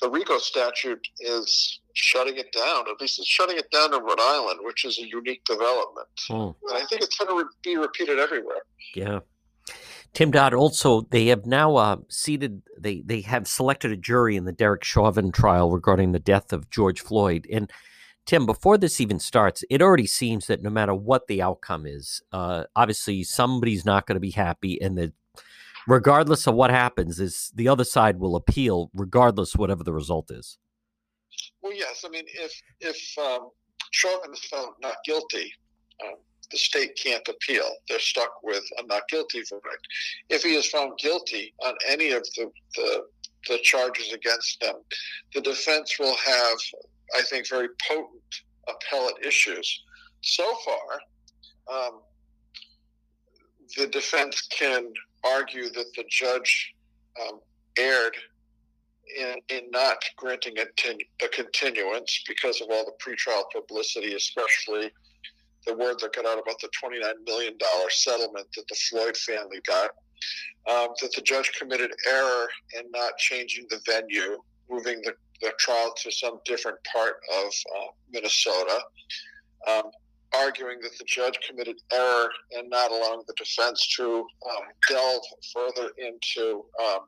the 0.00 0.10
RICO 0.10 0.38
statute 0.38 1.06
is 1.20 1.80
shutting 1.94 2.36
it 2.36 2.52
down. 2.52 2.84
At 2.90 3.00
least 3.00 3.18
it's 3.18 3.28
shutting 3.28 3.56
it 3.56 3.70
down 3.70 3.94
in 3.94 4.02
Rhode 4.02 4.20
Island, 4.20 4.60
which 4.62 4.84
is 4.84 4.98
a 4.98 5.06
unique 5.06 5.44
development. 5.44 6.08
Hmm. 6.28 6.68
And 6.68 6.82
I 6.82 6.84
think 6.86 7.02
it's 7.02 7.16
going 7.16 7.30
to 7.30 7.44
re- 7.44 7.50
be 7.62 7.76
repeated 7.76 8.18
everywhere. 8.18 8.62
Yeah. 8.94 9.20
Tim 10.14 10.30
Dodd, 10.30 10.54
also, 10.54 11.02
they 11.10 11.26
have 11.26 11.44
now 11.44 11.74
uh, 11.74 11.96
seated, 12.08 12.62
they, 12.78 13.02
they 13.04 13.20
have 13.22 13.48
selected 13.48 13.90
a 13.90 13.96
jury 13.96 14.36
in 14.36 14.44
the 14.44 14.52
Derek 14.52 14.84
Chauvin 14.84 15.32
trial 15.32 15.72
regarding 15.72 16.12
the 16.12 16.20
death 16.20 16.52
of 16.52 16.70
George 16.70 17.00
Floyd. 17.00 17.48
And 17.52 17.70
Tim, 18.24 18.46
before 18.46 18.78
this 18.78 19.00
even 19.00 19.18
starts, 19.18 19.64
it 19.68 19.82
already 19.82 20.06
seems 20.06 20.46
that 20.46 20.62
no 20.62 20.70
matter 20.70 20.94
what 20.94 21.26
the 21.26 21.42
outcome 21.42 21.84
is, 21.84 22.22
uh, 22.32 22.64
obviously 22.76 23.24
somebody's 23.24 23.84
not 23.84 24.06
going 24.06 24.14
to 24.14 24.20
be 24.20 24.30
happy, 24.30 24.80
and 24.80 24.96
that 24.96 25.12
regardless 25.86 26.46
of 26.46 26.54
what 26.54 26.70
happens, 26.70 27.18
is 27.20 27.52
the 27.54 27.68
other 27.68 27.84
side 27.84 28.18
will 28.18 28.36
appeal, 28.36 28.90
regardless 28.94 29.56
whatever 29.56 29.84
the 29.84 29.92
result 29.92 30.30
is. 30.30 30.58
Well, 31.60 31.74
yes. 31.74 32.04
I 32.06 32.08
mean, 32.08 32.24
if 32.34 32.52
if 32.80 33.18
um, 33.18 33.50
Chauvin 33.90 34.32
is 34.32 34.44
found 34.44 34.70
not 34.80 34.96
guilty, 35.04 35.52
um, 36.04 36.14
the 36.50 36.58
state 36.58 36.98
can't 37.02 37.26
appeal. 37.28 37.68
They're 37.88 37.98
stuck 37.98 38.42
with 38.42 38.64
a 38.78 38.86
not 38.86 39.08
guilty 39.08 39.42
verdict. 39.48 39.86
If 40.28 40.42
he 40.42 40.54
is 40.54 40.66
found 40.66 40.98
guilty 40.98 41.54
on 41.64 41.74
any 41.88 42.10
of 42.10 42.22
the, 42.36 42.50
the, 42.76 43.04
the 43.48 43.58
charges 43.62 44.12
against 44.12 44.60
them, 44.60 44.76
the 45.34 45.40
defense 45.40 45.98
will 45.98 46.16
have, 46.16 46.58
I 47.16 47.22
think, 47.22 47.48
very 47.48 47.68
potent 47.88 48.42
appellate 48.68 49.24
issues. 49.24 49.82
So 50.22 50.44
far, 50.64 51.00
um, 51.72 52.00
the 53.76 53.86
defense 53.86 54.46
can 54.50 54.92
argue 55.24 55.70
that 55.70 55.86
the 55.96 56.04
judge 56.10 56.74
um, 57.20 57.40
erred 57.78 58.16
in, 59.18 59.34
in 59.48 59.70
not 59.70 59.98
granting 60.16 60.58
a, 60.58 60.64
ten, 60.76 60.96
a 61.22 61.28
continuance 61.28 62.22
because 62.26 62.60
of 62.60 62.68
all 62.70 62.84
the 62.84 62.92
pretrial 63.04 63.44
publicity, 63.52 64.14
especially 64.14 64.90
the 65.66 65.74
word 65.76 65.98
that 66.00 66.14
got 66.14 66.26
out 66.26 66.38
about 66.38 66.60
the 66.60 66.68
$29 66.82 67.00
million 67.26 67.54
settlement 67.90 68.46
that 68.56 68.68
the 68.68 68.74
Floyd 68.74 69.16
family 69.16 69.60
got, 69.66 69.90
um, 70.68 70.88
that 71.00 71.12
the 71.14 71.22
judge 71.22 71.52
committed 71.58 71.92
error 72.08 72.48
in 72.78 72.90
not 72.90 73.16
changing 73.18 73.66
the 73.70 73.80
venue, 73.86 74.38
moving 74.70 75.00
the, 75.02 75.14
the 75.40 75.52
trial 75.58 75.94
to 76.02 76.10
some 76.10 76.38
different 76.44 76.78
part 76.92 77.16
of 77.42 77.46
uh, 77.46 77.86
Minnesota, 78.10 78.80
um, 79.68 79.84
arguing 80.36 80.80
that 80.82 80.96
the 80.98 81.04
judge 81.04 81.38
committed 81.48 81.76
error 81.92 82.28
in 82.52 82.68
not 82.68 82.90
allowing 82.90 83.22
the 83.26 83.34
defense 83.36 83.94
to 83.96 84.26
um, 84.50 84.64
delve 84.88 85.22
further 85.52 85.90
into 85.98 86.64
um, 86.82 87.00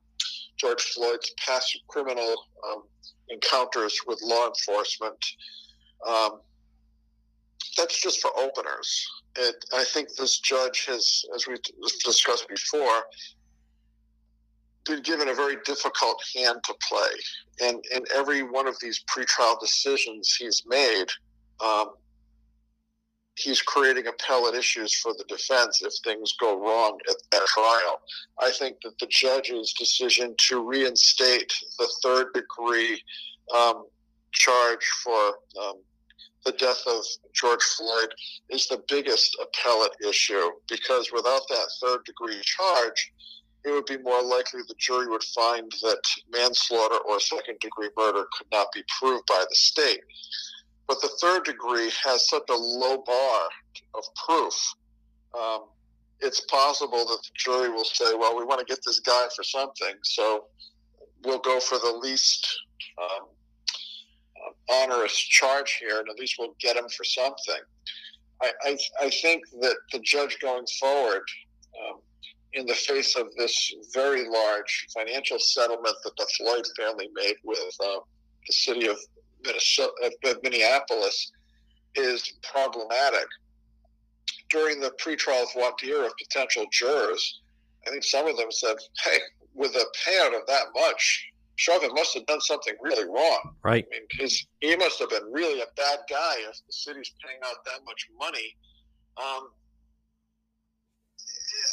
George 0.58 0.82
Floyd's 0.82 1.32
past 1.44 1.78
criminal 1.88 2.34
um, 2.68 2.82
encounters 3.28 3.98
with 4.06 4.20
law 4.22 4.46
enforcement. 4.48 5.24
Um, 6.06 6.40
that's 7.76 8.00
just 8.00 8.20
for 8.20 8.30
openers. 8.38 9.06
It, 9.36 9.64
I 9.74 9.84
think 9.84 10.08
this 10.14 10.38
judge 10.38 10.86
has, 10.86 11.24
as 11.34 11.46
we 11.46 11.56
discussed 12.04 12.48
before, 12.48 13.04
been 14.86 15.02
given 15.02 15.28
a 15.28 15.34
very 15.34 15.56
difficult 15.64 16.22
hand 16.34 16.58
to 16.64 16.74
play. 16.88 17.68
And 17.68 17.84
in 17.94 18.02
every 18.14 18.42
one 18.42 18.66
of 18.66 18.76
these 18.80 19.02
pretrial 19.10 19.60
decisions 19.60 20.36
he's 20.38 20.62
made, 20.66 21.06
um, 21.64 21.90
he's 23.36 23.60
creating 23.60 24.06
appellate 24.06 24.54
issues 24.54 24.94
for 24.94 25.12
the 25.12 25.24
defense 25.28 25.82
if 25.82 25.92
things 26.04 26.34
go 26.40 26.58
wrong 26.58 26.98
at 27.08 27.46
trial. 27.46 28.00
I 28.40 28.50
think 28.50 28.76
that 28.82 28.98
the 28.98 29.06
judge's 29.08 29.74
decision 29.78 30.34
to 30.48 30.66
reinstate 30.66 31.52
the 31.78 31.88
third 32.02 32.32
degree 32.32 33.02
um, 33.54 33.84
charge 34.32 34.84
for 35.04 35.38
um, 35.62 35.74
the 36.46 36.52
death 36.52 36.82
of 36.86 37.04
George 37.34 37.62
Floyd 37.76 38.14
is 38.50 38.68
the 38.68 38.82
biggest 38.88 39.36
appellate 39.42 39.96
issue 40.08 40.48
because 40.68 41.10
without 41.12 41.42
that 41.48 41.68
third 41.82 42.04
degree 42.04 42.40
charge, 42.42 43.12
it 43.64 43.72
would 43.72 43.84
be 43.86 43.98
more 43.98 44.22
likely 44.22 44.60
the 44.68 44.74
jury 44.78 45.08
would 45.08 45.24
find 45.24 45.70
that 45.82 46.00
manslaughter 46.32 46.98
or 47.08 47.18
second 47.18 47.58
degree 47.60 47.90
murder 47.98 48.24
could 48.38 48.46
not 48.52 48.68
be 48.72 48.82
proved 49.00 49.26
by 49.26 49.44
the 49.48 49.56
state. 49.56 50.00
But 50.86 51.00
the 51.00 51.10
third 51.20 51.44
degree 51.44 51.90
has 52.04 52.28
such 52.28 52.48
a 52.48 52.54
low 52.54 53.02
bar 53.04 53.48
of 53.94 54.04
proof. 54.24 54.54
Um, 55.36 55.64
it's 56.20 56.40
possible 56.42 57.04
that 57.06 57.18
the 57.24 57.30
jury 57.36 57.70
will 57.70 57.84
say, 57.84 58.14
well, 58.14 58.38
we 58.38 58.44
want 58.44 58.60
to 58.60 58.72
get 58.72 58.78
this 58.86 59.00
guy 59.00 59.26
for 59.34 59.42
something, 59.42 59.96
so 60.04 60.44
we'll 61.24 61.40
go 61.40 61.58
for 61.58 61.78
the 61.78 61.98
least 62.00 62.46
um, 63.02 63.26
onerous 64.68 65.16
charge 65.16 65.78
here, 65.80 65.98
and 65.98 66.08
at 66.08 66.18
least 66.18 66.36
we'll 66.38 66.54
get 66.60 66.76
him 66.76 66.88
for 66.96 67.04
something. 67.04 67.62
I, 68.42 68.52
I, 68.64 68.78
I 69.00 69.10
think 69.10 69.44
that 69.60 69.76
the 69.92 70.00
judge 70.00 70.38
going 70.40 70.66
forward, 70.80 71.22
um, 71.80 72.00
in 72.52 72.66
the 72.66 72.74
face 72.74 73.16
of 73.16 73.28
this 73.36 73.74
very 73.92 74.28
large 74.28 74.86
financial 74.94 75.38
settlement 75.38 75.94
that 76.04 76.16
the 76.16 76.26
Floyd 76.38 76.66
family 76.76 77.08
made 77.14 77.36
with 77.44 77.58
uh, 77.82 77.98
the 78.46 78.52
city 78.52 78.86
of 78.86 78.96
Minnesota, 79.44 79.92
of 80.24 80.42
Minneapolis, 80.42 81.32
is 81.94 82.34
problematic 82.42 83.26
during 84.50 84.80
the 84.80 84.90
pretrial 85.02 85.44
voir 85.52 85.72
dire 85.82 86.04
of 86.04 86.12
potential 86.16 86.66
jurors, 86.72 87.40
I 87.86 87.90
think 87.90 88.04
some 88.04 88.26
of 88.26 88.36
them 88.36 88.50
said, 88.50 88.76
"Hey, 89.02 89.18
with 89.54 89.74
a 89.74 89.86
payout 90.04 90.38
of 90.38 90.46
that 90.46 90.66
much, 90.74 91.28
Chauvin 91.56 91.90
must 91.94 92.14
have 92.14 92.26
done 92.26 92.40
something 92.40 92.74
really 92.80 93.08
wrong. 93.08 93.54
Right. 93.62 93.86
I 93.86 93.90
mean, 93.90 94.06
because 94.10 94.46
he 94.60 94.76
must 94.76 94.98
have 95.00 95.10
been 95.10 95.32
really 95.32 95.60
a 95.60 95.66
bad 95.76 95.98
guy 96.08 96.34
if 96.48 96.56
the 96.66 96.72
city's 96.72 97.12
paying 97.24 97.38
out 97.44 97.64
that 97.64 97.80
much 97.84 98.08
money." 98.18 98.56
Um, 99.16 99.48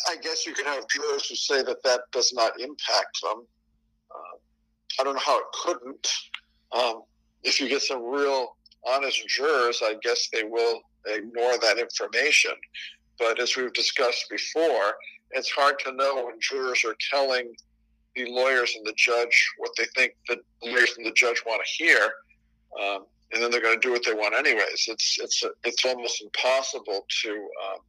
I 0.08 0.16
guess 0.18 0.46
you 0.46 0.54
could 0.54 0.66
have 0.66 0.88
jurors 0.88 1.28
who 1.28 1.36
say 1.36 1.62
that 1.64 1.84
that 1.84 2.02
does 2.12 2.34
not 2.34 2.60
impact 2.60 3.22
them. 3.22 3.46
Uh, 4.14 4.38
I 5.00 5.04
don't 5.04 5.16
know 5.16 5.22
how 5.22 5.40
it 5.40 5.46
couldn't. 5.64 6.08
Um, 6.72 7.04
if 7.44 7.60
you 7.60 7.68
get 7.68 7.82
some 7.82 8.04
real 8.04 8.58
honest 8.86 9.28
jurors, 9.28 9.82
I 9.84 9.96
guess 10.02 10.30
they 10.32 10.44
will 10.44 10.82
ignore 11.08 11.58
that 11.58 11.78
information. 11.78 12.52
But 13.20 13.40
as 13.40 13.56
we've 13.56 13.74
discussed 13.74 14.26
before, 14.30 14.96
it's 15.32 15.50
hard 15.50 15.80
to 15.80 15.92
know 15.94 16.26
when 16.26 16.40
jurors 16.40 16.84
are 16.86 16.96
telling 17.12 17.54
the 18.16 18.26
lawyers 18.30 18.74
and 18.76 18.86
the 18.86 18.94
judge 18.96 19.54
what 19.58 19.72
they 19.78 19.86
think 19.96 20.14
the 20.28 20.38
lawyers 20.64 20.94
and 20.98 21.06
the 21.06 21.12
judge 21.12 21.42
want 21.46 21.62
to 21.66 21.84
hear, 21.84 22.12
um, 22.82 23.06
and 23.32 23.42
then 23.42 23.50
they're 23.52 23.62
going 23.62 23.80
to 23.80 23.88
do 23.88 23.92
what 23.92 24.06
they 24.06 24.14
want 24.14 24.36
anyways. 24.36 24.86
It's 24.88 25.18
it's 25.20 25.44
it's 25.64 25.86
almost 25.86 26.22
impossible 26.22 27.06
to 27.24 27.32
um, 27.32 27.80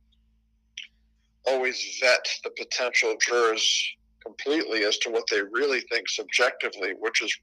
always 1.46 1.98
vet 2.00 2.26
the 2.42 2.50
potential 2.50 3.14
jurors 3.20 3.94
completely 4.24 4.84
as 4.84 4.96
to 4.98 5.10
what 5.10 5.24
they 5.30 5.42
really 5.42 5.80
think 5.92 6.08
subjectively, 6.08 6.94
which 6.98 7.22
is 7.22 7.36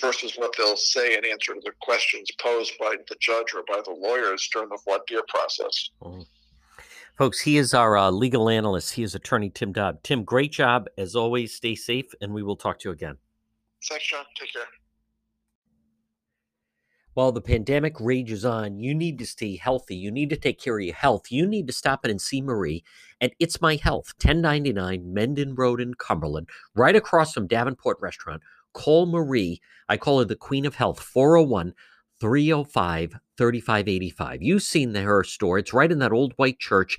versus 0.00 0.32
what 0.36 0.52
they'll 0.56 0.76
say 0.76 1.16
in 1.16 1.24
answer 1.24 1.54
to 1.54 1.60
the 1.64 1.72
questions 1.80 2.28
posed 2.40 2.72
by 2.78 2.94
the 3.08 3.16
judge 3.20 3.54
or 3.54 3.62
by 3.68 3.80
the 3.84 3.92
lawyers 3.92 4.48
during 4.52 4.68
the 4.68 4.78
voir 4.84 5.00
dire 5.06 5.20
process. 5.28 5.90
Mm. 6.02 6.26
Folks, 7.16 7.40
he 7.40 7.58
is 7.58 7.74
our 7.74 7.96
uh, 7.96 8.10
legal 8.10 8.48
analyst. 8.48 8.94
He 8.94 9.02
is 9.02 9.14
attorney 9.14 9.50
Tim 9.50 9.72
Dodd. 9.72 10.02
Tim, 10.02 10.24
great 10.24 10.50
job. 10.50 10.88
As 10.96 11.14
always, 11.14 11.54
stay 11.54 11.74
safe, 11.74 12.14
and 12.20 12.32
we 12.32 12.42
will 12.42 12.56
talk 12.56 12.78
to 12.80 12.88
you 12.88 12.92
again. 12.92 13.18
Thanks, 13.86 14.06
John. 14.06 14.24
Take 14.38 14.52
care. 14.52 14.62
While 17.14 17.32
the 17.32 17.42
pandemic 17.42 18.00
rages 18.00 18.46
on, 18.46 18.78
you 18.78 18.94
need 18.94 19.18
to 19.18 19.26
stay 19.26 19.56
healthy. 19.56 19.94
You 19.94 20.10
need 20.10 20.30
to 20.30 20.36
take 20.36 20.58
care 20.58 20.78
of 20.78 20.84
your 20.84 20.94
health. 20.94 21.30
You 21.30 21.46
need 21.46 21.66
to 21.66 21.72
stop 21.72 22.06
in 22.06 22.10
and 22.10 22.20
see 22.20 22.40
Marie 22.40 22.82
at 23.20 23.34
It's 23.38 23.60
My 23.60 23.76
Health, 23.76 24.14
1099 24.16 25.12
Mendon 25.12 25.54
Road 25.54 25.82
in 25.82 25.92
Cumberland, 25.92 26.48
right 26.74 26.96
across 26.96 27.34
from 27.34 27.46
Davenport 27.46 27.98
Restaurant. 28.00 28.40
Call 28.72 29.04
Marie. 29.04 29.60
I 29.90 29.98
call 29.98 30.20
her 30.20 30.24
the 30.24 30.36
Queen 30.36 30.64
of 30.64 30.76
Health, 30.76 31.00
401 31.00 31.74
305 32.22 33.18
3585. 33.36 34.42
You've 34.42 34.62
seen 34.62 34.92
the, 34.92 35.02
her 35.02 35.24
store. 35.24 35.58
It's 35.58 35.72
right 35.72 35.90
in 35.90 35.98
that 35.98 36.12
old 36.12 36.34
white 36.36 36.60
church. 36.60 36.96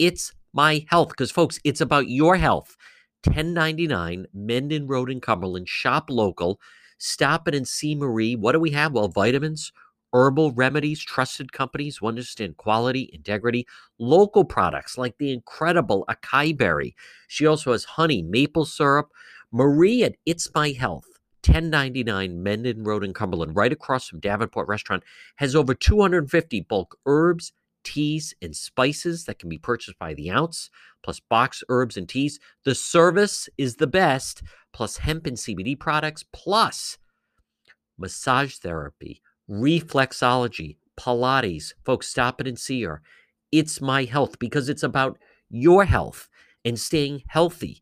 It's 0.00 0.32
My 0.52 0.84
Health, 0.88 1.10
because, 1.10 1.30
folks, 1.30 1.60
it's 1.62 1.80
about 1.80 2.08
your 2.08 2.34
health. 2.34 2.76
1099 3.24 4.26
Mendon 4.34 4.88
Road 4.88 5.12
in 5.12 5.20
Cumberland. 5.20 5.68
Shop 5.68 6.06
local. 6.10 6.58
Stop 6.98 7.46
it 7.46 7.54
and 7.54 7.68
see 7.68 7.94
Marie. 7.94 8.34
What 8.34 8.50
do 8.50 8.58
we 8.58 8.72
have? 8.72 8.90
Well, 8.90 9.06
vitamins, 9.06 9.70
herbal 10.12 10.50
remedies, 10.50 11.00
trusted 11.00 11.52
companies 11.52 11.98
who 11.98 12.08
understand 12.08 12.56
quality, 12.56 13.08
integrity, 13.12 13.68
local 14.00 14.44
products 14.44 14.98
like 14.98 15.18
the 15.18 15.32
incredible 15.32 16.04
acai 16.08 16.56
berry. 16.56 16.96
She 17.28 17.46
also 17.46 17.70
has 17.70 17.84
honey, 17.84 18.22
maple 18.22 18.64
syrup. 18.64 19.10
Marie 19.52 20.02
at 20.02 20.16
It's 20.26 20.50
My 20.52 20.70
Health, 20.70 21.06
1099 21.46 22.42
Mendon 22.42 22.84
Road 22.84 23.04
in 23.04 23.12
Cumberland, 23.12 23.56
right 23.56 23.72
across 23.72 24.08
from 24.08 24.20
Davenport 24.20 24.68
Restaurant, 24.68 25.02
has 25.36 25.54
over 25.54 25.74
250 25.74 26.60
bulk 26.62 26.96
herbs, 27.06 27.52
teas, 27.84 28.34
and 28.40 28.56
spices 28.56 29.24
that 29.24 29.38
can 29.38 29.48
be 29.48 29.58
purchased 29.58 29.98
by 29.98 30.14
the 30.14 30.30
ounce, 30.30 30.70
plus 31.02 31.20
box 31.20 31.62
herbs 31.68 31.96
and 31.96 32.08
teas. 32.08 32.40
The 32.64 32.74
service 32.74 33.48
is 33.58 33.76
the 33.76 33.86
best, 33.86 34.42
plus 34.72 34.98
hemp 34.98 35.26
and 35.26 35.36
CBD 35.36 35.78
products, 35.78 36.24
plus 36.32 36.98
massage 37.98 38.56
therapy, 38.56 39.20
reflexology, 39.48 40.76
Pilates. 40.96 41.74
Folks, 41.84 42.08
stop 42.08 42.40
it 42.40 42.46
and 42.46 42.58
see 42.58 42.82
her. 42.82 43.02
It's 43.52 43.80
my 43.80 44.04
health 44.04 44.38
because 44.38 44.68
it's 44.68 44.82
about 44.82 45.18
your 45.50 45.84
health 45.84 46.28
and 46.64 46.78
staying 46.78 47.22
healthy. 47.28 47.80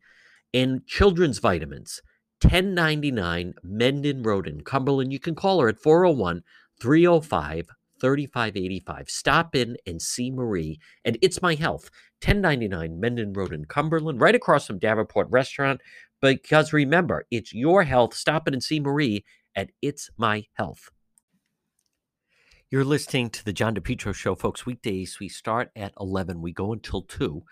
And 0.53 0.85
children's 0.85 1.39
vitamins, 1.39 2.01
1099 2.43 3.53
Mendon 3.63 4.23
Road 4.23 4.47
in 4.47 4.61
Cumberland. 4.61 5.13
You 5.13 5.19
can 5.19 5.35
call 5.35 5.61
her 5.61 5.69
at 5.69 5.79
401 5.79 6.43
305 6.81 7.67
3585. 7.99 9.09
Stop 9.09 9.55
in 9.55 9.77
and 9.87 10.01
see 10.01 10.29
Marie. 10.29 10.79
And 11.05 11.17
it's 11.21 11.41
my 11.41 11.55
health, 11.55 11.89
1099 12.23 12.99
Menden 12.99 13.35
Road 13.35 13.53
in 13.53 13.65
Cumberland, 13.65 14.19
right 14.19 14.35
across 14.35 14.67
from 14.67 14.77
Davenport 14.77 15.29
Restaurant. 15.29 15.81
Because 16.21 16.73
remember, 16.73 17.25
it's 17.31 17.53
your 17.53 17.83
health. 17.83 18.13
Stop 18.13 18.47
in 18.47 18.53
and 18.53 18.63
see 18.63 18.79
Marie 18.79 19.23
at 19.55 19.69
It's 19.81 20.09
My 20.17 20.45
Health. 20.53 20.89
You're 22.69 22.83
listening 22.83 23.29
to 23.29 23.45
the 23.45 23.53
John 23.53 23.75
DePetro 23.75 24.15
Show, 24.15 24.35
folks. 24.35 24.65
Weekdays, 24.65 25.19
we 25.19 25.29
start 25.29 25.69
at 25.75 25.93
11. 25.99 26.41
We 26.41 26.51
go 26.51 26.73
until 26.73 27.03
2. 27.03 27.43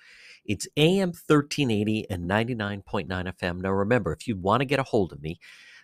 It's 0.46 0.68
AM 0.76 1.10
1380 1.10 2.10
and 2.10 2.30
99.9 2.30 3.08
FM. 3.08 3.62
Now, 3.62 3.72
remember, 3.72 4.12
if 4.12 4.28
you 4.28 4.36
want 4.36 4.62
to 4.62 4.66
get 4.66 4.80
a 4.80 4.84
hold 4.84 5.14
of 5.14 5.22
me, 5.22 5.40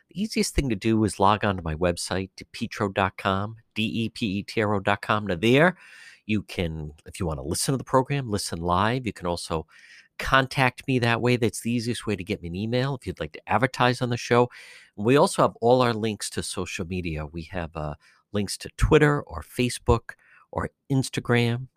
the 0.09 0.21
easiest 0.21 0.55
thing 0.55 0.69
to 0.69 0.75
do 0.75 1.03
is 1.03 1.19
log 1.19 1.45
on 1.45 1.57
to 1.57 1.61
my 1.61 1.75
website, 1.75 2.29
depetro.com, 2.37 3.57
D-E-P-E-T-R-O.com. 3.75 5.27
Now, 5.27 5.35
there 5.35 5.77
you 6.25 6.41
can, 6.43 6.93
if 7.05 7.19
you 7.19 7.25
want 7.25 7.39
to 7.39 7.43
listen 7.43 7.73
to 7.73 7.77
the 7.77 7.83
program, 7.83 8.29
listen 8.29 8.59
live. 8.59 9.05
You 9.05 9.13
can 9.13 9.27
also 9.27 9.67
contact 10.17 10.87
me 10.87 10.99
that 10.99 11.21
way. 11.21 11.35
That's 11.35 11.61
the 11.61 11.71
easiest 11.71 12.07
way 12.07 12.15
to 12.15 12.23
get 12.23 12.41
me 12.41 12.49
an 12.49 12.55
email 12.55 12.95
if 12.95 13.05
you'd 13.05 13.19
like 13.19 13.33
to 13.33 13.49
advertise 13.49 14.01
on 14.01 14.09
the 14.09 14.17
show. 14.17 14.49
We 14.95 15.17
also 15.17 15.43
have 15.43 15.55
all 15.61 15.81
our 15.81 15.93
links 15.93 16.29
to 16.31 16.43
social 16.43 16.85
media. 16.85 17.25
We 17.25 17.43
have 17.43 17.75
uh, 17.75 17.95
links 18.33 18.57
to 18.57 18.69
Twitter 18.77 19.21
or 19.21 19.43
Facebook 19.43 20.11
or 20.51 20.71
Instagram 20.91 21.67